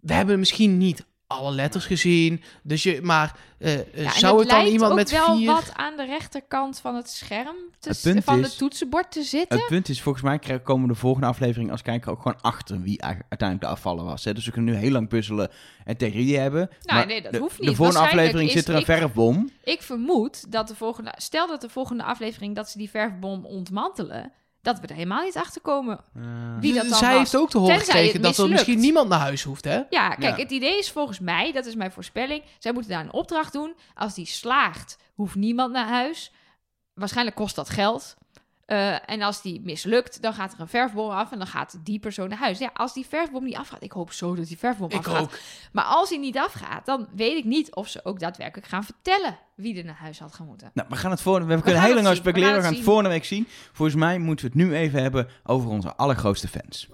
[0.01, 2.43] We hebben misschien niet alle letters gezien.
[2.63, 5.47] Dus je, maar eh, eh, Ja, zou het dan lijkt iemand ook met wel vier...
[5.47, 9.23] wat aan de rechterkant van het scherm, te, Het punt van is- het toetsenbord te
[9.23, 9.59] zitten.
[9.59, 12.41] Het punt is, volgens mij krijgen- komen we de volgende aflevering als kijker ook gewoon
[12.41, 14.25] achter wie uiteindelijk de afvaller was.
[14.25, 14.35] Hè?
[14.35, 15.51] Dus we kunnen nu heel lang puzzelen
[15.85, 16.69] en theorieën hebben.
[16.83, 17.77] Nou, maar nee, dat de, hoeft De niet.
[17.77, 19.51] volgende Waarschijnlijk aflevering is- zit er een ik- verfbom.
[19.65, 21.13] Ik vermoed dat de volgende...
[21.17, 24.33] Stel dat de volgende aflevering dat ze die verfbom ontmantelen...
[24.63, 26.01] dat we er helemaal niet achter komen
[26.61, 27.19] wie dat dan Zij was.
[27.19, 29.75] heeft ook te horen Tenzij gekregen dat er misschien niemand naar huis hoeft, hè?
[29.91, 30.43] Ja, kijk, Ja.
[30.43, 32.43] het idee is volgens mij, dat is mijn voorspelling...
[32.59, 33.75] zij moeten daar een opdracht doen.
[33.95, 36.33] Als die slaagt, hoeft niemand naar huis.
[36.95, 38.15] Waarschijnlijk kost dat geld.
[38.67, 41.99] Eh, en als die mislukt, dan gaat er een verfbom af en dan gaat die
[41.99, 42.59] persoon naar huis.
[42.59, 45.23] Ja, als die verfbom niet afgaat, ik hoop zo dat die verfbom Ik afgaat.
[45.23, 45.39] ook.
[45.73, 49.39] Maar als hij niet afgaat, dan weet ik niet of ze ook daadwerkelijk gaan vertellen
[49.55, 50.71] wie er naar huis had gemoeten.
[50.75, 52.55] Nou, we gaan het volgende, we, We kunnen gaan heel lang over speculeren.
[52.55, 53.47] We gaan gaan het het volgende week zien.
[53.73, 56.89] Volgens mij moeten we het nu even hebben over onze allergrootste fans.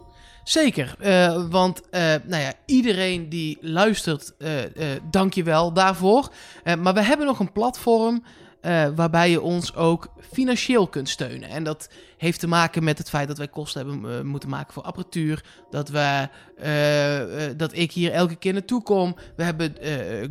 [0.44, 6.32] Zeker, eh, want eh, nou ja, iedereen die luistert, eh eh dank je wel daarvoor.
[6.64, 8.22] Eh, maar we hebben nog een platform
[8.60, 11.48] eh, waarbij je ons ook financieel kunt steunen.
[11.48, 14.72] En dat heeft te maken met het feit dat wij kosten hebben eh, moeten maken
[14.72, 15.44] voor apparatuur.
[15.70, 19.16] Dat, we, eh, dat ik hier elke keer naartoe kom.
[19.36, 19.74] We hebben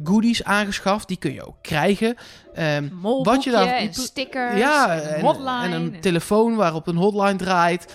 [0.04, 2.16] goodies aangeschaft, die kun je ook krijgen.
[3.02, 5.64] Molboekje Wat je daar- en stickers, ja, en hotline.
[5.64, 7.94] en een telefoon waarop een hotline draait.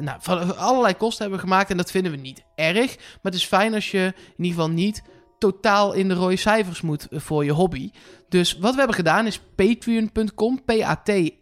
[0.00, 2.96] Nou, van allerlei kosten hebben we gemaakt en dat vinden we niet erg.
[2.96, 5.02] Maar het is fijn als je in ieder geval niet
[5.38, 7.90] totaal in de rode cijfers moet voor je hobby.
[8.30, 11.38] Dus wat we hebben gedaan is patreon.com, P-A-T-R-E-O-N.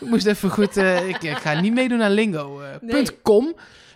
[0.00, 2.60] Ik moest even goed, eh, ik, ik ga niet meedoen aan lingo.
[2.60, 2.90] eh, Nee.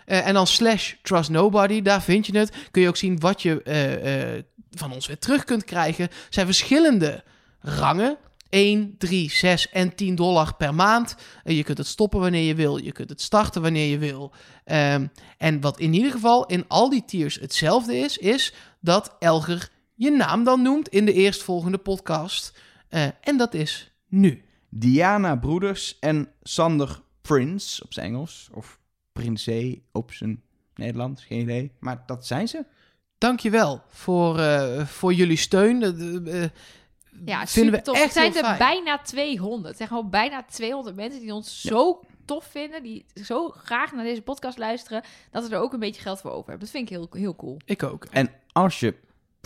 [0.05, 2.51] Eh, en dan slash trust nobody, daar vind je het.
[2.71, 6.07] Kun je ook zien wat je van ons weer terug kunt krijgen.
[6.09, 7.23] Er zijn verschillende
[7.59, 8.17] rangen.
[8.49, 11.15] 1, 3, 6 en 10 dollar per maand.
[11.43, 12.77] Je kunt het stoppen wanneer je wil.
[12.77, 14.33] Je kunt het starten wanneer je wil.
[14.63, 15.07] Ehm,
[15.37, 20.11] en wat in ieder geval in al die tiers hetzelfde is, is dat Elger je
[20.11, 22.59] naam dan noemt in de eerstvolgende podcast.
[22.89, 24.43] Eh, en dat is nu.
[24.69, 28.49] Diana Broeders en Sander Prince op zijn Engels.
[28.53, 28.79] Of
[29.13, 30.43] Prinsé op zijn
[30.75, 31.71] Nederlands, geen idee.
[31.79, 32.65] Maar dat zijn ze.
[33.17, 35.79] Dankjewel voor, eh voor jullie steun.
[35.79, 36.43] Dat, eh,
[37.25, 37.95] Ja, vinden we super tof.
[37.95, 38.57] echt Het zijn er fijn.
[38.57, 39.67] bijna 200.
[39.67, 42.83] Het zijn gewoon bijna 200 mensen die ons zo tof vinden.
[42.83, 45.03] Die zo graag naar deze podcast luisteren.
[45.31, 46.59] Dat we er ook een beetje geld voor over hebben.
[46.59, 47.57] Dat vind ik heel, heel cool.
[47.65, 48.05] Ik ook.
[48.11, 48.95] En als je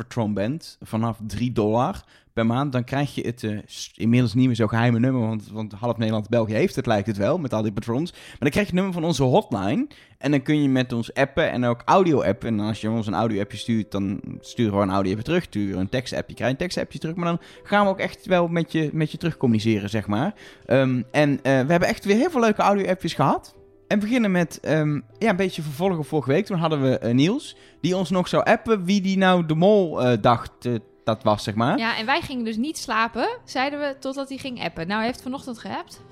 [0.04, 3.58] patroon bent, vanaf 3 dollar per maand, dan krijg je het eh,
[3.95, 7.18] inmiddels niet meer zo geheime nummer, want, want half Nederland, België heeft het, lijkt het
[7.18, 8.12] wel, met al die patrons.
[8.12, 9.88] Maar dan krijg je het nummer van onze hotline
[10.18, 12.47] en dan kun je met ons appen en ook audio-appen.
[12.47, 15.47] En als je ons een audio-appje stuurt, dan sturen we een audio-appje terug.
[15.52, 17.16] We een tekst-appje, krijg je een tekst-appje terug.
[17.16, 20.34] Maar dan gaan we ook echt wel met je, met je terug communiceren, zeg maar.
[20.66, 23.56] Ehm, en eh, we hebben echt weer heel veel leuke audio-appjes gehad.
[23.89, 26.45] En beginnen met ehm, ja, een beetje vervolg op vorige week.
[26.45, 30.01] Toen hadden we eh, Niels, die ons nog zou appen wie die nou de mol
[30.01, 30.73] eh, dacht eh,
[31.03, 31.77] dat was, zeg maar.
[31.77, 34.88] Ja, en wij gingen dus niet slapen, zeiden we, totdat hij ging appen.
[34.88, 36.01] Nou, hij heeft vanochtend geappt.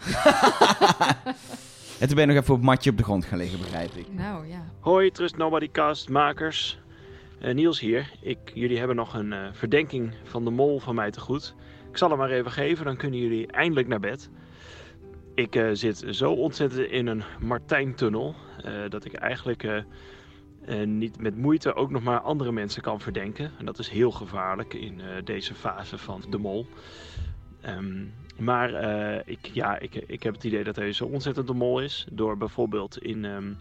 [2.00, 3.94] En toen ben je nog even op het matje op de grond gaan liggen, begrijp
[3.94, 4.14] ik.
[4.14, 4.64] Nou, ja.
[4.80, 6.80] Hoi Trust Nobody Cast makers.
[7.40, 8.12] Eh, Niels hier.
[8.22, 11.56] Ik, jullie hebben nog een eh, verdenking van de mol van mij te goed.
[11.90, 14.30] Ik zal hem maar even geven, dan kunnen jullie eindelijk naar bed.
[15.36, 19.84] Ik eh, zit zo ontzettend in een Martijn-tunnel eh, dat ik eigenlijk
[20.68, 23.52] eh, niet met moeite ook nog maar andere mensen kan verdenken.
[23.58, 26.68] En dat is heel gevaarlijk in eh, deze fase van de mol.
[27.62, 28.06] Ehm,
[28.38, 31.82] maar eh, ik, ja, ik, ik heb het idee dat hij zo ontzettend de mol
[31.82, 32.06] is.
[32.12, 33.54] Door bijvoorbeeld in ehm,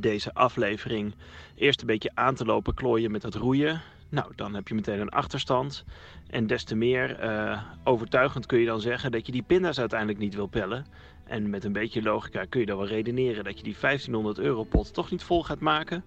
[0.00, 1.14] deze aflevering
[1.54, 3.82] eerst een beetje aan te lopen klooien met het roeien.
[4.08, 5.84] Nou, dan heb je meteen een achterstand.
[6.26, 10.18] En des te meer eh, overtuigend kun je dan zeggen dat je die pinda's uiteindelijk
[10.18, 10.86] niet wil pellen.
[11.26, 14.64] En met een beetje logica kun je dan wel redeneren dat je die 1500 euro
[14.64, 16.04] pot toch niet vol gaat maken.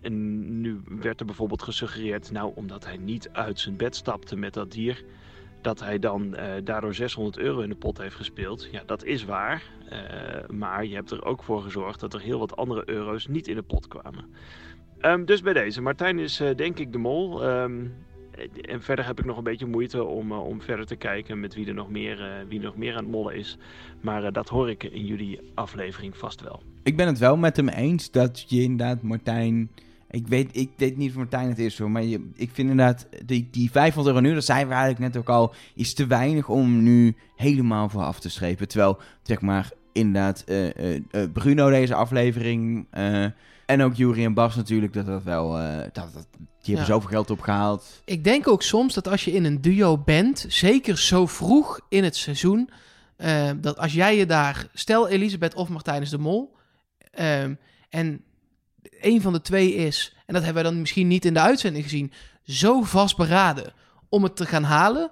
[0.00, 4.54] En nu werd er bijvoorbeeld gesuggereerd, nou omdat hij niet uit zijn bed stapte met
[4.54, 5.04] dat dier,
[5.60, 8.68] dat hij dan eh, daardoor 600 euro in de pot heeft gespeeld.
[8.70, 9.62] Ja, dat is waar.
[9.88, 13.48] Eh, maar je hebt er ook voor gezorgd dat er heel wat andere euro's niet
[13.48, 14.24] in de pot kwamen.
[14.98, 15.82] Ehm, dus bij deze.
[15.82, 17.44] Martijn is eh, denk ik de mol.
[17.44, 17.86] Ehm,
[18.60, 21.54] en verder heb ik nog een beetje moeite om, eh, om verder te kijken met
[21.54, 23.58] wie er nog meer, eh, wie nog meer aan het mollen is.
[24.00, 26.62] Maar eh, dat hoor ik in jullie aflevering vast wel.
[26.82, 29.70] Ik ben het wel met hem eens dat je inderdaad Martijn...
[30.10, 33.08] Ik weet, ik weet niet of Martijn het is hoor, maar je, ik vind inderdaad
[33.24, 36.48] die, die 500 euro nu, dat zijn we eigenlijk net ook al, is te weinig
[36.48, 38.68] om nu helemaal voor af te strepen.
[38.68, 43.26] Terwijl, zeg maar, inderdaad, eh, eh, eh, Bruno deze aflevering eh,
[43.66, 46.92] en ook Jury en Bas natuurlijk, dat dat wel, eh, dat, dat, die hebben Ja.
[46.92, 48.00] zoveel geld opgehaald.
[48.04, 52.04] Ik denk ook soms dat als je in een duo bent, zeker zo vroeg in
[52.04, 52.70] het seizoen,
[53.16, 56.56] eh, dat als jij je daar, stel Elisabeth of Martijn is de Mol,
[57.10, 57.54] ehm,
[57.88, 58.24] en
[59.00, 61.84] een van de twee is, en dat hebben wij dan misschien niet in de uitzending
[61.84, 62.12] gezien,
[62.44, 63.72] zo vastberaden
[64.08, 65.10] om het te gaan halen,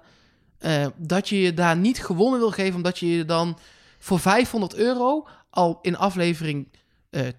[0.57, 3.57] eh, dat je je daar niet gewonnen wil geven, omdat je je dan
[3.99, 6.67] voor 500 euro al in aflevering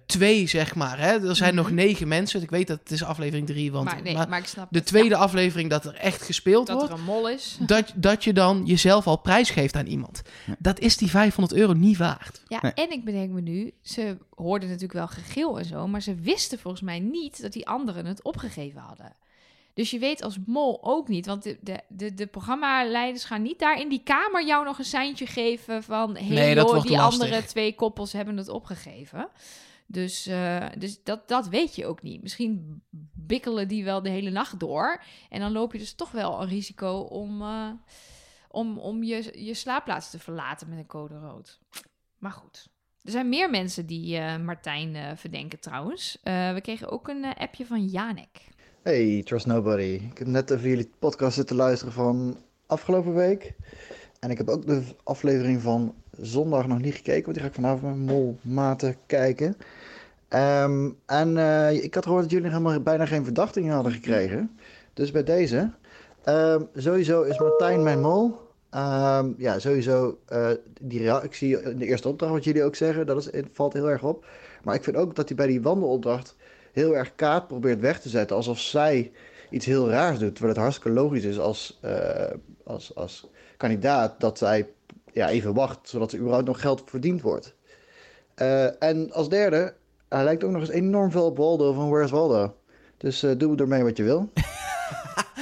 [0.05, 1.75] 2, zeg maar, hè, er zijn nog Mhm.
[1.75, 4.45] negen mensen, ik weet dat het is aflevering 3, want maar, nee, maar- maar ik
[4.45, 4.87] snap de het.
[4.87, 7.57] tweede aflevering dat er echt gespeeld dat wordt, er een mol is.
[7.59, 10.21] dat, dat je dan jezelf al prijsgeeft aan iemand.
[10.45, 10.55] Ja.
[10.59, 12.41] Dat is die 500 euro niet waard.
[12.47, 12.73] Ja, Nee.
[12.73, 16.59] en ik bedenk me nu, ze hoorden natuurlijk wel gegil en zo, maar ze wisten
[16.59, 19.15] volgens mij niet dat die anderen het opgegeven hadden.
[19.73, 23.59] Dus je weet als mol ook niet, want de, de, de, de programmaleiders gaan niet
[23.59, 26.17] daar in die kamer jou nog een seintje geven van...
[26.17, 27.21] Hey, Nee, joh, die lastig.
[27.21, 29.29] andere twee koppels hebben het opgegeven.
[29.85, 32.21] Dus, eh, dus dat, dat weet je ook niet.
[32.21, 32.81] Misschien
[33.13, 35.03] bikkelen die wel de hele nacht door.
[35.29, 37.69] En dan loop je dus toch wel een risico om, eh,
[38.47, 41.59] om, om je, je slaapplaats te verlaten met een code rood.
[42.17, 42.67] Maar goed.
[43.01, 46.17] Er zijn meer mensen die eh, Martijn verdenken trouwens.
[46.23, 48.51] We kregen ook een appje van Janek.
[48.83, 50.01] Hey, Trust Nobody.
[50.11, 53.53] Ik heb net even jullie podcast zitten luisteren van afgelopen week.
[54.19, 57.55] En ik heb ook de aflevering van zondag nog niet gekeken, want die ga ik
[57.55, 59.57] vanavond met Mol Maten kijken.
[60.27, 64.57] Ehm, en eh, ik had gehoord dat jullie helemaal bijna geen verdachtingen hadden gekregen.
[64.93, 65.71] Dus bij deze.
[66.23, 68.37] Ehm, sowieso is Martijn mijn mol.
[68.69, 70.49] Ehm, ja, sowieso eh,
[70.81, 74.03] die reactie in de eerste opdracht, wat jullie ook zeggen, dat is, valt heel erg
[74.03, 74.25] op.
[74.63, 76.35] Maar ik vind ook dat hij bij die wandelopdracht
[76.73, 78.35] heel erg kaart probeert weg te zetten.
[78.35, 79.11] Alsof zij
[79.49, 80.31] iets heel raars doet.
[80.35, 82.31] Terwijl het hartstikke logisch is als, eh,
[82.63, 84.69] als, als kandidaat dat zij
[85.11, 87.55] ja, even wacht, zodat er überhaupt nog geld verdiend wordt.
[88.35, 89.73] Eh, en als derde,
[90.09, 92.55] hij lijkt ook nog eens enorm veel op Waldo van Where's Waldo.
[92.97, 94.29] Dus uh, doe ermee wat je wil.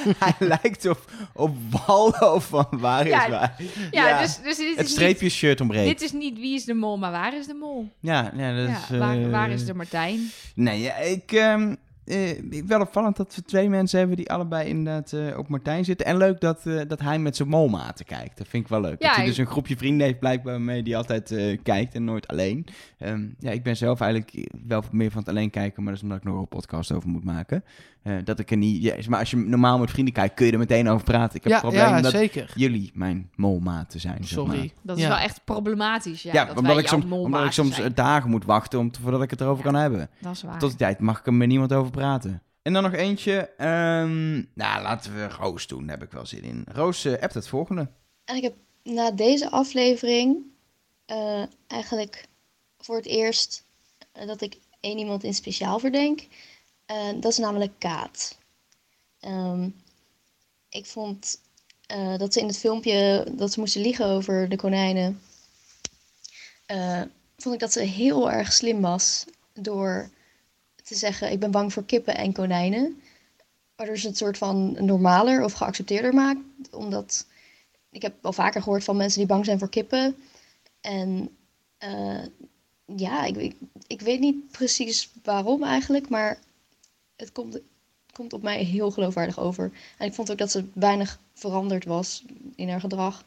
[0.23, 1.55] Hij lijkt op, op
[1.85, 3.55] Waldo van Waar is Ja, Waar.
[3.91, 5.87] Ja, dus, dus dit Het is streepje niet, shirt ontbreekt.
[5.87, 7.89] dit is niet wie is de mol, maar waar is de mol?
[7.99, 8.97] Ja, ja, dat is...
[8.97, 10.19] waar, eh, waar is de Martijn?
[10.55, 11.31] Nee, ja, ik...
[11.31, 11.75] ehm,
[12.05, 15.85] eh, ik wel opvallend dat we twee mensen hebben die allebei inderdaad eh, op Martijn
[15.85, 16.05] zitten.
[16.05, 18.37] En leuk dat, dat hij met zijn molmaten kijkt.
[18.37, 19.01] Dat vind ik wel leuk.
[19.01, 22.03] Ja, dat hij ik- dus een groepje vrienden heeft blijkbaar mee die altijd kijkt en
[22.03, 22.65] nooit alleen.
[22.97, 26.09] Ehm, ja, ik ben zelf eigenlijk wel meer van het alleen kijken, maar dat is
[26.09, 27.63] omdat ik nog een podcast over moet maken.
[28.01, 29.07] Eh, dat ik er niet...
[29.07, 31.35] Maar als je normaal met vrienden kijkt, kun je er meteen over praten.
[31.35, 32.51] Ik heb het Ja, probleem ja dat zeker.
[32.55, 34.23] jullie mijn molmaten zijn.
[34.23, 34.55] zeg maar.
[34.55, 34.73] Sorry.
[34.81, 35.09] Dat is Ja.
[35.09, 36.21] wel echt problematisch.
[36.21, 37.93] Ja, Ja, dat omdat, wij ik jouw soms, omdat ik soms zijn.
[37.93, 39.71] dagen moet wachten om te- voordat ik het erover Ja.
[39.71, 40.09] kan hebben.
[40.19, 40.59] Dat is waar.
[40.59, 42.41] Tot die tijd mag ik er met niemand over praten.
[42.61, 43.49] En dan nog eentje.
[43.57, 45.81] ehm, nou, laten we Roos doen.
[45.87, 46.65] Daar heb ik wel zin in.
[46.71, 47.87] Roos eh appt het volgende.
[48.25, 48.53] En ik heb
[48.83, 50.37] na deze aflevering
[51.05, 52.25] eh, eigenlijk
[52.79, 53.65] voor het eerst
[54.25, 56.27] dat ik één iemand in speciaal verdenk.
[56.91, 58.37] Eh, dat is namelijk Kaat.
[59.19, 59.69] Ehm,
[60.69, 61.41] ik vond
[61.85, 65.21] eh, dat ze in het filmpje dat ze moesten liegen over de konijnen.
[66.65, 67.01] eh,
[67.37, 70.09] vond ik dat ze heel erg slim was door
[70.83, 73.01] te zeggen: Ik ben bang voor kippen en konijnen.
[73.75, 76.39] Waardoor ze het soort van normaler of geaccepteerder maakt.
[76.71, 77.25] Omdat
[77.91, 80.15] ik heb al vaker gehoord van mensen die bang zijn voor kippen.
[80.81, 81.37] En
[82.85, 83.55] ja, ik,
[83.87, 86.39] ik weet niet precies waarom eigenlijk, maar
[87.21, 87.59] het komt,
[88.13, 89.71] komt op mij heel geloofwaardig over.
[89.97, 92.23] En ik vond ook dat ze weinig veranderd was
[92.55, 93.25] in haar gedrag.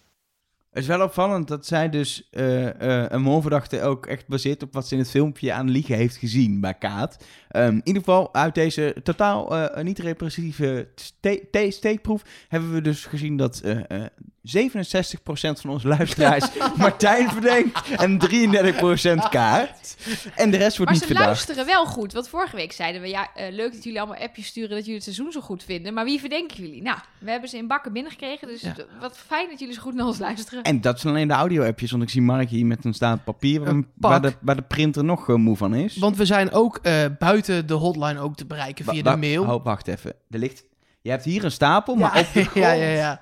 [0.75, 4.73] Het is wel opvallend dat zij dus eh, eh, een molverdachte ook echt baseert op
[4.73, 7.17] wat ze in het filmpje aan liegen heeft gezien bij Kaat.
[7.49, 12.81] Ehm, in ieder geval, uit deze totaal eh, niet repressieve ste- te- steekproef hebben we
[12.81, 14.07] dus gezien dat eh, eh,
[14.43, 19.97] 67% van onze luisteraars Martijn verdenkt en 33% Kaat.
[20.37, 21.27] En de rest wordt Maar niet ze verdacht.
[21.27, 22.13] luisteren wel goed.
[22.13, 25.03] Want vorige week zeiden we, ja, leuk dat jullie allemaal appjes sturen dat jullie het
[25.03, 25.95] seizoen zo goed vinden.
[25.95, 26.83] Maar wie verdenken jullie?
[26.83, 28.49] Nou, we hebben ze in bakken binnengekregen.
[28.49, 28.75] Dus Ja.
[29.01, 30.64] wat fijn dat jullie zo goed naar ons luisteren.
[30.65, 33.61] En dat zijn alleen de audio-appjes, want ik zie Mark hier met een staand papier
[33.61, 35.97] waar, Een waar, de, waar de printer nog eh, moe van is.
[35.97, 39.43] Want we zijn ook eh, buiten de hotline ook te bereiken via Wa- de mail.
[39.55, 40.13] Oh, wacht even.
[40.31, 40.65] Er ligt...
[41.03, 42.55] Je hebt hier een stapel, maar ja, op de grond...
[42.67, 43.21] ja, ja, ja.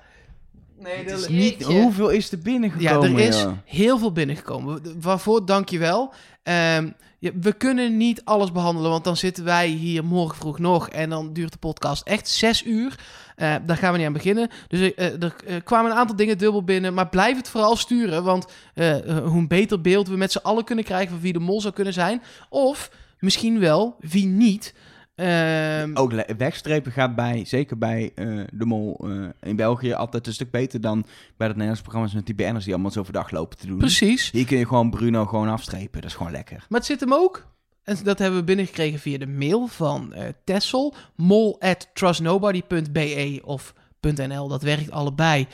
[0.79, 1.39] Nee, Het dat is niet...
[1.59, 1.73] Jeetje.
[1.81, 3.13] Hoeveel is er Ja, binnengekomen?
[3.13, 3.51] er is joh?
[3.65, 4.81] heel veel binnengekomen.
[5.01, 6.13] Waarvoor dank je wel.
[6.43, 6.89] Ehm,
[7.23, 11.09] ja, we kunnen niet alles behandelen, want dan zitten wij hier morgen vroeg nog en
[11.09, 12.99] dan duurt de podcast echt zes uur.
[13.35, 14.49] Eh, daar gaan we niet aan beginnen.
[14.67, 18.23] Dus eh, er eh, kwamen een aantal dingen dubbel binnen, maar blijf het vooral sturen,
[18.23, 18.45] want
[18.75, 21.73] hoe een beter beeld we met z'n allen kunnen krijgen van wie de mol zou
[21.73, 22.21] kunnen zijn.
[22.49, 24.73] Of misschien wel wie niet.
[25.15, 30.33] Ehm, Ook wegstrepen gaat bij, zeker bij eh, de mol eh, in België, altijd een
[30.33, 31.01] stuk beter dan
[31.37, 33.77] bij het Nederlandse programma's met die BN'ers die allemaal zo overdag lopen te doen.
[33.77, 34.31] Precies.
[34.31, 36.01] Hier kun je gewoon Bruno gewoon afstrepen.
[36.01, 36.65] Dat is gewoon lekker.
[36.69, 37.47] Maar het zit hem ook.
[37.83, 40.93] En dat hebben we binnengekregen via de mail van eh Tessel.
[41.15, 44.47] mol at trustnobody.be of .nl.
[44.47, 45.47] Dat werkt allebei.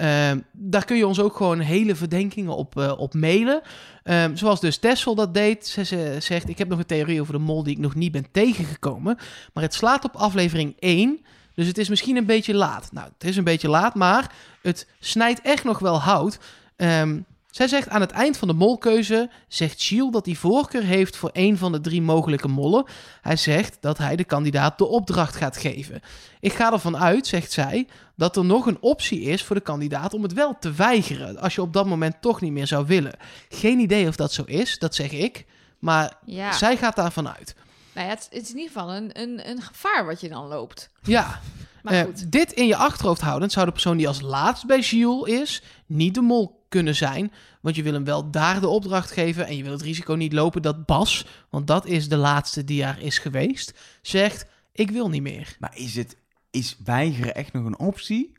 [0.00, 3.60] Ehm, daar kun je ons ook gewoon hele verdenkingen op, eh, op mailen.
[4.02, 5.66] Ehm, zoals dus Tessel dat deed.
[5.66, 8.12] Ze, ze zegt, ik heb nog een theorie over de mol die ik nog niet
[8.12, 9.18] ben tegengekomen.
[9.52, 11.20] Maar het slaat op aflevering 1.
[11.54, 12.92] Dus het is misschien een beetje laat.
[12.92, 14.32] Nou, het is een beetje laat, maar
[14.62, 16.38] het snijdt echt nog wel hout.
[16.76, 17.18] Ehm,
[17.50, 21.30] zij zegt aan het eind van de molkeuze, zegt Giel dat hij voorkeur heeft voor
[21.32, 22.84] een van de drie mogelijke mollen.
[23.20, 26.00] Hij zegt dat hij de kandidaat de opdracht gaat geven.
[26.40, 27.86] Ik ga ervan uit, zegt zij,
[28.16, 31.38] dat er nog een optie is voor de kandidaat om het wel te weigeren.
[31.38, 33.18] Als je op dat moment toch niet meer zou willen.
[33.48, 35.46] Geen idee of dat zo is, dat zeg ik.
[35.78, 37.54] Maar Ja, zij gaat daarvan uit.
[37.94, 40.46] nou ja het, het is in ieder geval een, een, een gevaar wat je dan
[40.46, 40.90] loopt.
[41.02, 41.40] Ja,
[41.82, 42.32] Maar Eh, goed.
[42.32, 46.14] dit in je achterhoofd houdend zou de persoon die als laatst bij Gilles is, niet
[46.14, 47.32] de mol kunnen zijn.
[47.60, 50.32] Want je wil hem wel daar de opdracht geven en je wil het risico niet
[50.32, 53.72] lopen dat Bas, want dat is de laatste die er is geweest,
[54.02, 55.56] zegt: Ik wil niet meer.
[55.58, 56.16] Maar is het...
[56.50, 58.32] Is weigeren echt nog een optie?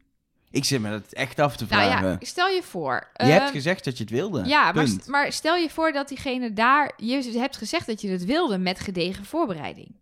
[0.49, 2.09] Ik zit me dat echt af te Nou vragen.
[2.09, 3.09] ja, stel je voor.
[3.13, 4.43] je hebt ehm, gezegd dat je het wilde.
[4.45, 6.91] Ja, maar, st- maar stel je voor dat diegene daar...
[6.97, 9.95] Je hebt gezegd dat je het wilde met gedegen voorbereiding.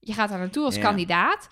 [0.00, 0.80] Je gaat daar naartoe als Ja.
[0.80, 1.48] kandidaat.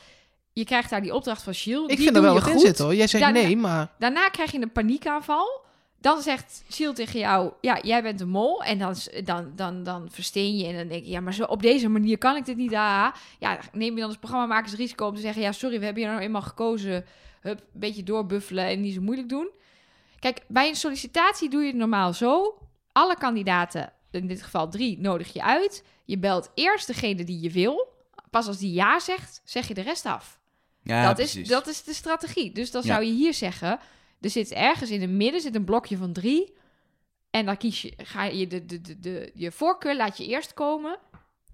[0.53, 1.91] je krijgt daar die opdracht van Shield.
[1.91, 2.61] Ik die vind er doe wel in goed.
[2.61, 2.95] zitten hoor.
[2.95, 3.89] Jij zegt Daarna- nee, maar...
[3.99, 5.65] Daarna krijg je een paniekaanval.
[6.01, 8.63] Dan zegt Shield tegen jou, ja, jij bent de mol.
[8.65, 8.95] En dan,
[9.25, 12.19] dan, dan, dan versteen je en dan denk je, ja, maar zo, op deze manier
[12.19, 12.75] kan ik dit niet.
[12.75, 16.03] Ah, ja, neem je dan als programmamakers risico om te zeggen, ja, sorry, we hebben
[16.03, 17.05] hier nou eenmaal gekozen.
[17.41, 19.51] Hup, een beetje doorbuffelen en niet zo moeilijk doen.
[20.19, 22.59] Kijk, bij een sollicitatie doe je het normaal zo.
[22.93, 25.85] Alle kandidaten, in dit geval drie, nodig je uit.
[26.05, 27.89] Je belt eerst degene die je wil.
[28.31, 30.39] Pas als die ja zegt, zeg je de rest af
[30.83, 31.49] Ja, dat, is, precies.
[31.49, 32.53] dat is de strategie.
[32.53, 32.89] Dus dan Ja.
[32.93, 33.79] zou je hier zeggen:
[34.21, 36.55] er zit ergens in het midden zit een blokje van drie.
[37.31, 40.55] En dan kies je, ga je de, de, de, de, je voorkeur laat je eerst
[40.55, 40.99] komen.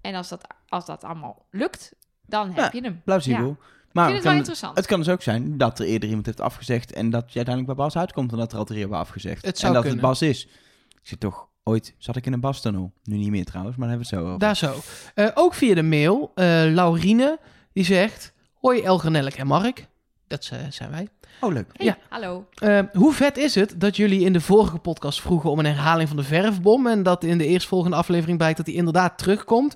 [0.01, 1.93] En als dat, als dat allemaal lukt,
[2.25, 3.01] dan heb je hem.
[3.05, 3.47] Plausibel.
[3.47, 3.55] Ja.
[3.91, 4.77] Maar Ik vind het kan- wel interessant.
[4.77, 7.75] het kan dus ook zijn dat er eerder iemand heeft afgezegd en dat je uiteindelijk
[7.77, 9.45] bij Bas uitkomt en dat er al drie hebben afgezegd.
[9.45, 10.05] Het zou en dat kunnen.
[10.05, 10.45] het Bas is.
[10.89, 12.91] Ik zit toch ooit, zat ik in een Bas-tunnel.
[13.03, 14.73] Nu niet meer trouwens, maar daar hebben we het zo over.
[14.73, 15.23] Daar zo.
[15.23, 16.31] Eh, ook via de mail.
[16.35, 17.39] eh Laurine,
[17.73, 18.33] die zegt...
[18.53, 19.87] Hoi Elger, Nellek en Mark.
[20.27, 21.07] Dat eh, zijn wij.
[21.41, 21.69] Oh, leuk.
[21.73, 21.97] Hey, ja.
[22.09, 22.45] hallo.
[22.55, 26.07] Eh, hoe vet is het dat jullie in de vorige podcast vroegen om een herhaling
[26.07, 26.87] van de verfbom...
[26.87, 29.75] en dat in de eerstvolgende aflevering blijkt dat die inderdaad terugkomt?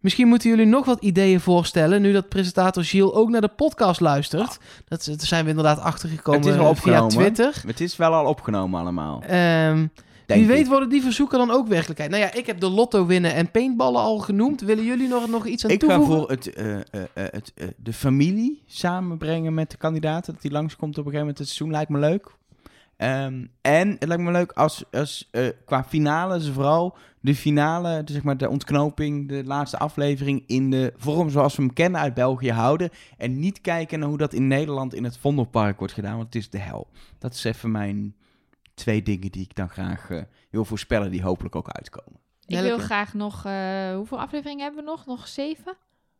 [0.00, 2.02] Misschien moeten jullie nog wat ideeën voorstellen...
[2.02, 4.58] nu dat presentator Gilles ook naar de podcast luistert.
[4.88, 7.32] Dat, daar zijn we inderdaad achtergekomen Het is wel via opgenomen.
[7.32, 7.62] Twitter.
[7.66, 9.22] Het is wel al opgenomen allemaal.
[9.22, 9.86] Ehm,
[10.34, 10.66] wie weet ik.
[10.66, 12.10] worden die verzoeken dan ook werkelijkheid.
[12.10, 14.60] Nou ja, ik heb de lotto winnen en paintballen al genoemd.
[14.60, 16.16] Willen jullie nog, nog iets aan Ik ga toevoegen?
[16.16, 20.32] voor het, eh, eh, eh, het, de familie samenbrengen met de kandidaten.
[20.32, 21.70] Dat die langskomt op een gegeven moment het seizoen.
[21.70, 22.30] Lijkt me leuk.
[22.96, 25.30] Ehm, en het lijkt me leuk als, als
[25.64, 30.70] qua finale ze vooral de finale, dus zeg maar de ontknoping, de laatste aflevering in
[30.70, 32.90] de vorm zoals we hem kennen uit België houden.
[33.16, 36.34] En niet kijken naar hoe dat in Nederland in het Vondelpark wordt gedaan, want het
[36.34, 36.86] is de hel.
[37.18, 38.14] Dat is even mijn
[38.74, 42.20] twee dingen die ik dan graag eh, wil voorspellen, die hopelijk ook uitkomen.
[42.46, 43.44] Ik wil graag nog...
[43.44, 45.06] eh, hoeveel afleveringen hebben we nog?
[45.06, 45.76] Nog zeven?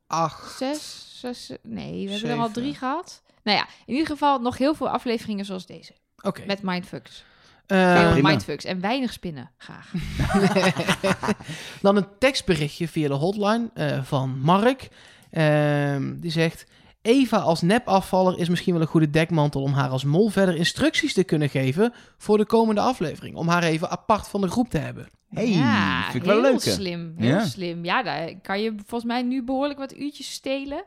[0.07, 1.07] Ach, Zes?
[1.21, 3.23] zes nee, we hebben er al drie gehad.
[3.43, 5.93] Nou ja, in ieder geval nog heel veel afleveringen zoals deze.
[6.23, 6.47] oké.
[6.47, 7.25] Met mindfucks.
[7.67, 8.29] Eh, prima.
[8.29, 9.93] mindfucks en weinig spinnen, graag.
[11.83, 14.89] Dan een tekstberichtje via de hotline eh, van Mark.
[15.31, 16.65] Ehm, die zegt...
[17.03, 21.13] Eva als nepafvaller is misschien wel een goede dekmantel om haar als mol verder instructies
[21.15, 23.37] te kunnen geven voor de komende aflevering.
[23.37, 25.09] Om haar even apart van de groep te hebben.
[25.29, 27.15] Hey, ja, vind ik wel heel slim.
[27.17, 27.45] Heel Ja.
[27.45, 27.85] slim.
[27.85, 30.85] Ja, daar kan je volgens mij nu behoorlijk wat uurtjes stelen.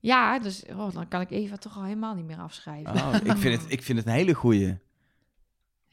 [0.00, 2.94] Ja, dus oh, dan kan ik Eva toch al helemaal niet meer afschrijven.
[2.94, 4.76] Oh, ik, vind het, ik vind het een hele goeie.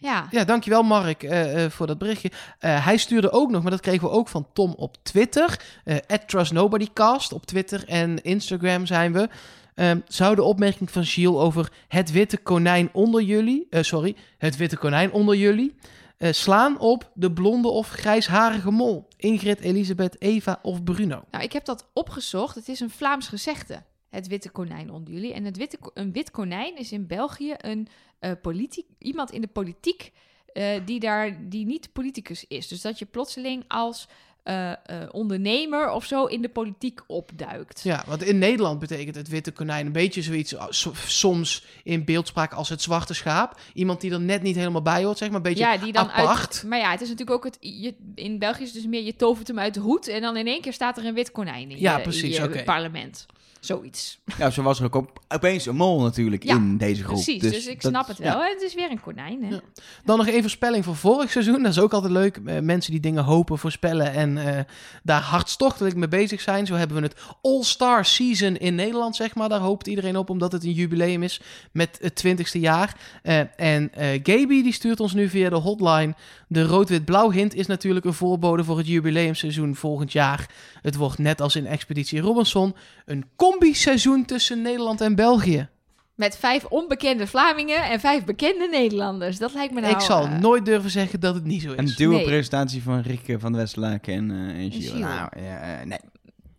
[0.04, 2.32] Ja, Ja, dankjewel Mark eh, eh, voor dat berichtje.
[2.60, 5.60] Eh, hij stuurde ook nog, maar dat kregen we ook van Tom op Twitter.
[5.84, 9.30] eh @trustnobodycast op Twitter en Instagram zijn we.
[9.76, 14.78] Ehm, zou de opmerking van Gilles over het witte konijn onder jullie, sorry, het witte
[14.78, 15.76] konijn onder jullie,
[16.20, 19.08] slaan op de blonde of grijsharige mol?
[19.18, 21.24] Ingrid, Elisabeth, Eva of Bruno?
[21.32, 22.56] nou, ik heb dat opgezocht.
[22.56, 23.84] Het is een Vlaams gezegde.
[24.14, 25.34] Het witte konijn onder jullie.
[25.34, 27.88] En het witte, een wit konijn is in België een
[28.20, 30.12] eh politiek, iemand in de politiek
[30.54, 32.68] eh, die, daar, die niet politicus is.
[32.68, 34.08] Dus dat je plotseling als
[34.44, 34.72] eh,
[35.12, 37.82] ondernemer of zo in de politiek opduikt.
[37.84, 40.56] Ja, want in Nederland betekent het witte konijn een beetje zoiets
[40.94, 43.60] soms in beeldspraak als het zwarte schaap.
[43.74, 46.12] Iemand die er net niet helemaal bij hoort, zeg maar, een beetje ja, die dan
[46.12, 46.40] apart.
[46.40, 47.58] Uit, maar ja, het is natuurlijk ook het.
[47.60, 50.38] Je, in België is het dus meer je tovert hem uit de hoed en dan
[50.38, 52.64] in één keer staat er een wit konijn in Ja, je, precies, in je oké.
[52.64, 53.26] parlement.
[53.66, 54.20] Zoiets.
[54.38, 57.14] Nou, zo was er ook op, opeens een mol natuurlijk Ja, in deze groep.
[57.24, 58.24] Precies, dus, ik dat- snap het ja.
[58.24, 58.44] wel.
[58.44, 59.44] Het is weer een konijn.
[59.44, 59.50] Hè?
[59.50, 59.60] Ja.
[60.06, 61.64] Dan nog één voorspelling voor vorig seizoen.
[61.64, 62.40] Dat is ook altijd leuk.
[62.46, 64.64] Eh, mensen die dingen hopen, voorspellen en eh,
[65.04, 66.66] daar hartstochtelijk mee bezig zijn.
[66.66, 69.50] Zo hebben we het All-Star Season in Nederland, zeg maar.
[69.50, 71.42] Daar hoopt iedereen op, omdat het een jubileum is
[71.72, 72.98] met het twintigste jaar.
[73.24, 76.14] Eh, en eh Gaby die stuurt ons nu via de hotline.
[76.48, 80.50] De rood-wit-blauw hint is natuurlijk een voorbode voor het jubileumseizoen volgend jaar.
[80.82, 82.76] Het wordt net als in Expeditie Robinson
[83.06, 83.26] een
[83.60, 85.68] combi-seizoen tussen Nederland en België.
[86.16, 89.38] Met vijf onbekende Vlamingen en vijf bekende Nederlanders.
[89.38, 89.94] Dat lijkt me nou...
[89.94, 91.78] Ik zal eh, nooit durven zeggen dat het niet zo is.
[91.78, 92.24] Een duo Nee.
[92.24, 95.00] presentatie van Rikke van Westlaken en, eh en.
[95.00, 96.00] Nou, ja, eh, nee.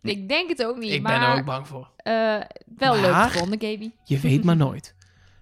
[0.03, 1.91] Ik denk het ook niet, Ik maar ben er ook bang voor.
[1.97, 2.37] eh,
[2.77, 3.91] wel leuk gevonden, Gaby.
[4.05, 4.95] Je weet maar nooit.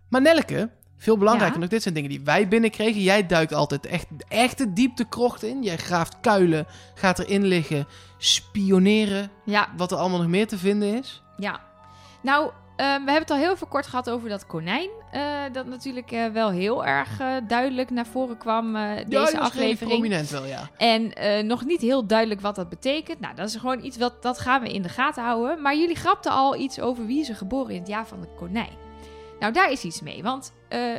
[0.08, 1.60] Maar Nelleke, veel belangrijker Ja?
[1.60, 3.00] nog, dit zijn dingen die wij binnenkregen.
[3.02, 5.62] Jij duikt altijd echt, echt de diepte krocht in.
[5.62, 7.86] Jij graaft kuilen, gaat erin liggen,
[8.18, 9.30] spioneren.
[9.44, 11.21] Ja, Wat er allemaal nog meer te vinden is.
[11.42, 11.60] Ja.
[12.20, 14.88] Nou, eh, we hebben het al heel veel kort gehad over dat konijn.
[15.10, 17.08] eh, dat natuurlijk eh, wel heel erg
[17.46, 19.90] duidelijk naar voren kwam ja, deze redelijk aflevering.
[19.90, 20.70] prominent wel, ja.
[20.76, 21.12] En
[21.46, 23.20] nog niet heel duidelijk wat dat betekent.
[23.20, 25.62] Nou, dat is gewoon iets wat dat gaan we in de gaten houden.
[25.62, 28.28] Maar jullie grapten al iets over wie is er geboren in het jaar van de
[28.36, 28.80] konijn.
[29.40, 30.22] Nou, daar is iets mee.
[30.22, 30.52] Want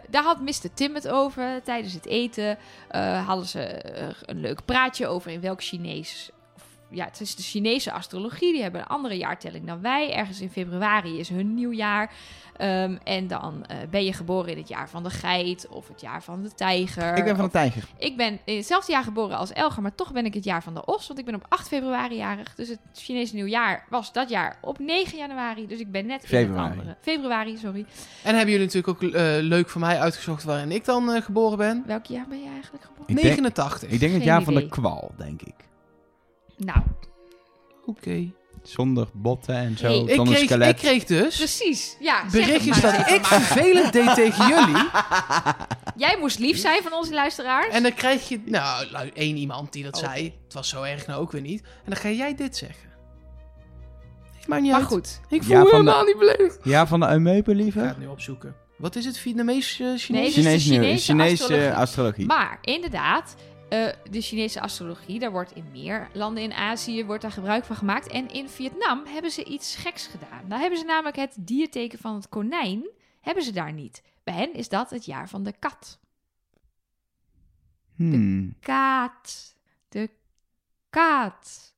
[0.10, 0.74] daar had Mr.
[0.74, 2.58] Tim het over tijdens het eten.
[3.26, 3.86] hadden ze
[4.26, 6.32] een leuk praatje over in welk Chinees.
[6.94, 8.54] Ja, het is de Chinese astrologie.
[8.54, 10.14] Die hebben een andere jaartelling dan wij.
[10.14, 12.12] Ergens in februari is hun nieuwjaar.
[12.58, 16.02] Ehm, en dan eh, ben je geboren in het jaar van de geit of het
[16.02, 17.18] jaar van de tijger.
[17.18, 17.84] Ik ben van de tijger.
[17.98, 20.74] ik ben in hetzelfde jaar geboren als Elger, maar toch ben ik het jaar van
[20.74, 21.08] de os.
[21.08, 22.56] Want ik ben op 8 februari jarig.
[22.56, 25.68] Dus het Chinese nieuwjaar was dat jaar op 9 januari.
[25.68, 26.70] Dus ik ben net in Februari.
[26.70, 26.96] het andere.
[27.02, 27.86] Februari, sorry.
[28.24, 31.58] En hebben jullie natuurlijk ook eh, leuk voor mij uitgezocht waarin ik dan eh, geboren
[31.58, 31.84] ben?
[31.86, 33.08] Welk jaar ben je eigenlijk geboren?
[33.08, 33.90] Ik denk, 89.
[33.90, 35.54] ik denk het jaar van de kwal, denk ik.
[36.58, 36.80] Nou,
[37.86, 38.32] Oké.
[38.64, 40.70] Zonder botten en zo, Hey, Ik, zonder kreeg, skelet.
[40.70, 41.98] ik kreeg dus precies.
[42.00, 43.24] Ja, berichtjes dat ik maar.
[43.42, 44.84] vervelend deed tegen jullie.
[46.06, 47.68] Jij moest lief zijn van onze luisteraars.
[47.74, 50.00] En dan krijg je, nou, lu- één iemand die dat Oh.
[50.04, 50.24] zei.
[50.44, 51.62] Het was zo erg nou ook weer niet.
[51.62, 52.90] En dan ga jij dit zeggen.
[54.42, 54.86] Ik niet maar uit.
[54.90, 55.20] goed.
[55.30, 56.58] Ik voel Ja, me de- helemaal niet beledigd.
[56.64, 57.88] Ja, van de Eumeupen, Ik ga liever?
[57.88, 58.56] het nu opzoeken.
[58.78, 60.36] Wat is het Vietnamese uh, Chinees?
[60.36, 60.60] Nee.
[60.60, 61.72] Chinese Chinese astrologie.
[61.74, 62.26] astrologie.
[62.26, 63.36] Maar inderdaad,
[63.70, 67.76] eh, de Chinese astrologie, daar wordt in meer landen in Azië wordt daar gebruik van
[67.76, 68.08] gemaakt.
[68.08, 70.50] En in Vietnam hebben ze iets geks gedaan.
[70.50, 72.90] Daar hebben ze namelijk het dierteken van het konijn,
[73.22, 74.04] hebben ze daar niet.
[74.24, 76.00] Bij hen is dat het jaar van de kat.
[77.96, 78.56] Hmm.
[78.60, 79.56] Kaat.
[79.90, 80.10] De
[80.90, 81.73] kaat.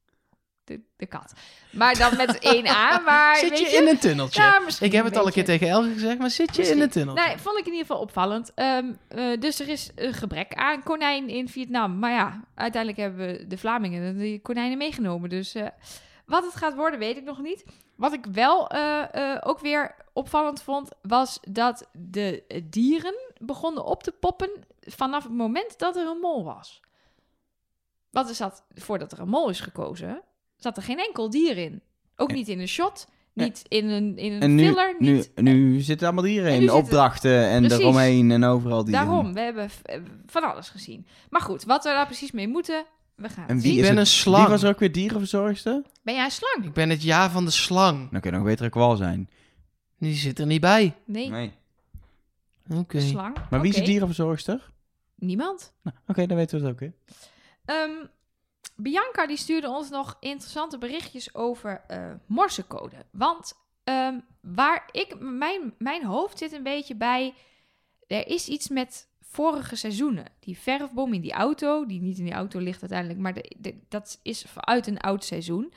[0.66, 1.34] De, de kat.
[1.72, 3.76] Maar dan met één A, maar Zit weet je je...
[3.76, 4.42] in een tunneltje?
[4.42, 6.90] Ja, ik heb het al een keer tegen Elge gezegd, maar zit je in een
[6.90, 7.26] tunneltje?
[7.26, 8.54] Nee, vond ik in ieder geval opvallend.
[8.54, 12.00] Ehm, eh, dus er is een gebrek aan konijn in Vietnam.
[12.00, 15.30] Maar ja, uiteindelijk hebben we de Vlamingen die konijnen meegenomen.
[15.30, 15.68] Dus eh,
[16.26, 17.66] wat het gaat worden, weet ik nog niet.
[17.96, 24.12] Wat ik wel eh, ook weer opvallend vond, was dat de dieren begonnen op te
[24.12, 26.82] poppen vanaf het moment dat er een mol was.
[28.10, 30.22] Want er zat, voordat er een mol is gekozen,
[30.66, 31.82] zat er geen enkel dier in.
[32.16, 35.32] Ook niet in een shot, niet in een, in een En nu, filler, nu, niet...
[35.36, 36.62] nu zitten allemaal dieren En in.
[36.62, 37.80] nu Opdrachten en Precies.
[37.80, 39.06] eromheen en overal dieren.
[39.06, 41.08] Daarom, we hebben eh, van alles gezien.
[41.30, 42.86] Maar goed, wat we daar precies mee moeten,
[43.16, 43.72] we gaan En het wie zien.
[43.72, 44.08] Ik is ben het?
[44.08, 44.42] een slang.
[44.44, 45.82] Wie was er ook weer dierenverzorgster?
[46.04, 46.66] Ben jij een slang?
[46.66, 48.12] Ik ben het jaar van de slang.
[48.12, 49.30] Dan kun je nog beter een kwal zijn.
[50.00, 50.96] Die zit er niet bij.
[51.06, 51.52] Nee, Nee.
[52.74, 53.00] Oké.
[53.00, 53.36] slang.
[53.50, 54.72] Maar wie is de dierenverzorgster?
[55.16, 55.74] Niemand.
[55.84, 56.90] Nou, Oké, dan weten we het ook, hè.
[57.66, 57.92] Ehm,
[58.76, 63.06] Bianca die stuurde ons nog interessante berichtjes over eh morsecode.
[63.12, 63.54] Want
[63.84, 67.34] ehm, waar ik, mijn, mijn hoofd zit een beetje bij,
[68.08, 70.26] er is iets met vorige seizoenen.
[70.40, 73.44] Die verfbom in die auto, die niet in die auto ligt uiteindelijk, maar
[73.90, 75.74] dat is uit een oud seizoen.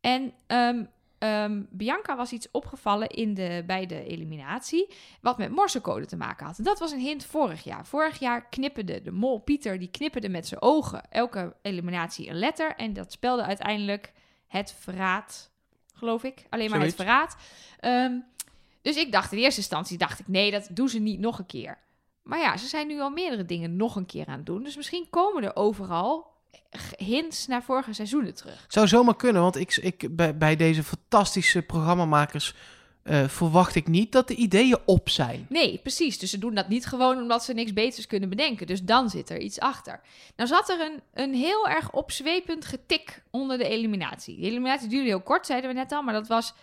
[0.00, 0.84] En ehm,
[1.18, 6.46] ehm, Bianca was iets opgevallen in de, bij de eliminatie, wat met morsecode te maken
[6.46, 6.58] had.
[6.58, 7.86] En dat was een hint vorig jaar.
[7.86, 12.74] Vorig jaar knipperde de mol Pieter, die knipperde met zijn ogen elke eliminatie een letter.
[12.76, 14.12] En dat spelde uiteindelijk
[14.46, 15.50] het verraad,
[15.94, 16.46] geloof ik.
[16.50, 16.96] Alleen maar Zoiets.
[16.96, 17.36] het verraad.
[17.80, 18.18] Ehm,
[18.82, 21.46] dus ik dacht in eerste instantie, dacht ik, nee, dat doen ze niet nog een
[21.46, 21.78] keer.
[22.22, 24.62] Maar ja, ze zijn nu al meerdere dingen nog een keer aan het doen.
[24.62, 26.35] Dus misschien komen er overal
[26.96, 28.64] hints naar vorige seizoenen terug.
[28.68, 32.54] Zou zomaar kunnen, want ik, ik, bij, bij deze fantastische programmamakers
[33.06, 35.46] eh, verwacht ik niet dat de ideeën op zijn.
[35.48, 36.18] Nee, precies.
[36.18, 38.66] Dus ze doen dat niet gewoon omdat ze niks beters kunnen bedenken.
[38.66, 40.00] Dus dan zit er iets achter.
[40.36, 44.40] Nou zat er een, een heel erg opzwepend getik onder de eliminatie.
[44.40, 46.02] De eliminatie duurde heel kort, zeiden we net al.
[46.02, 46.54] Maar dat was...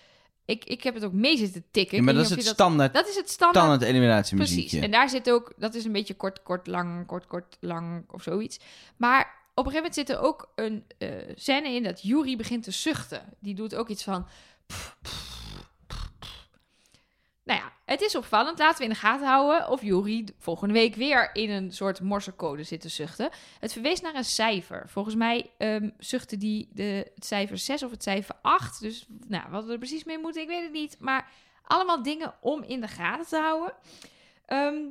[0.45, 1.97] Ik, ik heb het ook mee zitten tikken.
[1.97, 3.65] Ja, maar dat is het je standaard, Dat is het standaard.
[3.65, 4.61] standaard eliminatiemuziekje.
[4.61, 4.85] Precies.
[4.85, 5.53] En daar zit ook...
[5.57, 8.59] Dat is een beetje kort, kort, lang, kort, kort, lang of zoiets.
[8.97, 12.63] Maar op een gegeven moment zit er ook een eh, scène in dat Yuri begint
[12.63, 13.33] te zuchten.
[13.39, 14.27] Die doet ook iets van...
[17.43, 18.59] Nou ja, het is opvallend.
[18.59, 22.63] Laten we in de gaten houden of Yuri volgende week weer in een soort morsecode
[22.63, 23.29] zit te zuchten.
[23.59, 24.89] Het verwees naar een cijfer.
[24.89, 28.79] Volgens mij ehm zuchtte die de, het cijfer 6 of het cijfer 8.
[28.79, 30.97] Dus nou, wat we er precies mee moeten, ik weet het niet.
[30.99, 31.31] Maar
[31.63, 33.73] allemaal dingen om in de gaten te houden.
[34.45, 34.81] Ehm,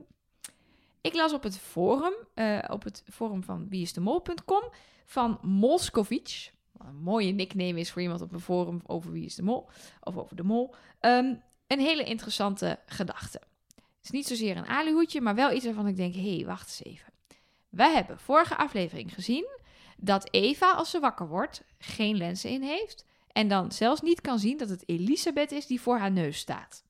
[1.03, 4.62] ik las op het forum, eh, op het forum van wieisdemol.com,
[5.05, 6.53] van Molskovic.
[6.73, 9.69] Wat een mooie nickname is voor iemand op een forum over Wie is de Mol,
[10.01, 10.74] of over de Mol.
[11.01, 11.35] Ehm,
[11.66, 13.41] een hele interessante gedachte.
[13.74, 16.69] Het is niet zozeer een alihoedje, maar wel iets waarvan ik denk, hé, hey, wacht
[16.69, 17.12] eens even.
[17.69, 19.47] Wij hebben vorige aflevering gezien
[19.97, 23.05] dat Eva, als ze wakker wordt, geen lenzen in heeft.
[23.33, 26.85] En dan zelfs niet kan zien dat het Elisabeth is die voor haar neus staat.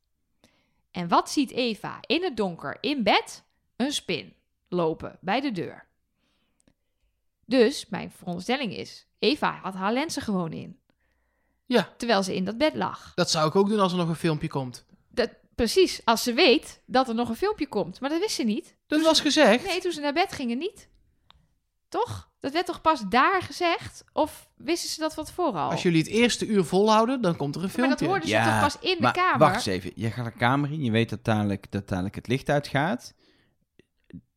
[0.90, 3.44] En wat ziet Eva in het donker in bed?
[3.84, 4.34] Een spin
[4.68, 5.86] lopen bij de deur.
[7.46, 10.78] Dus mijn veronderstelling is: Eva had haar lenzen gewoon in.
[11.66, 11.88] Ja.
[11.96, 13.12] Terwijl ze in dat bed lag.
[13.14, 14.84] Dat zou ik ook doen als er nog een filmpje komt.
[15.08, 18.00] Dat, precies, als ze weet dat er nog een filmpje komt.
[18.00, 18.76] Maar dat wist ze niet.
[18.86, 19.66] Dat was gezegd.
[19.66, 20.88] Nee, toen ze naar bed gingen niet.
[21.88, 22.30] Toch?
[22.40, 24.04] Dat werd toch pas daar gezegd?
[24.12, 25.70] Of wisten ze dat van tevoren al?
[25.70, 28.06] Als jullie het eerste uur volhouden, dan komt er een maar dat filmpje.
[28.06, 29.38] hoorden ze Ja, toch pas in de kamer?
[29.38, 29.92] wacht eens even.
[29.94, 30.84] Je gaat de kamer in.
[30.84, 33.14] Je weet dat dadelijk, dat dadelijk het licht uitgaat.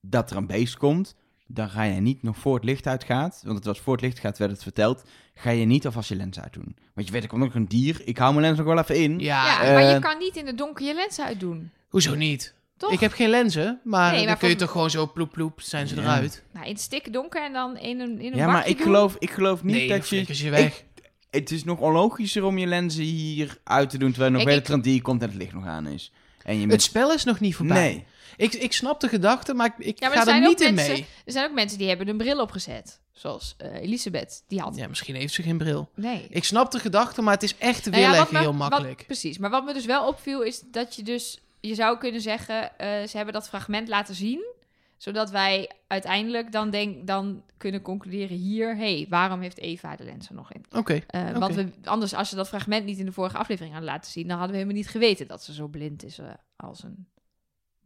[0.10, 1.16] Dat er een beest komt.
[1.48, 4.20] dan ga je niet nog voor het licht uitgaat, want het was voor het licht
[4.20, 5.04] gaat, werd het verteld,
[5.36, 6.76] ga je niet alvast je lens uitdoen.
[6.94, 8.96] Want je weet, er komt nog een dier, ik hou mijn lens nog wel even
[8.96, 9.20] in.
[9.20, 11.72] Ja, Ja, eh, maar je kan niet in de donker je lens uitdoen.
[11.90, 12.54] hoezo niet?
[12.78, 12.92] Toch?
[12.92, 15.62] Ik heb geen lenzen, maar Nee, dan maar kun je toch gewoon zo ploep ploep,
[15.62, 16.02] zijn ze Ja.
[16.02, 16.44] eruit.
[16.54, 18.86] Nou, in het stik donker en dan in een, in een Ja, maar ik doen.
[18.86, 20.44] geloof, ik geloof niet nee, dan dat je...
[20.44, 20.84] je weg.
[21.30, 24.56] Het is nog onlogischer om je lenzen hier uit te doen, terwijl er nog wel
[24.58, 26.12] een trandier komt en het licht nog aan is.
[26.44, 26.82] En je Het met...
[26.82, 27.78] spel is nog niet voorbij.
[27.92, 28.06] Nee.
[28.38, 30.74] Ik, ik snap de gedachte, maar ik, ik Ja, maar ga er er niet in
[30.74, 31.06] mensen- mee.
[31.26, 33.00] Er zijn ook mensen die hebben een bril opgezet.
[33.12, 34.76] Zoals eh, Elisabeth, die had...
[34.76, 35.90] Ja, misschien heeft ze geen bril.
[35.96, 36.28] Nee.
[36.30, 38.70] Ik snap de gedachte, maar het is echt Nou ja, weerleggen wat me- heel wat-
[38.70, 39.04] makkelijk.
[39.06, 39.38] precies.
[39.38, 41.40] Maar wat me dus wel opviel is dat je dus...
[41.60, 44.54] Je zou kunnen zeggen, eh, ze hebben dat fragment laten zien.
[44.98, 48.76] Zodat wij uiteindelijk dan, denk, dan kunnen concluderen hier...
[48.76, 50.66] hey, waarom heeft Eva de lens er nog in?
[50.72, 51.02] Oké.
[51.08, 51.32] Eh.
[51.38, 54.24] Want we, anders, als ze dat fragment niet in de vorige aflevering hadden laten zien...
[54.28, 56.20] dan hadden we helemaal niet geweten dat ze zo blind is
[56.56, 57.08] als een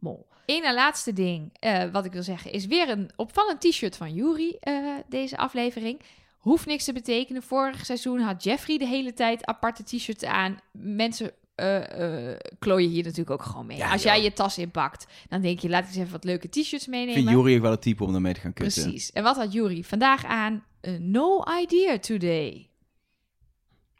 [0.00, 0.26] mol.
[0.46, 2.52] Eén en laatste ding eh, wat ik wil zeggen...
[2.52, 4.74] is weer een opvallend t-shirt van Yuri eh,
[5.08, 6.00] deze aflevering.
[6.38, 7.42] Hoeft niks te betekenen.
[7.42, 10.60] Vorig seizoen had Jeffrey de hele tijd aparte t-shirts aan.
[10.72, 13.76] Mensen eh eh klooien hier natuurlijk ook gewoon mee.
[13.76, 15.68] Ja, als jij je tas inpakt, dan denk je...
[15.68, 17.14] laat ik eens even wat leuke t-shirts meenemen.
[17.14, 18.82] vind Jury ook wel het type om ermee te gaan kutten.
[18.82, 19.12] Precies.
[19.12, 20.64] En wat had Yuri vandaag aan?
[20.98, 22.70] No idea today.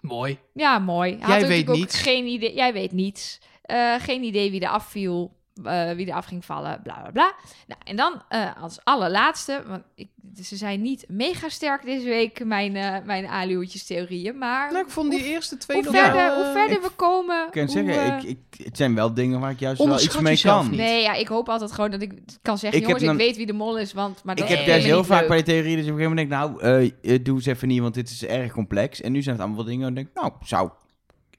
[0.01, 0.39] Mooi.
[0.53, 1.11] Ja, mooi.
[1.11, 2.03] Hij Jij had weet natuurlijk ook niets.
[2.03, 2.55] Geen idee.
[2.55, 3.41] Jij weet niets.
[3.63, 5.39] Eh, geen idee wie er afviel.
[5.65, 7.33] Eh, wie er af ging vallen, bla bla bla.
[7.67, 10.09] Nou, en dan eh, als allerlaatste, want ik,
[10.43, 14.91] ze zijn niet mega sterk deze week, mijn, eh mijn aluhoedjes theorieën, maar Nou, ik
[14.91, 17.47] vond die eerste twee hoe nog verder, wel, hoe verder ik- we komen...
[17.47, 20.21] Ik kan hoe, zeggen, ik, ik, het zijn wel dingen waar ik juist wel iets
[20.21, 20.69] mee kan.
[20.71, 20.79] niet.
[20.79, 22.13] Nee, ja, ik hoop altijd gewoon dat ik
[22.43, 24.25] kan zeggen, Ik jongens, heb ik weet wie de mol is, want...
[24.25, 25.29] Maar dat Ik heb juist heel vaak leuk.
[25.29, 26.31] bij die theorie, dus op een gegeven moment
[26.61, 29.01] denk ik, nou, doe eens even niet, want dit is erg complex.
[29.01, 30.71] En nu zijn het allemaal dingen en denk ik, nou, zou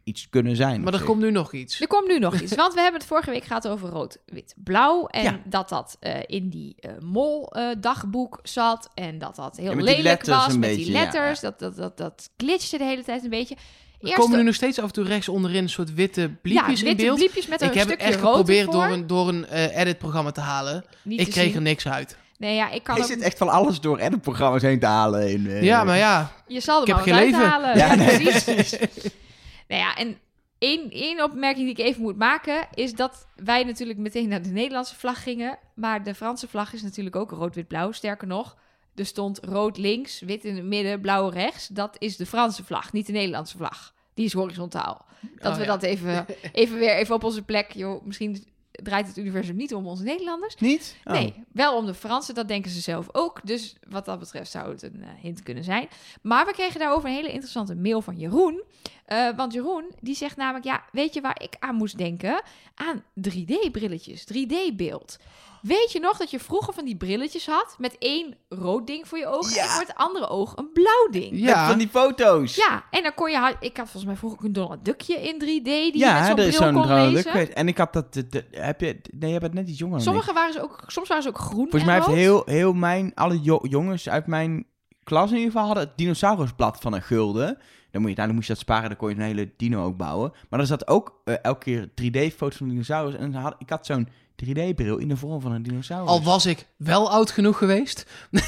[0.04, 0.82] iets kunnen zijn.
[0.82, 1.08] Maar er zich.
[1.08, 1.82] komt nu nog iets.
[1.82, 4.54] Er komt nu nog iets, want we hebben het vorige week gehad over rood, wit,
[4.58, 5.08] blauw.
[5.08, 5.40] En Ja.
[5.46, 8.90] dat dat eh, in die eh, mol-dagboek zat.
[8.94, 11.00] En dat dat heel Ja, lelijk was met beetje, die ja.
[11.04, 11.40] letters.
[11.40, 13.56] Dat, dat, dat, dat glitchte de hele tijd een beetje.
[13.56, 16.28] Er Eerst komen nu nog steeds af en toe rechts onderin een soort witte ja,
[16.42, 17.18] bliepjes in witte beeld.
[17.18, 20.42] bliepjes met ik een heb het echt geprobeerd door een, door een eh, editprogramma te
[20.42, 20.86] halen.
[21.04, 21.56] Niet ik te kreeg zien.
[21.56, 22.18] er niks uit.
[22.38, 23.10] Nee, ja, ik kan Hij ook...
[23.10, 25.32] zit echt van alles door editprogramma's heen te halen.
[25.32, 26.32] In, Ja, maar ja.
[26.48, 27.52] Je zal er Ik maar heb wat geen leven.
[27.52, 27.78] uithalen.
[27.78, 28.22] Ja, Ja, nee.
[28.22, 28.78] precies.
[29.72, 30.18] nou ja, en
[30.58, 32.68] één, één opmerking die ik even moet maken...
[32.74, 35.60] is dat wij natuurlijk meteen naar de Nederlandse vlag gingen.
[35.76, 37.92] Maar de Franse vlag is natuurlijk ook rood-wit-blauw.
[37.92, 38.58] Sterker nog,
[38.96, 41.68] er stond rood links, wit in het midden, blauw rechts.
[41.68, 43.94] Dat is de Franse vlag, niet de Nederlandse vlag.
[44.14, 45.06] Die is horizontaal.
[45.40, 45.68] Dat Oh, we ja.
[45.68, 47.72] dat even, even weer even op onze plek...
[47.72, 50.56] Joh, misschien draait het universum niet om onze Nederlanders.
[50.56, 50.96] Niet?
[51.04, 51.14] Oh.
[51.14, 53.40] Nee, wel om de Fransen, dat denken ze zelf ook.
[53.44, 55.88] Dus wat dat betreft zou het een eh, hint kunnen zijn.
[56.22, 58.64] Maar we kregen daarover een hele interessante mail van Jeroen.
[59.06, 60.66] Eh, want Jeroen, die zegt namelijk...
[60.66, 62.42] Ja, weet je waar ik aan moest denken?
[62.76, 65.18] Aan 3D-brilletjes, 3D-beeld.
[65.62, 67.76] Weet je nog dat je vroeger van die brilletjes had...
[67.78, 69.64] met één rood ding voor je oog Ja.
[69.64, 71.32] en voor het andere oog een blauw ding?
[71.32, 71.68] Met Ja.
[71.70, 72.56] van die foto's.
[72.56, 73.38] Ja, en dan kon je...
[73.38, 75.64] ha- Ik had volgens mij vroeger ook een Donald Duckje in 3D...
[75.64, 77.34] die je ja met zo'n er is bril zo'n kon Donald lezen.
[77.34, 77.48] Duck.
[77.50, 78.14] En ik had dat...
[78.14, 80.02] de- de- heb je, nee, jij bent net iets jonger.
[80.02, 80.84] Sommige waren ze ook...
[80.88, 82.18] Soms waren ze ook groen Volgens en mij heeft rood.
[82.18, 83.12] heel, heel mijn...
[83.16, 84.66] Alle jo- jongens uit mijn
[85.04, 87.58] klas in ieder geval hadden het dinosaurusblad van een gulden.
[87.92, 89.84] Dan, moet je, nou, dan moest je dat sparen, dan kon je een hele dino
[89.86, 90.32] ook bouwen.
[90.50, 91.88] Maar er zat ook eh, elke keer
[92.32, 93.16] 3D-foto's van dinosaurus.
[93.16, 94.08] En had, ik had zo'n
[94.46, 96.10] 3D-bril in de vorm van een dinosaurus.
[96.10, 98.06] Al was ik wel oud genoeg geweest.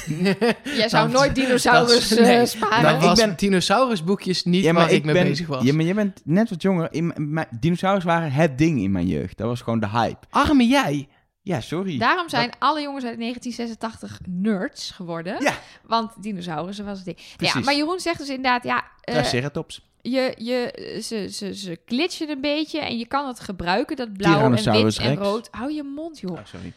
[0.76, 3.10] Jij zou nooit dinosaurus dat- eh, nee, sparen.
[3.10, 5.62] Ik ben- dinosaurusboekjes niet ja, maar waar ik, ik mee ben, bezig was.
[5.62, 6.88] Ja, maar jij bent net wat jonger.
[6.92, 9.36] In, mijn- dinosaurus waren het ding in mijn jeugd.
[9.36, 10.26] Dat was gewoon de hype.
[10.30, 11.08] Arme jij.
[11.44, 11.98] Ja, sorry.
[11.98, 15.42] Daarom zijn alle jongens uit 1986 nerds geworden.
[15.42, 15.58] Ja.
[15.82, 17.18] Want dinosaurussen was het ding.
[17.18, 17.64] Ja, Precies.
[17.64, 19.82] maar Jeroen zegt dus inderdaad, ja, eh, Triceratops.
[20.00, 24.52] je, je, ze, ze, ze glitchen een beetje en je kan het gebruiken, dat blauw
[24.52, 25.48] en wit en rood.
[25.50, 26.32] Hou je mond, joh.
[26.32, 26.72] Oh, sorry.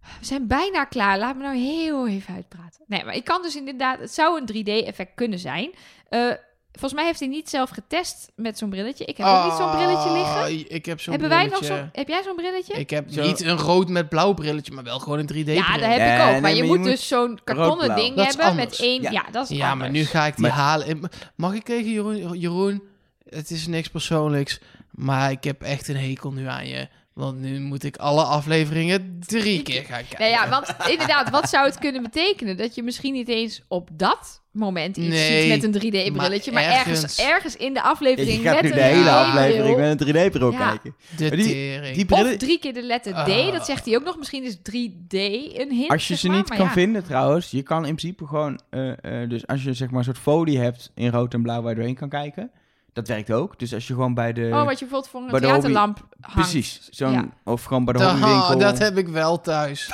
[0.00, 1.18] We zijn bijna klaar.
[1.18, 2.82] Laat me nou heel even uitpraten.
[2.86, 3.98] Nee, maar ik kan dus inderdaad...
[3.98, 5.70] Het zou een 3D-effect kunnen zijn.
[6.08, 6.30] Eh,
[6.78, 9.04] volgens mij heeft hij niet zelf getest met zo'n brilletje.
[9.04, 10.34] Ik heb ook niet zo'n brilletje liggen.
[10.42, 11.76] Ah, Ik heb zo'n Hebben wij nog brilletje.
[11.80, 11.88] zo'n...
[11.92, 12.72] Heb jij zo'n brilletje?
[12.74, 15.42] Ik heb Zo- niet een rood met blauw brilletje, maar wel gewoon een 3D ja,
[15.44, 15.54] bril.
[15.80, 16.30] dat heb Ja, ik ook.
[16.30, 17.96] nee, maar je maar moet, je moet dus zo'n kartonnen rood-blauw.
[17.96, 18.68] ding Dat is hebben anders.
[18.78, 19.02] met één...
[19.02, 19.24] Ja, Ja.
[19.30, 20.04] dat is Ja, maar anders.
[20.04, 21.00] nu ga ik die Maar- halen.
[21.34, 22.38] Mag ik tegen Jeroen?
[22.38, 22.82] Jeroen,
[23.28, 24.60] het is niks persoonlijks,
[24.90, 26.88] maar ik heb echt een hekel nu aan je.
[27.12, 30.18] Want nu moet ik alle afleveringen drie keer gaan kijken.
[30.18, 32.56] Nou ja, want inderdaad, wat zou het kunnen betekenen?
[32.56, 36.62] Dat je misschien niet eens op dat moment iets Nee, ziet met een 3D-brilletje, maar,
[36.64, 39.14] maar ergens, ergens- in de Ja, aflevering je gaat met nu een de hele 3D-bril.
[39.14, 40.68] aflevering met een 3D-bril Ja.
[40.68, 40.94] kijken.
[41.16, 43.52] De die- Of drie keer de letter D, Ah.
[43.52, 44.18] dat zegt hij ook nog.
[44.18, 45.12] Misschien is 3D
[45.58, 45.90] een hint.
[45.90, 46.72] als je ze maar, niet maar kan ja.
[46.72, 48.60] vinden trouwens, je kan in principe gewoon...
[48.70, 51.60] eh, eh, dus als je zeg maar een soort folie hebt in rood en blauw
[51.60, 52.50] waar je doorheen kan kijken...
[52.98, 53.58] Dat werkt ook.
[53.58, 54.42] Dus als je gewoon bij de...
[54.52, 56.34] oh, wat je bijvoorbeeld voor een bij de hobby- theaterlamp hangt.
[56.50, 56.88] Precies.
[56.90, 57.24] Zo'n, Ja.
[57.44, 58.58] Of gewoon bij de hobbywinkel.
[58.58, 59.90] dat heb ik wel thuis.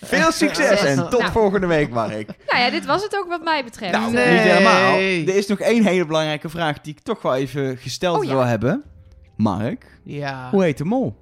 [0.00, 1.32] Veel succes en tot Nou.
[1.32, 2.26] volgende week, Mark.
[2.50, 3.92] Nou ja, dit was het ook wat mij betreft.
[3.92, 4.32] Nou, Nee.
[4.32, 4.94] niet helemaal.
[4.98, 8.30] Er is nog één hele belangrijke vraag die ik toch wel even gesteld Oh, ja.
[8.30, 8.82] wil hebben.
[9.36, 11.16] Mark, Ja, hoe heet de mol?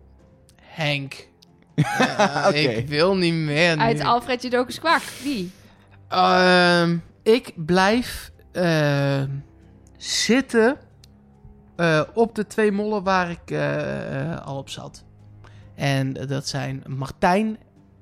[0.62, 1.28] Henk.
[1.74, 2.56] Ja, Oké.
[2.58, 4.00] Ik wil niet meer Uit.
[4.00, 5.02] Alfred Jodokus Kwak.
[5.22, 5.52] Die.
[6.08, 9.30] Ehm, ik blijf ehm,
[9.96, 10.76] zitten
[11.76, 15.04] eh, op de twee mollen waar ik eh, eh, al op zat.
[15.74, 17.58] En dat zijn Martijn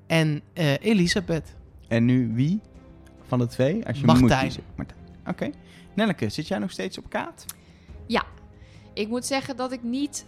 [0.07, 1.57] en eh, Elisabeth.
[1.89, 2.61] En nu wie
[3.27, 3.87] van de twee?
[3.87, 4.43] Als je moet Martijn.
[4.43, 4.63] kiezen.
[4.77, 4.99] Martijn.
[5.27, 5.51] Oké.
[5.95, 7.45] Nelleke, zit jij nog steeds op kaart?
[8.93, 10.27] Ik moet zeggen dat ik niet,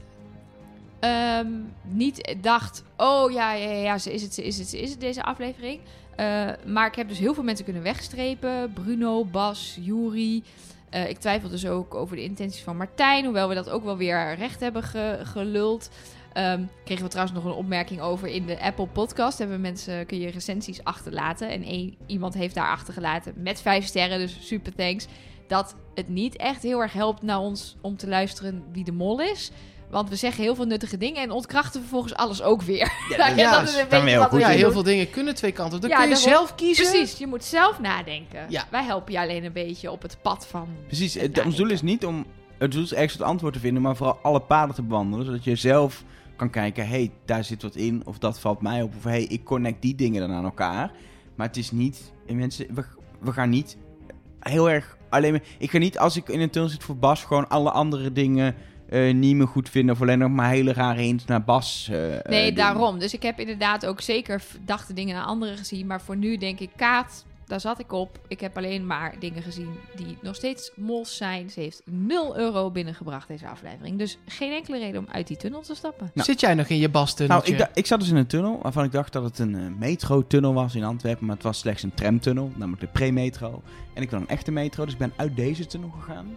[1.01, 1.51] ehm,
[1.83, 2.85] niet dacht...
[2.97, 5.81] Oh ja, ja, ja, ze is het, ze is het, ze is het, deze aflevering.
[6.17, 8.73] Eh, maar ik heb dus heel veel mensen kunnen wegstrepen.
[8.73, 10.43] Bruno, Bas, Juri.
[10.91, 13.25] Eh, ik twijfel dus ook over de intenties van Martijn.
[13.25, 15.91] Hoewel we dat ook wel weer recht hebben ge- geluld.
[16.33, 19.39] Ehm, kregen we trouwens nog een opmerking over in de Apple podcast.
[19.39, 21.51] Hebben mensen, kun je recensies achterlaten.
[21.51, 24.19] En één, iemand heeft daar achtergelaten met vijf sterren.
[24.19, 25.07] Dus super thanks.
[25.49, 29.21] Dat het niet echt heel erg helpt naar ons om te luisteren wie de mol
[29.21, 29.51] is.
[29.93, 32.93] Want we zeggen heel veel nuttige dingen en ontkrachten vervolgens alles ook weer.
[33.09, 34.39] Ja, dat is een dan beetje weer wat goed.
[34.39, 34.57] we ja, doen.
[34.57, 35.75] heel veel dingen kunnen twee kanten.
[35.75, 35.81] op.
[35.81, 36.91] Dan Ja, kun je daarom- zelf kiezen.
[36.91, 38.47] Precies, je moet zelf nadenken.
[38.49, 38.65] Ja.
[38.71, 40.69] Wij helpen je alleen een beetje op het pad van...
[40.87, 41.15] Precies.
[41.15, 42.27] Het doel is niet om
[42.59, 45.27] het doel is ergens het antwoord te vinden, maar vooral alle paden te bewandelen.
[45.27, 46.05] Zodat je zelf
[46.37, 48.03] kan kijken, hé, hey, daar zit wat in.
[48.05, 48.95] Of dat valt mij op.
[48.97, 50.93] Of hé, hey, ik connect die dingen dan aan elkaar.
[51.35, 52.85] Maar het is niet, en mensen, we,
[53.21, 53.77] we gaan niet
[54.41, 55.43] heel erg alleen maar...
[55.59, 58.55] Ik ga niet, als ik in een tunnel zit voor Bas, gewoon alle andere dingen
[58.93, 59.95] eh, niet meer goed vinden.
[59.95, 61.89] Of alleen nog maar hele rare hints naar Bas.
[61.91, 62.99] eh, eh, Nee, daarom.
[62.99, 65.87] Dus ik heb inderdaad ook zeker verdachte dingen naar anderen gezien.
[65.87, 68.19] Maar voor nu denk ik, Kaat, daar zat ik op.
[68.29, 71.51] Ik heb alleen maar dingen gezien die nog steeds mols zijn.
[71.51, 73.99] Ze heeft 0 euro binnengebracht deze aflevering.
[73.99, 76.11] Dus geen enkele reden om uit die tunnel te stappen.
[76.15, 76.27] Nou.
[76.27, 77.57] Zit jij nog in je Nou, bastunneltje?
[77.57, 80.55] ik, ik zat dus in een tunnel waarvan ik dacht dat het een eh, metrotunnel
[80.55, 81.27] was in Antwerpen.
[81.27, 83.63] Maar het was slechts een tramtunnel, namelijk de pre-metro.
[83.95, 86.37] En ik wil een echte metro, dus ik ben uit deze tunnel gegaan.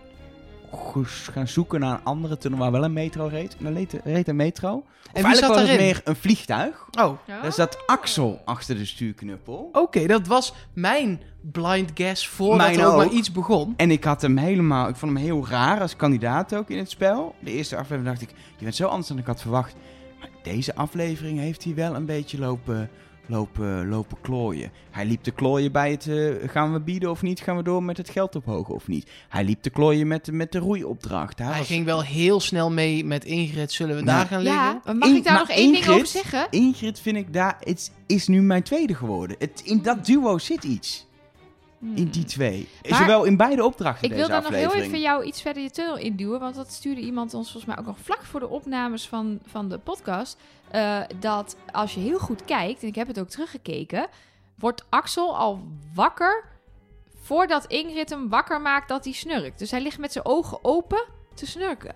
[1.31, 3.55] Gaan zoeken naar een andere tunnel waar wel een metro reed.
[3.57, 4.73] En daar reed, een metro.
[4.75, 4.83] Of
[5.13, 5.85] wie eigenlijk zat was het daarin?
[5.85, 6.85] meer een vliegtuig.
[6.99, 9.69] Oh, Daar zat Axel achter de stuurknuppel.
[9.71, 10.05] oké.
[10.07, 11.21] dat was mijn
[11.51, 13.73] blind guess voordat Mijn er ook maar iets begon.
[13.77, 16.89] En ik had hem helemaal, ik vond hem heel raar als kandidaat ook in het
[16.89, 17.35] spel.
[17.39, 19.75] De eerste aflevering dacht ik, je bent zo anders dan ik had verwacht.
[20.19, 22.89] Maar deze aflevering heeft hij wel een beetje lopen,
[23.27, 24.71] lopen, lopen klooien.
[24.91, 27.83] Hij liep te klooien bij het, eh, gaan we bieden of niet, gaan we door
[27.83, 29.09] met het geld ophogen of niet.
[29.29, 31.37] Hij liep te klooien met, met de roeiopdracht.
[31.39, 33.71] Hij Hij was- ging wel heel snel mee met Ingrid.
[33.71, 34.61] Zullen we Nou, daar gaan liggen?
[34.63, 36.47] Ja, maar mag In- ik daar nog één ding over zeggen?
[36.49, 39.35] Ingrid vind ik daar, het is nu mijn tweede geworden.
[39.39, 41.07] Het, in dat duo zit iets.
[41.79, 42.67] In die twee.
[42.89, 45.69] Maar- Zowel in beide opdrachten Ik wil dan nog heel even jou iets verder je
[45.69, 46.39] tunnel induwen.
[46.39, 49.69] Want dat stuurde iemand ons volgens mij ook nog vlak voor de opnames van, van
[49.69, 50.37] de podcast.
[50.71, 54.07] eh, dat als je heel goed kijkt, en ik heb het ook teruggekeken,
[54.55, 55.59] wordt Axel al
[55.93, 56.43] wakker
[57.21, 59.59] voordat Ingrid hem wakker maakt dat hij snurkt.
[59.59, 61.03] Dus hij ligt met zijn ogen open
[61.33, 61.95] te snurken.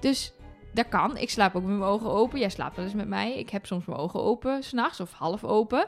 [0.00, 0.32] Dus
[0.72, 1.16] dat kan.
[1.16, 2.38] Ik slaap ook met mijn ogen open.
[2.38, 3.38] Jij slaapt wel eens met mij.
[3.38, 5.86] Ik heb soms mijn ogen open, s'nachts of half open.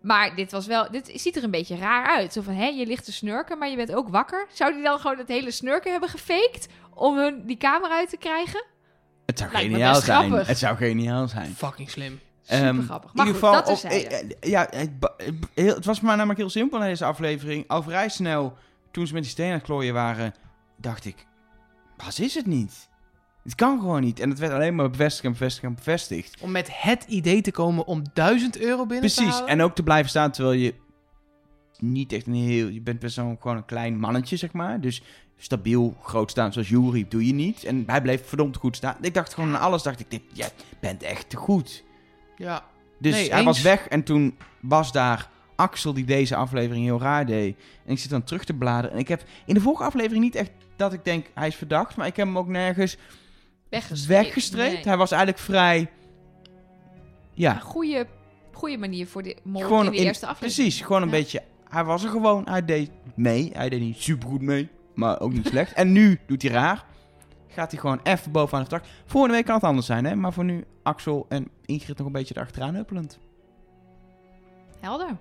[0.00, 2.32] Maar dit was wel, dit ziet er een beetje raar uit.
[2.32, 4.46] Zo van, hè, je ligt te snurken, maar je bent ook wakker.
[4.52, 8.16] Zou die dan gewoon het hele snurken hebben gefaked om hun die camera uit te
[8.16, 8.64] krijgen?
[9.26, 10.26] Het zou Lijkt me geniaal best zijn.
[10.26, 10.46] grappig.
[10.46, 11.54] Het zou geniaal zijn.
[11.54, 12.20] Fucking slim.
[12.42, 12.78] Super Ehm.
[12.78, 14.90] In Maar ieder goed, geval, dat op- is eh, eh, ja, het,
[15.54, 17.64] eh, het was maar namelijk heel simpel in deze aflevering.
[17.68, 18.56] Al vrij snel,
[18.90, 20.34] toen ze met die stenen aan het klooien waren,
[20.76, 21.26] dacht ik,
[21.96, 22.88] wat is het niet?
[23.42, 24.20] Het kan gewoon niet.
[24.20, 26.40] En het werd alleen maar bevestigd en bevestigd en bevestigd.
[26.40, 29.34] Om met het idee te komen om 1000 euro binnen te Precies.
[29.34, 29.48] halen.
[29.48, 30.74] En ook te blijven staan terwijl je
[31.78, 32.68] niet echt een heel...
[32.68, 34.80] Je bent best wel gewoon een klein mannetje, zeg maar.
[34.80, 35.02] Dus
[35.36, 37.64] stabiel groot staan zoals Jury doe je niet.
[37.64, 38.96] En hij bleef verdomd goed staan.
[39.00, 40.48] Ik dacht gewoon aan alles, dacht ik, dit, jij
[40.80, 41.84] bent echt te goed.
[42.36, 42.64] Ja.
[42.98, 43.46] Dus Nee, hij eens.
[43.46, 47.56] was weg en toen was daar Axel die deze aflevering heel raar deed.
[47.84, 48.92] En ik zit dan terug te bladeren.
[48.92, 51.96] En ik heb in de vorige aflevering niet echt dat ik denk hij is verdacht.
[51.96, 52.96] Maar ik heb hem ook nergens
[53.70, 54.22] weggestreept.
[54.24, 54.72] weggestreept.
[54.74, 54.82] Nee.
[54.84, 55.90] Hij was eigenlijk vrij...
[57.32, 58.06] Ja, Een goede,
[58.52, 60.54] goede manier voor de mol Gewoon in de in- eerste aflevering.
[60.54, 60.80] precies.
[60.86, 61.14] Gewoon een Ja.
[61.14, 61.42] beetje...
[61.68, 62.48] Hij was er gewoon.
[62.48, 63.50] Hij deed mee.
[63.52, 64.68] Hij deed niet supergoed mee.
[64.94, 65.72] Maar ook niet slecht.
[65.72, 66.84] En nu doet hij raar.
[67.48, 68.90] Gaat hij gewoon even bovenaan de verdacht.
[69.06, 70.14] Volgende week kan het anders zijn, hè.
[70.14, 73.18] Maar voor nu Axel en Ingrid nog een beetje erachteraan huppelend.
[74.80, 75.16] Helder.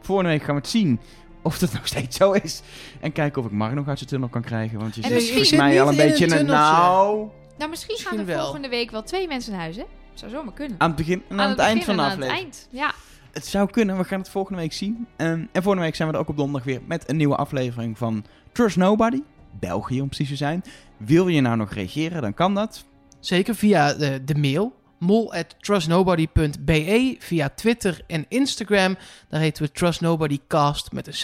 [0.00, 1.00] Volgende week gaan we het zien
[1.42, 2.62] of dat nog steeds zo is.
[3.00, 4.78] En kijken of ik Mark nog uit zijn tunnel kan krijgen.
[4.78, 6.46] Want je En zit volgens mij al een beetje een in een...
[6.46, 6.72] tunneltje.
[6.72, 7.28] Nou...
[7.58, 8.42] Nou, misschien, gaan er wel.
[8.42, 9.84] volgende week wel twee mensen naar huis, hè?
[10.14, 10.80] Zou zomaar kunnen.
[10.80, 12.52] Aan het begin en aan, het, eind van de en aan het aflevering.
[12.54, 12.68] eind.
[12.70, 12.92] Ja.
[13.32, 15.06] Het zou kunnen, we gaan het volgende week zien.
[15.16, 17.98] Ehm, en volgende week zijn we er ook op donderdag weer met een nieuwe aflevering
[17.98, 19.22] van Trust Nobody.
[19.60, 20.62] België om precies te zijn.
[20.96, 22.84] Wil je nou nog reageren, dan kan dat.
[23.20, 28.96] Zeker via de, de mail mol@trustnobody.be, via Twitter en Instagram.
[29.28, 31.22] Daar heten we Trust Nobody Cast met een C.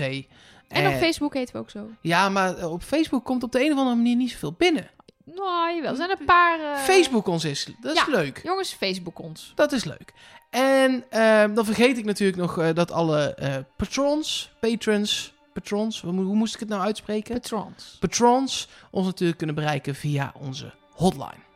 [0.69, 1.89] En op Eh, Facebook heten we ook zo.
[2.01, 4.91] Ja, maar eh, op Facebook komt op de een of andere manier niet zoveel binnen.
[5.35, 5.91] Nou, jawel.
[5.91, 6.61] Er zijn een paar...
[6.61, 8.11] eh, Facebook ons is, dat is ja.
[8.11, 8.41] leuk.
[8.45, 9.53] Jongens, Facebook ons.
[9.55, 10.13] Dat is leuk.
[10.51, 16.13] En ehm, dan vergeet ik natuurlijk nog eh, dat alle eh, patrons, patrons, patrons, hoe,
[16.13, 17.35] hoe moest ik het nou uitspreken?
[17.41, 17.97] Patrons.
[18.01, 21.47] patrons ons natuurlijk kunnen bereiken via onze hotline.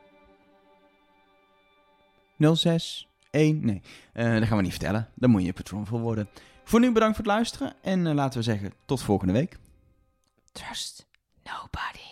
[2.54, 3.82] 06 1, nee.
[4.12, 5.08] Eh, dat gaan we niet vertellen.
[5.14, 6.28] Daar moet je patron voor worden.
[6.64, 7.74] Voor nu bedankt voor het luisteren.
[7.82, 9.58] En laten we zeggen, tot volgende week.
[10.52, 11.06] Trust
[11.44, 12.11] nobody.